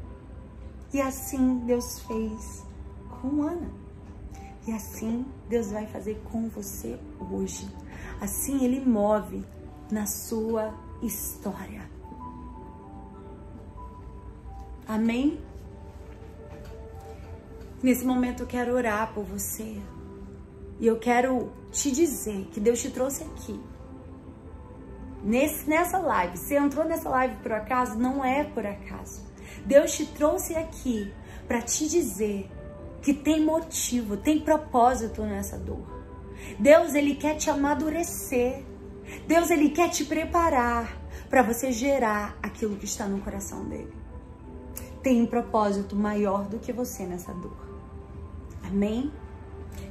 E 0.94 1.02
assim 1.02 1.60
Deus 1.66 2.00
fez 2.02 2.64
com 3.10 3.41
Ana. 3.41 3.72
E 4.68 4.72
assim 4.72 5.26
Deus 5.50 5.72
vai 5.72 5.88
fazer 5.88 6.22
com 6.32 6.48
você 6.50 7.00
hoje. 7.32 7.68
Assim 8.22 8.64
Ele 8.64 8.80
move 8.86 9.44
na 9.91 10.06
sua 10.06 10.74
história. 11.02 11.89
Amém? 14.88 15.41
Nesse 17.82 18.06
momento 18.06 18.44
eu 18.44 18.48
quero 18.48 18.74
orar 18.74 19.14
por 19.14 19.24
você. 19.24 19.82
E 20.80 20.86
eu 20.88 21.00
quero 21.00 21.52
te 21.72 21.91
dizer 21.91 22.48
que 22.52 22.60
Deus 22.60 22.82
te 22.82 22.91
trouxe 22.91 23.24
aqui. 23.24 23.60
Nesse, 25.24 25.68
nessa 25.68 25.98
live. 25.98 26.38
Você 26.38 26.56
entrou 26.56 26.86
nessa 26.86 27.10
live 27.10 27.36
por 27.38 27.52
acaso? 27.52 27.98
Não 27.98 28.24
é 28.24 28.44
por 28.44 28.66
acaso. 28.66 29.32
Deus 29.66 29.95
te 29.95 30.05
trouxe 30.05 30.55
aqui 30.55 31.14
para 31.47 31.61
te 31.61 31.88
dizer 31.88 32.49
que 33.01 33.14
tem 33.14 33.43
motivo, 33.43 34.18
tem 34.18 34.39
propósito 34.39 35.22
nessa 35.24 35.57
dor. 35.57 35.86
Deus 36.59 36.93
ele 36.95 37.16
quer 37.16 37.36
te 37.36 37.49
amadurecer. 37.49 38.64
Deus 39.28 39.49
ele 39.49 39.70
quer 39.70 39.89
te 39.89 40.05
preparar 40.05 40.97
para 41.30 41.41
você 41.41 41.72
gerar 41.72 42.38
aquilo 42.41 42.78
que 42.78 42.86
está 42.86 43.05
no 43.05 43.20
coração 43.20 43.66
dele. 43.66 43.93
Tem 45.01 45.22
um 45.22 45.26
propósito 45.26 45.95
maior 45.95 46.47
do 46.47 46.59
que 46.59 46.72
você 46.72 47.05
nessa 47.05 47.34
dor. 47.34 47.57
Amém? 48.64 49.11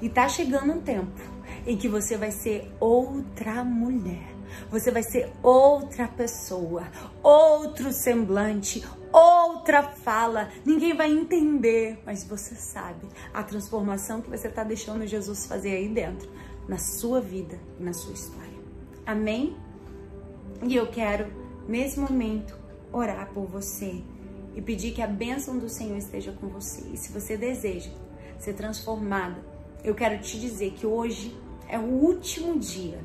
E 0.01 0.09
tá 0.09 0.29
chegando 0.29 0.73
um 0.73 0.81
tempo 0.81 1.21
em 1.67 1.77
que 1.77 1.89
você 1.89 2.17
vai 2.17 2.31
ser 2.31 2.73
outra 2.81 3.63
mulher. 3.63 4.32
Você 4.71 4.91
vai 4.91 5.03
ser 5.03 5.33
outra 5.43 6.09
pessoa, 6.09 6.85
outro 7.23 7.93
semblante, 7.93 8.85
outra 9.13 9.83
fala, 9.83 10.51
ninguém 10.65 10.95
vai 10.95 11.11
entender, 11.11 12.01
mas 12.05 12.25
você 12.25 12.55
sabe 12.55 13.07
a 13.33 13.43
transformação 13.43 14.21
que 14.21 14.31
você 14.31 14.49
está 14.49 14.65
deixando 14.65 15.07
Jesus 15.07 15.47
fazer 15.47 15.77
aí 15.77 15.89
dentro, 15.89 16.31
na 16.69 16.79
sua 16.79 17.21
vida 17.21 17.59
na 17.79 17.93
sua 17.93 18.13
história. 18.13 18.63
Amém? 19.05 19.57
E 20.63 20.77
eu 20.77 20.87
quero, 20.87 21.33
nesse 21.69 21.99
momento, 21.99 22.57
orar 22.93 23.29
por 23.33 23.47
você 23.47 24.03
e 24.55 24.63
pedir 24.63 24.93
que 24.93 25.03
a 25.03 25.07
bênção 25.07 25.59
do 25.59 25.69
Senhor 25.69 25.97
esteja 25.97 26.33
com 26.33 26.49
você. 26.49 26.83
E 26.93 26.97
se 26.97 27.13
você 27.13 27.37
deseja 27.37 27.91
ser 28.39 28.55
transformada, 28.55 29.43
eu 29.83 29.95
quero 29.95 30.21
te 30.21 30.39
dizer 30.39 30.73
que 30.73 30.87
hoje 30.87 31.37
é 31.69 31.79
o 31.79 31.83
último 31.83 32.59
dia 32.59 33.01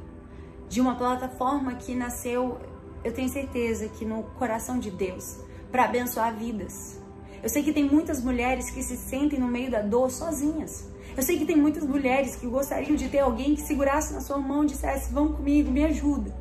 de 0.70 0.82
uma 0.82 0.95
plataforma 0.95 1.76
que 1.76 1.95
nasceu, 1.95 2.57
eu 3.03 3.13
tenho 3.13 3.30
certeza 3.30 3.88
que 3.88 4.05
no 4.05 4.24
coração 4.24 4.80
de 4.80 4.91
Deus 4.91 5.38
para 5.72 5.86
abençoar 5.86 6.36
vidas. 6.36 6.99
Eu 7.41 7.49
sei 7.49 7.63
que 7.63 7.72
tem 7.72 7.84
muitas 7.84 8.22
mulheres 8.22 8.70
que 8.70 8.82
se 8.82 8.97
sentem 8.97 9.39
no 9.39 9.47
meio 9.47 9.70
da 9.70 9.82
dor 9.82 10.09
sozinhas. 10.09 10.88
Eu 11.15 11.24
sei 11.24 11.38
que 11.38 11.45
tem 11.45 11.55
muitas 11.55 11.86
mulheres 11.86 12.36
que 12.36 12.47
gostariam 12.47 12.95
de 12.95 13.07
ter 13.09 13.20
alguém 13.20 13.55
que 13.55 13.61
segurasse 13.61 14.13
na 14.13 14.22
sua 14.22 14.38
mão 14.38 14.63
e 14.63 14.68
dissesse: 14.68 15.13
Vão 15.13 15.34
comigo, 15.34 15.72
me 15.72 15.84
ajuda. 15.86 16.36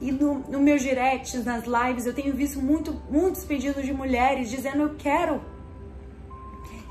E 0.00 0.10
no, 0.10 0.40
no 0.48 0.60
meu 0.60 0.78
direct, 0.78 1.38
nas 1.38 1.64
lives, 1.64 2.06
eu 2.06 2.14
tenho 2.14 2.34
visto 2.34 2.60
muito, 2.60 3.00
muitos 3.08 3.44
pedidos 3.44 3.84
de 3.84 3.92
mulheres 3.92 4.50
dizendo: 4.50 4.82
Eu 4.82 4.94
quero 4.96 5.40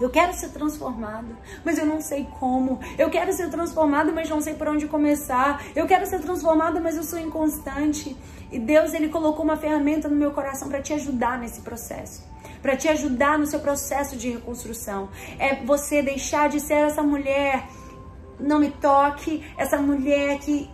eu 0.02 0.10
quero 0.10 0.34
ser 0.34 0.50
transformada, 0.50 1.36
mas 1.64 1.78
eu 1.78 1.86
não 1.86 2.02
sei 2.02 2.28
como. 2.40 2.80
Eu 2.98 3.10
quero 3.10 3.32
ser 3.34 3.50
transformada, 3.50 4.12
mas 4.12 4.30
não 4.30 4.42
sei 4.42 4.54
por 4.54 4.68
onde 4.68 4.88
começar. 4.88 5.64
Eu 5.76 5.86
quero 5.86 6.06
ser 6.06 6.20
transformada, 6.20 6.80
mas 6.80 6.96
eu 6.98 7.04
sou 7.04 7.20
inconstante. 7.20 8.16
E 8.52 8.60
Deus, 8.60 8.94
ele 8.94 9.10
colocou 9.10 9.46
uma 9.46 9.58
ferramenta 9.58 10.10
no 10.10 10.16
meu 10.16 10.32
coração 10.32 10.68
para 10.70 10.82
te 10.82 10.94
ajudar 10.94 11.38
nesse 11.40 11.62
processo. 11.62 12.24
Para 12.62 12.76
te 12.76 12.88
ajudar 12.88 13.38
no 13.38 13.46
seu 13.46 13.60
processo 13.60 14.18
de 14.18 14.30
reconstrução. 14.30 15.10
É 15.40 15.64
você 15.64 16.02
deixar 16.02 16.50
de 16.50 16.60
ser 16.60 16.74
essa 16.74 17.04
mulher 17.04 17.68
não 18.40 18.60
me 18.60 18.72
toque, 18.72 19.44
essa 19.56 19.78
mulher 19.78 20.40
que 20.40 20.70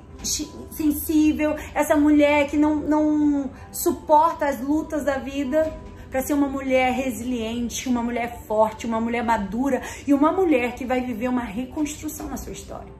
sensível, 0.71 1.55
essa 1.75 1.95
mulher 1.95 2.47
que 2.47 2.57
não, 2.57 2.75
não 2.75 3.51
suporta 3.71 4.47
as 4.47 4.59
lutas 4.59 5.03
da 5.03 5.17
vida 5.17 5.71
para 6.09 6.21
ser 6.21 6.33
uma 6.33 6.47
mulher 6.47 6.91
resiliente, 6.93 7.89
uma 7.89 8.01
mulher 8.01 8.41
forte, 8.47 8.85
uma 8.85 9.01
mulher 9.01 9.23
madura 9.23 9.81
e 10.05 10.13
uma 10.13 10.31
mulher 10.31 10.75
que 10.75 10.85
vai 10.85 11.01
viver 11.01 11.27
uma 11.27 11.43
reconstrução 11.43 12.27
na 12.27 12.37
sua 12.37 12.53
história. 12.53 12.91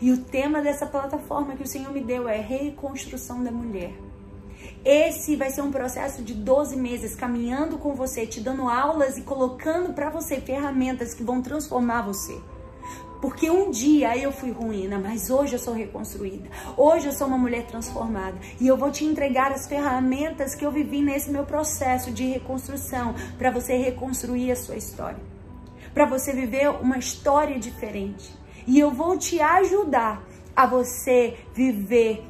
E 0.00 0.12
o 0.12 0.18
tema 0.18 0.60
dessa 0.60 0.86
plataforma 0.86 1.56
que 1.56 1.62
o 1.62 1.66
Senhor 1.66 1.92
me 1.92 2.00
deu 2.00 2.28
é 2.28 2.38
reconstrução 2.38 3.42
da 3.42 3.50
mulher. 3.50 3.92
Esse 4.84 5.36
vai 5.36 5.50
ser 5.50 5.62
um 5.62 5.70
processo 5.70 6.22
de 6.22 6.34
12 6.34 6.76
meses 6.76 7.14
caminhando 7.14 7.78
com 7.78 7.94
você, 7.94 8.26
te 8.26 8.40
dando 8.40 8.68
aulas 8.68 9.16
e 9.16 9.22
colocando 9.22 9.92
para 9.92 10.10
você 10.10 10.40
ferramentas 10.40 11.14
que 11.14 11.22
vão 11.22 11.42
transformar 11.42 12.02
você. 12.02 12.38
Porque 13.22 13.48
um 13.48 13.70
dia 13.70 14.18
eu 14.18 14.32
fui 14.32 14.50
ruína, 14.50 14.98
mas 14.98 15.30
hoje 15.30 15.52
eu 15.52 15.58
sou 15.60 15.72
reconstruída. 15.72 16.50
Hoje 16.76 17.06
eu 17.06 17.12
sou 17.12 17.28
uma 17.28 17.38
mulher 17.38 17.64
transformada. 17.68 18.36
E 18.60 18.66
eu 18.66 18.76
vou 18.76 18.90
te 18.90 19.04
entregar 19.04 19.52
as 19.52 19.68
ferramentas 19.68 20.56
que 20.56 20.66
eu 20.66 20.72
vivi 20.72 21.00
nesse 21.00 21.30
meu 21.30 21.44
processo 21.44 22.10
de 22.10 22.24
reconstrução 22.24 23.14
para 23.38 23.52
você 23.52 23.76
reconstruir 23.76 24.50
a 24.50 24.56
sua 24.56 24.74
história. 24.74 25.20
Para 25.94 26.04
você 26.04 26.32
viver 26.32 26.68
uma 26.68 26.98
história 26.98 27.60
diferente. 27.60 28.36
E 28.66 28.76
eu 28.76 28.90
vou 28.90 29.16
te 29.16 29.40
ajudar 29.40 30.26
a 30.56 30.66
você 30.66 31.36
viver 31.54 32.24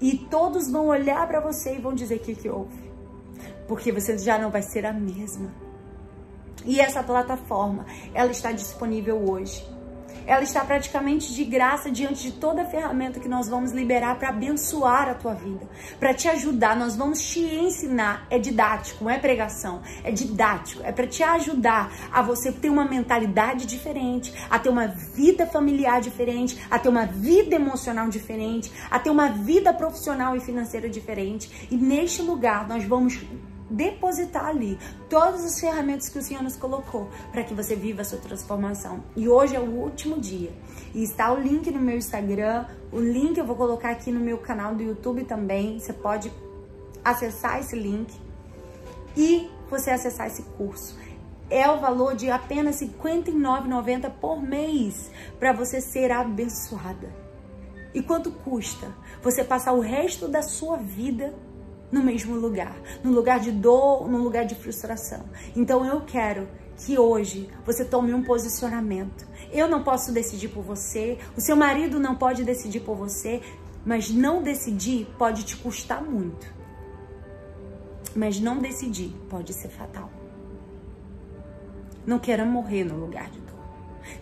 e 0.00 0.18
todos 0.18 0.68
vão 0.68 0.88
olhar 0.88 1.24
para 1.28 1.38
você 1.38 1.76
e 1.76 1.80
vão 1.80 1.94
dizer 1.94 2.16
o 2.16 2.18
que, 2.18 2.34
que 2.34 2.48
houve. 2.48 2.90
Porque 3.68 3.92
você 3.92 4.18
já 4.18 4.38
não 4.38 4.50
vai 4.50 4.62
ser 4.62 4.84
a 4.86 4.92
mesma. 4.92 5.54
E 6.64 6.80
essa 6.80 7.00
plataforma, 7.00 7.86
ela 8.12 8.32
está 8.32 8.50
disponível 8.50 9.30
hoje 9.30 9.71
ela 10.26 10.42
está 10.42 10.64
praticamente 10.64 11.34
de 11.34 11.44
graça 11.44 11.90
diante 11.90 12.22
de 12.22 12.32
toda 12.32 12.62
a 12.62 12.64
ferramenta 12.64 13.20
que 13.20 13.28
nós 13.28 13.48
vamos 13.48 13.72
liberar 13.72 14.18
para 14.18 14.28
abençoar 14.28 15.08
a 15.08 15.14
tua 15.14 15.34
vida, 15.34 15.68
para 15.98 16.14
te 16.14 16.28
ajudar. 16.28 16.76
Nós 16.76 16.96
vamos 16.96 17.22
te 17.22 17.40
ensinar. 17.40 18.26
É 18.30 18.38
didático, 18.38 19.04
não 19.04 19.10
é 19.10 19.18
pregação, 19.18 19.82
é 20.04 20.10
didático. 20.10 20.82
É 20.84 20.92
para 20.92 21.06
te 21.06 21.22
ajudar 21.22 21.92
a 22.12 22.22
você 22.22 22.52
ter 22.52 22.70
uma 22.70 22.84
mentalidade 22.84 23.66
diferente, 23.66 24.32
a 24.48 24.58
ter 24.58 24.68
uma 24.68 24.86
vida 24.86 25.46
familiar 25.46 26.00
diferente, 26.00 26.58
a 26.70 26.78
ter 26.78 26.88
uma 26.88 27.06
vida 27.06 27.54
emocional 27.56 28.08
diferente, 28.08 28.72
a 28.90 28.98
ter 28.98 29.10
uma 29.10 29.28
vida 29.28 29.72
profissional 29.72 30.36
e 30.36 30.40
financeira 30.40 30.88
diferente. 30.88 31.68
E 31.70 31.76
neste 31.76 32.22
lugar 32.22 32.68
nós 32.68 32.84
vamos 32.84 33.20
depositar 33.72 34.46
ali 34.46 34.78
todas 35.08 35.44
as 35.44 35.58
ferramentas 35.58 36.08
que 36.08 36.18
o 36.18 36.22
Senhor 36.22 36.42
nos 36.42 36.56
colocou 36.56 37.10
para 37.32 37.42
que 37.42 37.54
você 37.54 37.74
viva 37.74 38.02
a 38.02 38.04
sua 38.04 38.18
transformação. 38.18 39.02
E 39.16 39.28
hoje 39.28 39.56
é 39.56 39.60
o 39.60 39.70
último 39.70 40.20
dia. 40.20 40.52
E 40.94 41.02
está 41.02 41.32
o 41.32 41.40
link 41.40 41.70
no 41.70 41.80
meu 41.80 41.96
Instagram, 41.96 42.66
o 42.92 43.00
link 43.00 43.38
eu 43.38 43.46
vou 43.46 43.56
colocar 43.56 43.90
aqui 43.90 44.12
no 44.12 44.20
meu 44.20 44.38
canal 44.38 44.74
do 44.74 44.82
YouTube 44.82 45.24
também. 45.24 45.80
Você 45.80 45.92
pode 45.92 46.30
acessar 47.04 47.58
esse 47.58 47.74
link 47.74 48.12
e 49.16 49.50
você 49.68 49.90
acessar 49.90 50.26
esse 50.26 50.42
curso. 50.42 50.96
É 51.48 51.70
o 51.70 51.80
valor 51.80 52.14
de 52.14 52.30
apenas 52.30 52.80
R$ 52.80 52.90
59,90 52.98 54.10
por 54.20 54.40
mês 54.42 55.10
para 55.38 55.52
você 55.52 55.80
ser 55.80 56.10
abençoada. 56.10 57.12
E 57.94 58.02
quanto 58.02 58.30
custa 58.30 58.88
você 59.22 59.44
passar 59.44 59.72
o 59.72 59.80
resto 59.80 60.28
da 60.28 60.40
sua 60.40 60.78
vida 60.78 61.34
no 61.92 62.02
mesmo 62.02 62.34
lugar, 62.34 62.74
no 63.04 63.12
lugar 63.12 63.38
de 63.38 63.52
dor, 63.52 64.08
no 64.10 64.18
lugar 64.18 64.46
de 64.46 64.54
frustração. 64.54 65.24
Então 65.54 65.84
eu 65.84 66.00
quero 66.00 66.48
que 66.78 66.98
hoje 66.98 67.50
você 67.64 67.84
tome 67.84 68.14
um 68.14 68.24
posicionamento. 68.24 69.26
Eu 69.52 69.68
não 69.68 69.84
posso 69.84 70.10
decidir 70.10 70.48
por 70.48 70.62
você, 70.62 71.18
o 71.36 71.40
seu 71.40 71.54
marido 71.54 72.00
não 72.00 72.16
pode 72.16 72.42
decidir 72.42 72.80
por 72.80 72.96
você, 72.96 73.42
mas 73.84 74.10
não 74.10 74.42
decidir 74.42 75.06
pode 75.18 75.44
te 75.44 75.56
custar 75.56 76.02
muito. 76.02 76.46
Mas 78.16 78.40
não 78.40 78.58
decidir 78.58 79.14
pode 79.28 79.52
ser 79.52 79.68
fatal. 79.68 80.10
Não 82.06 82.18
queira 82.18 82.44
morrer 82.44 82.84
no 82.84 82.96
lugar 82.96 83.30
de. 83.30 83.41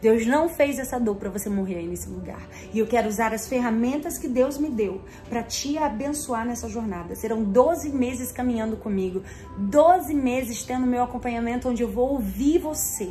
Deus 0.01 0.27
não 0.27 0.49
fez 0.49 0.79
essa 0.79 0.99
dor 0.99 1.17
para 1.17 1.31
você 1.31 1.49
morrer 1.49 1.77
aí 1.77 1.87
nesse 1.87 2.09
lugar. 2.09 2.47
E 2.73 2.79
eu 2.79 2.87
quero 2.87 3.09
usar 3.09 3.33
as 3.33 3.49
ferramentas 3.49 4.19
que 4.19 4.29
Deus 4.29 4.59
me 4.59 4.71
deu 4.71 5.01
para 5.29 5.43
te 5.43 5.79
abençoar 5.79 6.47
nessa 6.47 6.69
jornada. 6.69 7.15
Serão 7.15 7.43
12 7.43 7.91
meses 7.91 8.33
caminhando 8.33 8.77
comigo, 8.77 9.23
12 9.59 10.15
meses 10.15 10.63
tendo 10.63 10.87
meu 10.87 11.03
acompanhamento 11.03 11.69
onde 11.69 11.83
eu 11.83 11.91
vou 11.91 12.13
ouvir 12.13 12.59
você 12.59 13.11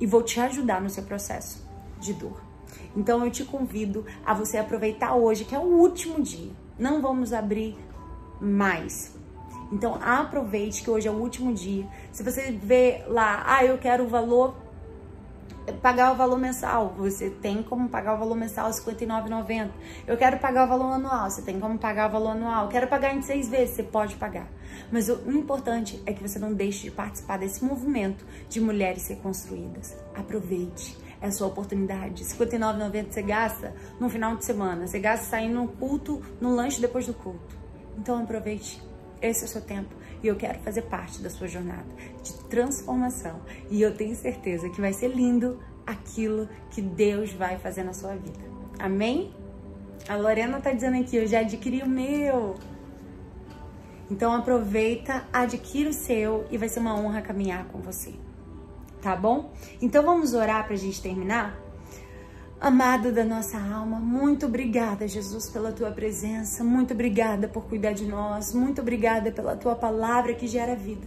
e 0.00 0.06
vou 0.06 0.22
te 0.22 0.40
ajudar 0.40 0.80
no 0.80 0.90
seu 0.90 1.02
processo 1.02 1.66
de 1.98 2.12
dor. 2.12 2.40
Então 2.96 3.24
eu 3.24 3.30
te 3.30 3.44
convido 3.44 4.04
a 4.24 4.34
você 4.34 4.58
aproveitar 4.58 5.14
hoje, 5.14 5.44
que 5.44 5.54
é 5.54 5.58
o 5.58 5.62
último 5.62 6.22
dia. 6.22 6.50
Não 6.78 7.00
vamos 7.00 7.32
abrir 7.32 7.76
mais. 8.40 9.16
Então 9.72 9.98
aproveite 10.00 10.82
que 10.82 10.90
hoje 10.90 11.08
é 11.08 11.10
o 11.10 11.14
último 11.14 11.52
dia. 11.52 11.86
Se 12.12 12.22
você 12.22 12.50
vê 12.50 13.04
lá, 13.06 13.44
ah, 13.46 13.64
eu 13.64 13.78
quero 13.78 14.04
o 14.04 14.08
valor 14.08 14.54
pagar 15.72 16.12
o 16.12 16.16
valor 16.16 16.38
mensal, 16.38 16.94
você 16.96 17.30
tem 17.30 17.62
como 17.62 17.88
pagar 17.88 18.14
o 18.14 18.18
valor 18.18 18.36
mensal 18.36 18.66
R$ 18.66 18.72
59,90. 18.72 19.70
Eu 20.06 20.16
quero 20.16 20.38
pagar 20.38 20.64
o 20.64 20.68
valor 20.68 20.92
anual, 20.92 21.30
você 21.30 21.42
tem 21.42 21.58
como 21.58 21.78
pagar 21.78 22.08
o 22.08 22.12
valor 22.12 22.30
anual. 22.30 22.64
Eu 22.64 22.70
quero 22.70 22.86
pagar 22.86 23.14
em 23.14 23.22
seis 23.22 23.48
vezes, 23.48 23.76
você 23.76 23.82
pode 23.82 24.16
pagar. 24.16 24.48
Mas 24.90 25.08
o 25.08 25.30
importante 25.30 26.02
é 26.06 26.12
que 26.12 26.22
você 26.22 26.38
não 26.38 26.52
deixe 26.52 26.84
de 26.84 26.90
participar 26.90 27.38
desse 27.38 27.64
movimento 27.64 28.24
de 28.48 28.60
mulheres 28.60 29.02
ser 29.02 29.16
construídas. 29.16 29.96
Aproveite. 30.14 30.96
É 31.20 31.26
a 31.26 31.32
sua 31.32 31.48
oportunidade. 31.48 32.22
R$ 32.22 32.30
59,90 32.30 33.10
você 33.10 33.22
gasta 33.22 33.74
no 33.98 34.08
final 34.08 34.36
de 34.36 34.44
semana. 34.44 34.86
Você 34.86 35.00
gasta 35.00 35.26
saindo 35.26 35.54
no 35.54 35.68
culto, 35.68 36.22
no 36.40 36.54
lanche 36.54 36.80
depois 36.80 37.06
do 37.06 37.14
culto. 37.14 37.56
Então 37.98 38.22
aproveite. 38.22 38.80
Esse 39.20 39.42
é 39.42 39.46
o 39.46 39.48
seu 39.48 39.60
tempo 39.60 39.92
e 40.22 40.26
eu 40.26 40.36
quero 40.36 40.58
fazer 40.60 40.82
parte 40.82 41.20
da 41.22 41.30
sua 41.30 41.48
jornada 41.48 41.86
de 42.22 42.32
transformação. 42.44 43.40
E 43.70 43.80
eu 43.80 43.94
tenho 43.96 44.14
certeza 44.14 44.68
que 44.68 44.80
vai 44.80 44.92
ser 44.92 45.08
lindo 45.08 45.58
aquilo 45.86 46.48
que 46.70 46.82
Deus 46.82 47.32
vai 47.32 47.58
fazer 47.58 47.84
na 47.84 47.92
sua 47.92 48.14
vida. 48.14 48.40
Amém? 48.78 49.32
A 50.08 50.16
Lorena 50.16 50.60
tá 50.60 50.72
dizendo 50.72 51.00
aqui, 51.00 51.16
eu 51.16 51.26
já 51.26 51.40
adquiri 51.40 51.82
o 51.82 51.88
meu. 51.88 52.54
Então 54.10 54.32
aproveita, 54.34 55.26
adquira 55.32 55.90
o 55.90 55.92
seu 55.92 56.46
e 56.50 56.56
vai 56.56 56.68
ser 56.68 56.80
uma 56.80 56.98
honra 56.98 57.20
caminhar 57.20 57.66
com 57.66 57.78
você. 57.80 58.14
Tá 59.02 59.14
bom? 59.14 59.52
Então 59.80 60.02
vamos 60.02 60.34
orar 60.34 60.66
pra 60.66 60.76
gente 60.76 61.00
terminar? 61.00 61.67
Amado 62.60 63.12
da 63.12 63.24
nossa 63.24 63.56
alma, 63.56 64.00
muito 64.00 64.46
obrigada, 64.46 65.06
Jesus, 65.06 65.48
pela 65.48 65.70
tua 65.70 65.92
presença. 65.92 66.64
Muito 66.64 66.92
obrigada 66.92 67.46
por 67.46 67.62
cuidar 67.64 67.92
de 67.92 68.04
nós. 68.04 68.52
Muito 68.52 68.80
obrigada 68.80 69.30
pela 69.30 69.54
tua 69.54 69.76
palavra 69.76 70.34
que 70.34 70.48
gera 70.48 70.74
vida. 70.74 71.06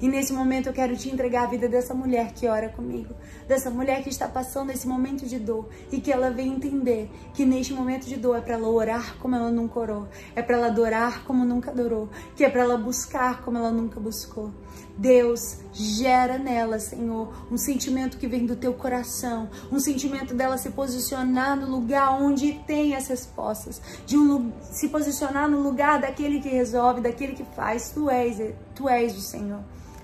E 0.00 0.08
nesse 0.08 0.32
momento 0.32 0.68
eu 0.68 0.72
quero 0.72 0.96
te 0.96 1.08
entregar 1.08 1.44
a 1.44 1.46
vida 1.46 1.68
dessa 1.68 1.92
mulher 1.92 2.32
que 2.32 2.46
ora 2.46 2.68
comigo, 2.68 3.14
dessa 3.48 3.70
mulher 3.70 4.02
que 4.02 4.08
está 4.08 4.28
passando 4.28 4.70
esse 4.70 4.86
momento 4.86 5.26
de 5.26 5.38
dor 5.38 5.68
e 5.90 6.00
que 6.00 6.12
ela 6.12 6.30
vem 6.30 6.54
entender 6.54 7.10
que 7.34 7.44
neste 7.44 7.72
momento 7.72 8.06
de 8.06 8.16
dor 8.16 8.36
é 8.36 8.40
para 8.40 8.54
ela 8.54 8.68
orar 8.68 9.16
como 9.18 9.34
ela 9.34 9.50
nunca 9.50 9.80
orou, 9.80 10.08
é 10.36 10.42
para 10.42 10.56
ela 10.56 10.66
adorar 10.68 11.24
como 11.24 11.44
nunca 11.44 11.70
adorou, 11.70 12.08
que 12.36 12.44
é 12.44 12.48
para 12.48 12.62
ela 12.62 12.76
buscar 12.76 13.42
como 13.42 13.58
ela 13.58 13.72
nunca 13.72 13.98
buscou. 13.98 14.52
Deus 14.96 15.58
gera 15.72 16.38
nela, 16.38 16.78
Senhor, 16.80 17.46
um 17.50 17.56
sentimento 17.56 18.18
que 18.18 18.26
vem 18.26 18.46
do 18.46 18.56
teu 18.56 18.74
coração, 18.74 19.48
um 19.70 19.78
sentimento 19.78 20.34
dela 20.34 20.58
se 20.58 20.70
posicionar 20.70 21.56
no 21.56 21.70
lugar 21.70 22.20
onde 22.20 22.54
tem 22.66 22.96
as 22.96 23.06
respostas, 23.06 23.80
de 24.04 24.16
um, 24.16 24.52
se 24.60 24.88
posicionar 24.88 25.48
no 25.48 25.60
lugar 25.60 26.00
daquele 26.00 26.40
que 26.40 26.48
resolve, 26.48 27.00
daquele 27.00 27.34
que 27.34 27.44
faz. 27.54 27.90
Tu 27.90 28.10
és, 28.10 28.54
tu 28.74 28.88
és 28.88 29.16
o 29.16 29.20
Senhor. 29.20 29.60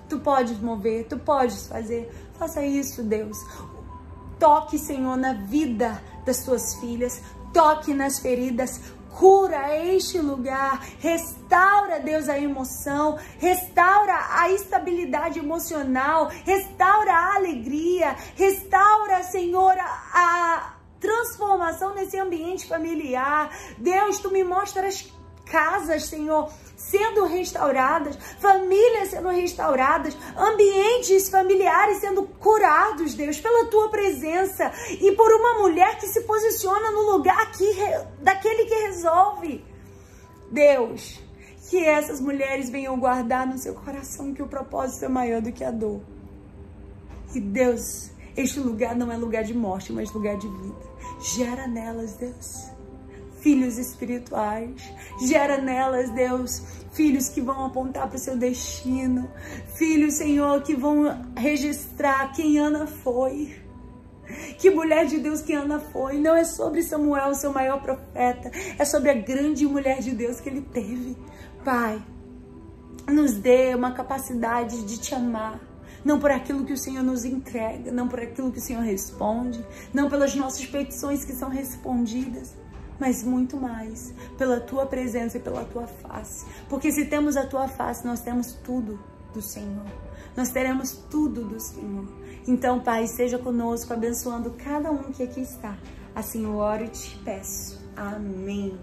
Tu 0.09 0.19
podes 0.19 0.59
mover, 0.59 1.07
tu 1.07 1.17
podes 1.17 1.67
fazer. 1.67 2.11
Faça 2.37 2.63
isso, 2.63 3.03
Deus. 3.03 3.37
Toque, 4.39 4.77
Senhor, 4.77 5.17
na 5.17 5.33
vida 5.33 6.01
das 6.25 6.43
tuas 6.43 6.75
filhas. 6.75 7.21
Toque 7.53 7.93
nas 7.93 8.19
feridas, 8.19 8.81
cura 9.17 9.77
este 9.77 10.19
lugar, 10.19 10.85
restaura, 10.99 11.99
Deus, 12.01 12.27
a 12.27 12.37
emoção, 12.37 13.17
restaura 13.39 14.13
a 14.31 14.51
estabilidade 14.51 15.39
emocional, 15.39 16.27
restaura 16.43 17.13
a 17.13 17.35
alegria, 17.35 18.13
restaura, 18.35 19.23
Senhor, 19.23 19.73
a, 19.79 20.73
transformação 20.99 21.93
nesse 21.93 22.17
ambiente 22.17 22.67
familiar. 22.67 23.49
Deus, 23.77 24.17
tu 24.19 24.31
me 24.31 24.43
mostras 24.43 25.13
casas, 25.45 26.05
Senhor, 26.05 26.51
sendo 26.89 27.25
restauradas, 27.25 28.17
famílias 28.39 29.09
sendo 29.09 29.29
restauradas, 29.29 30.15
ambientes 30.37 31.29
familiares 31.29 31.97
sendo 31.97 32.23
curados, 32.23 33.13
Deus, 33.13 33.39
pela 33.39 33.65
tua 33.65 33.89
presença 33.89 34.71
e 34.89 35.11
por 35.13 35.31
uma 35.33 35.59
mulher 35.59 35.97
que 35.97 36.07
se 36.07 36.21
posiciona 36.21 36.91
no 36.91 37.11
lugar 37.11 37.51
que, 37.51 37.65
daquele 38.21 38.65
que 38.65 38.75
resolve. 38.87 39.65
Deus, 40.51 41.19
que 41.69 41.83
essas 41.83 42.21
mulheres 42.21 42.69
venham 42.69 42.99
guardar 42.99 43.47
no 43.47 43.57
seu 43.57 43.73
coração 43.73 44.33
que 44.33 44.43
o 44.43 44.47
propósito 44.47 45.05
é 45.05 45.09
maior 45.09 45.41
do 45.41 45.51
que 45.51 45.63
a 45.63 45.71
dor. 45.71 46.01
E 47.33 47.39
Deus, 47.39 48.11
este 48.37 48.59
lugar 48.59 48.95
não 48.95 49.11
é 49.11 49.17
lugar 49.17 49.43
de 49.43 49.53
morte, 49.53 49.91
mas 49.91 50.11
lugar 50.11 50.37
de 50.37 50.47
vida. 50.47 50.95
Gera 51.19 51.67
nelas, 51.67 52.13
Deus 52.13 52.74
filhos 53.45 53.77
espirituais. 53.77 54.91
Gera 55.21 55.61
nelas, 55.61 56.09
Deus, 56.09 56.63
filhos 56.93 57.29
que 57.29 57.39
vão 57.39 57.67
apontar 57.67 58.07
para 58.07 58.15
o 58.15 58.19
seu 58.19 58.35
destino. 58.35 59.29
Filhos, 59.75 60.15
Senhor, 60.15 60.63
que 60.63 60.75
vão 60.75 61.31
registrar 61.37 62.33
quem 62.33 62.57
Ana 62.57 62.87
foi. 62.87 63.55
Que 64.57 64.71
mulher 64.71 65.05
de 65.05 65.19
Deus 65.19 65.43
que 65.43 65.53
Ana 65.53 65.77
foi. 65.77 66.17
Não 66.17 66.35
é 66.35 66.43
sobre 66.43 66.81
Samuel, 66.81 67.35
seu 67.35 67.53
maior 67.53 67.79
profeta. 67.83 68.49
É 68.79 68.83
sobre 68.83 69.11
a 69.11 69.13
grande 69.13 69.63
mulher 69.67 69.99
de 69.99 70.09
Deus 70.09 70.41
que 70.41 70.49
ele 70.49 70.61
teve. 70.61 71.15
Pai, 71.63 72.01
nos 73.07 73.35
dê 73.35 73.75
uma 73.75 73.91
capacidade 73.91 74.83
de 74.85 74.97
te 74.97 75.13
amar 75.13 75.61
não 76.03 76.19
por 76.19 76.29
aquilo 76.29 76.63
que 76.63 76.73
o 76.73 76.77
Senhor 76.77 77.03
nos 77.03 77.25
entrega, 77.25 77.91
não 77.91 78.07
por 78.07 78.19
aquilo 78.19 78.51
que 78.51 78.59
o 78.59 78.61
Senhor 78.61 78.83
responde, 78.83 79.65
não 79.91 80.07
pelas 80.07 80.35
nossas 80.35 80.63
petições 80.63 81.25
que 81.25 81.33
são 81.33 81.49
respondidas, 81.49 82.55
mas 82.99 83.23
muito 83.23 83.57
mais 83.57 84.13
pela 84.37 84.59
tua 84.59 84.85
presença 84.85 85.37
e 85.37 85.39
pela 85.39 85.65
tua 85.65 85.87
face. 85.87 86.45
Porque 86.69 86.91
se 86.91 87.05
temos 87.05 87.35
a 87.37 87.45
tua 87.45 87.67
face, 87.67 88.05
nós 88.05 88.21
temos 88.21 88.53
tudo 88.63 88.99
do 89.33 89.41
Senhor. 89.41 89.85
Nós 90.35 90.49
teremos 90.49 90.91
tudo 91.09 91.43
do 91.43 91.59
Senhor. 91.59 92.07
Então, 92.47 92.79
Pai, 92.79 93.07
seja 93.07 93.37
conosco, 93.37 93.93
abençoando 93.93 94.51
cada 94.51 94.91
um 94.91 95.11
que 95.11 95.23
aqui 95.23 95.41
está. 95.41 95.77
Assim 96.13 96.43
eu 96.43 96.55
oro 96.55 96.85
e 96.85 96.89
te 96.89 97.17
peço. 97.19 97.83
Amém. 97.95 98.77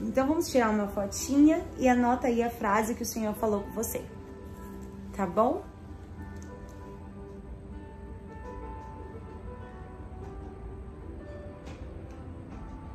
Então, 0.00 0.26
vamos 0.26 0.48
tirar 0.48 0.70
uma 0.70 0.88
fotinha 0.88 1.64
e 1.78 1.88
anota 1.88 2.26
aí 2.26 2.42
a 2.42 2.50
frase 2.50 2.94
que 2.94 3.02
o 3.02 3.06
Senhor 3.06 3.34
falou 3.34 3.62
com 3.62 3.72
você. 3.72 4.02
Tá 5.16 5.26
bom? 5.26 5.62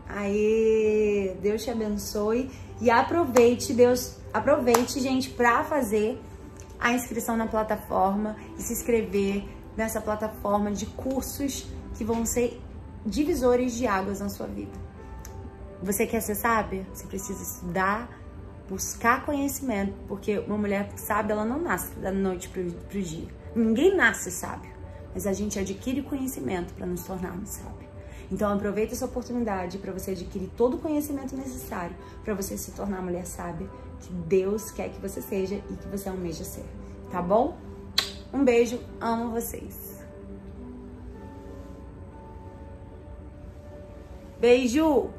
Aê, 0.09 1.37
Deus 1.41 1.63
te 1.63 1.69
abençoe 1.69 2.49
e 2.81 2.89
aproveite, 2.89 3.73
Deus, 3.73 4.17
aproveite, 4.33 4.99
gente, 4.99 5.29
para 5.29 5.63
fazer 5.63 6.19
a 6.79 6.91
inscrição 6.93 7.37
na 7.37 7.45
plataforma 7.45 8.35
e 8.57 8.61
se 8.61 8.73
inscrever 8.73 9.43
nessa 9.77 10.01
plataforma 10.01 10.71
de 10.71 10.87
cursos 10.87 11.67
que 11.95 12.03
vão 12.03 12.25
ser 12.25 12.59
divisores 13.05 13.73
de 13.75 13.85
águas 13.85 14.19
na 14.19 14.29
sua 14.29 14.47
vida. 14.47 14.71
Você 15.81 16.07
quer 16.07 16.21
ser 16.21 16.35
sábia? 16.35 16.85
Você 16.93 17.05
precisa 17.07 17.41
estudar, 17.41 18.09
buscar 18.67 19.25
conhecimento, 19.25 19.93
porque 20.07 20.39
uma 20.39 20.57
mulher 20.57 20.91
sábia, 20.97 21.33
ela 21.33 21.45
não 21.45 21.61
nasce 21.61 21.95
da 21.95 22.11
noite 22.11 22.49
pro, 22.49 22.63
pro 22.63 23.01
dia. 23.01 23.27
Ninguém 23.55 23.95
nasce 23.95 24.31
sábio, 24.31 24.71
mas 25.13 25.25
a 25.25 25.33
gente 25.33 25.57
adquire 25.57 26.01
conhecimento 26.01 26.73
para 26.73 26.85
nos 26.85 27.03
tornarmos 27.03 27.49
sábios. 27.49 27.78
Então 28.31 28.53
aproveita 28.53 28.93
essa 28.93 29.05
oportunidade 29.05 29.77
para 29.77 29.91
você 29.91 30.11
adquirir 30.11 30.49
todo 30.55 30.75
o 30.75 30.79
conhecimento 30.79 31.35
necessário 31.35 31.95
para 32.23 32.33
você 32.33 32.57
se 32.57 32.71
tornar 32.71 32.99
a 32.99 33.01
mulher 33.01 33.25
sábia 33.25 33.67
que 33.99 34.13
Deus 34.13 34.71
quer 34.71 34.89
que 34.89 34.99
você 34.99 35.21
seja 35.21 35.55
e 35.55 35.75
que 35.75 35.87
você 35.87 36.09
almeja 36.09 36.43
ser, 36.43 36.65
tá 37.11 37.21
bom? 37.21 37.57
Um 38.31 38.43
beijo, 38.43 38.79
amo 39.01 39.31
vocês. 39.31 39.99
Beijo! 44.39 45.18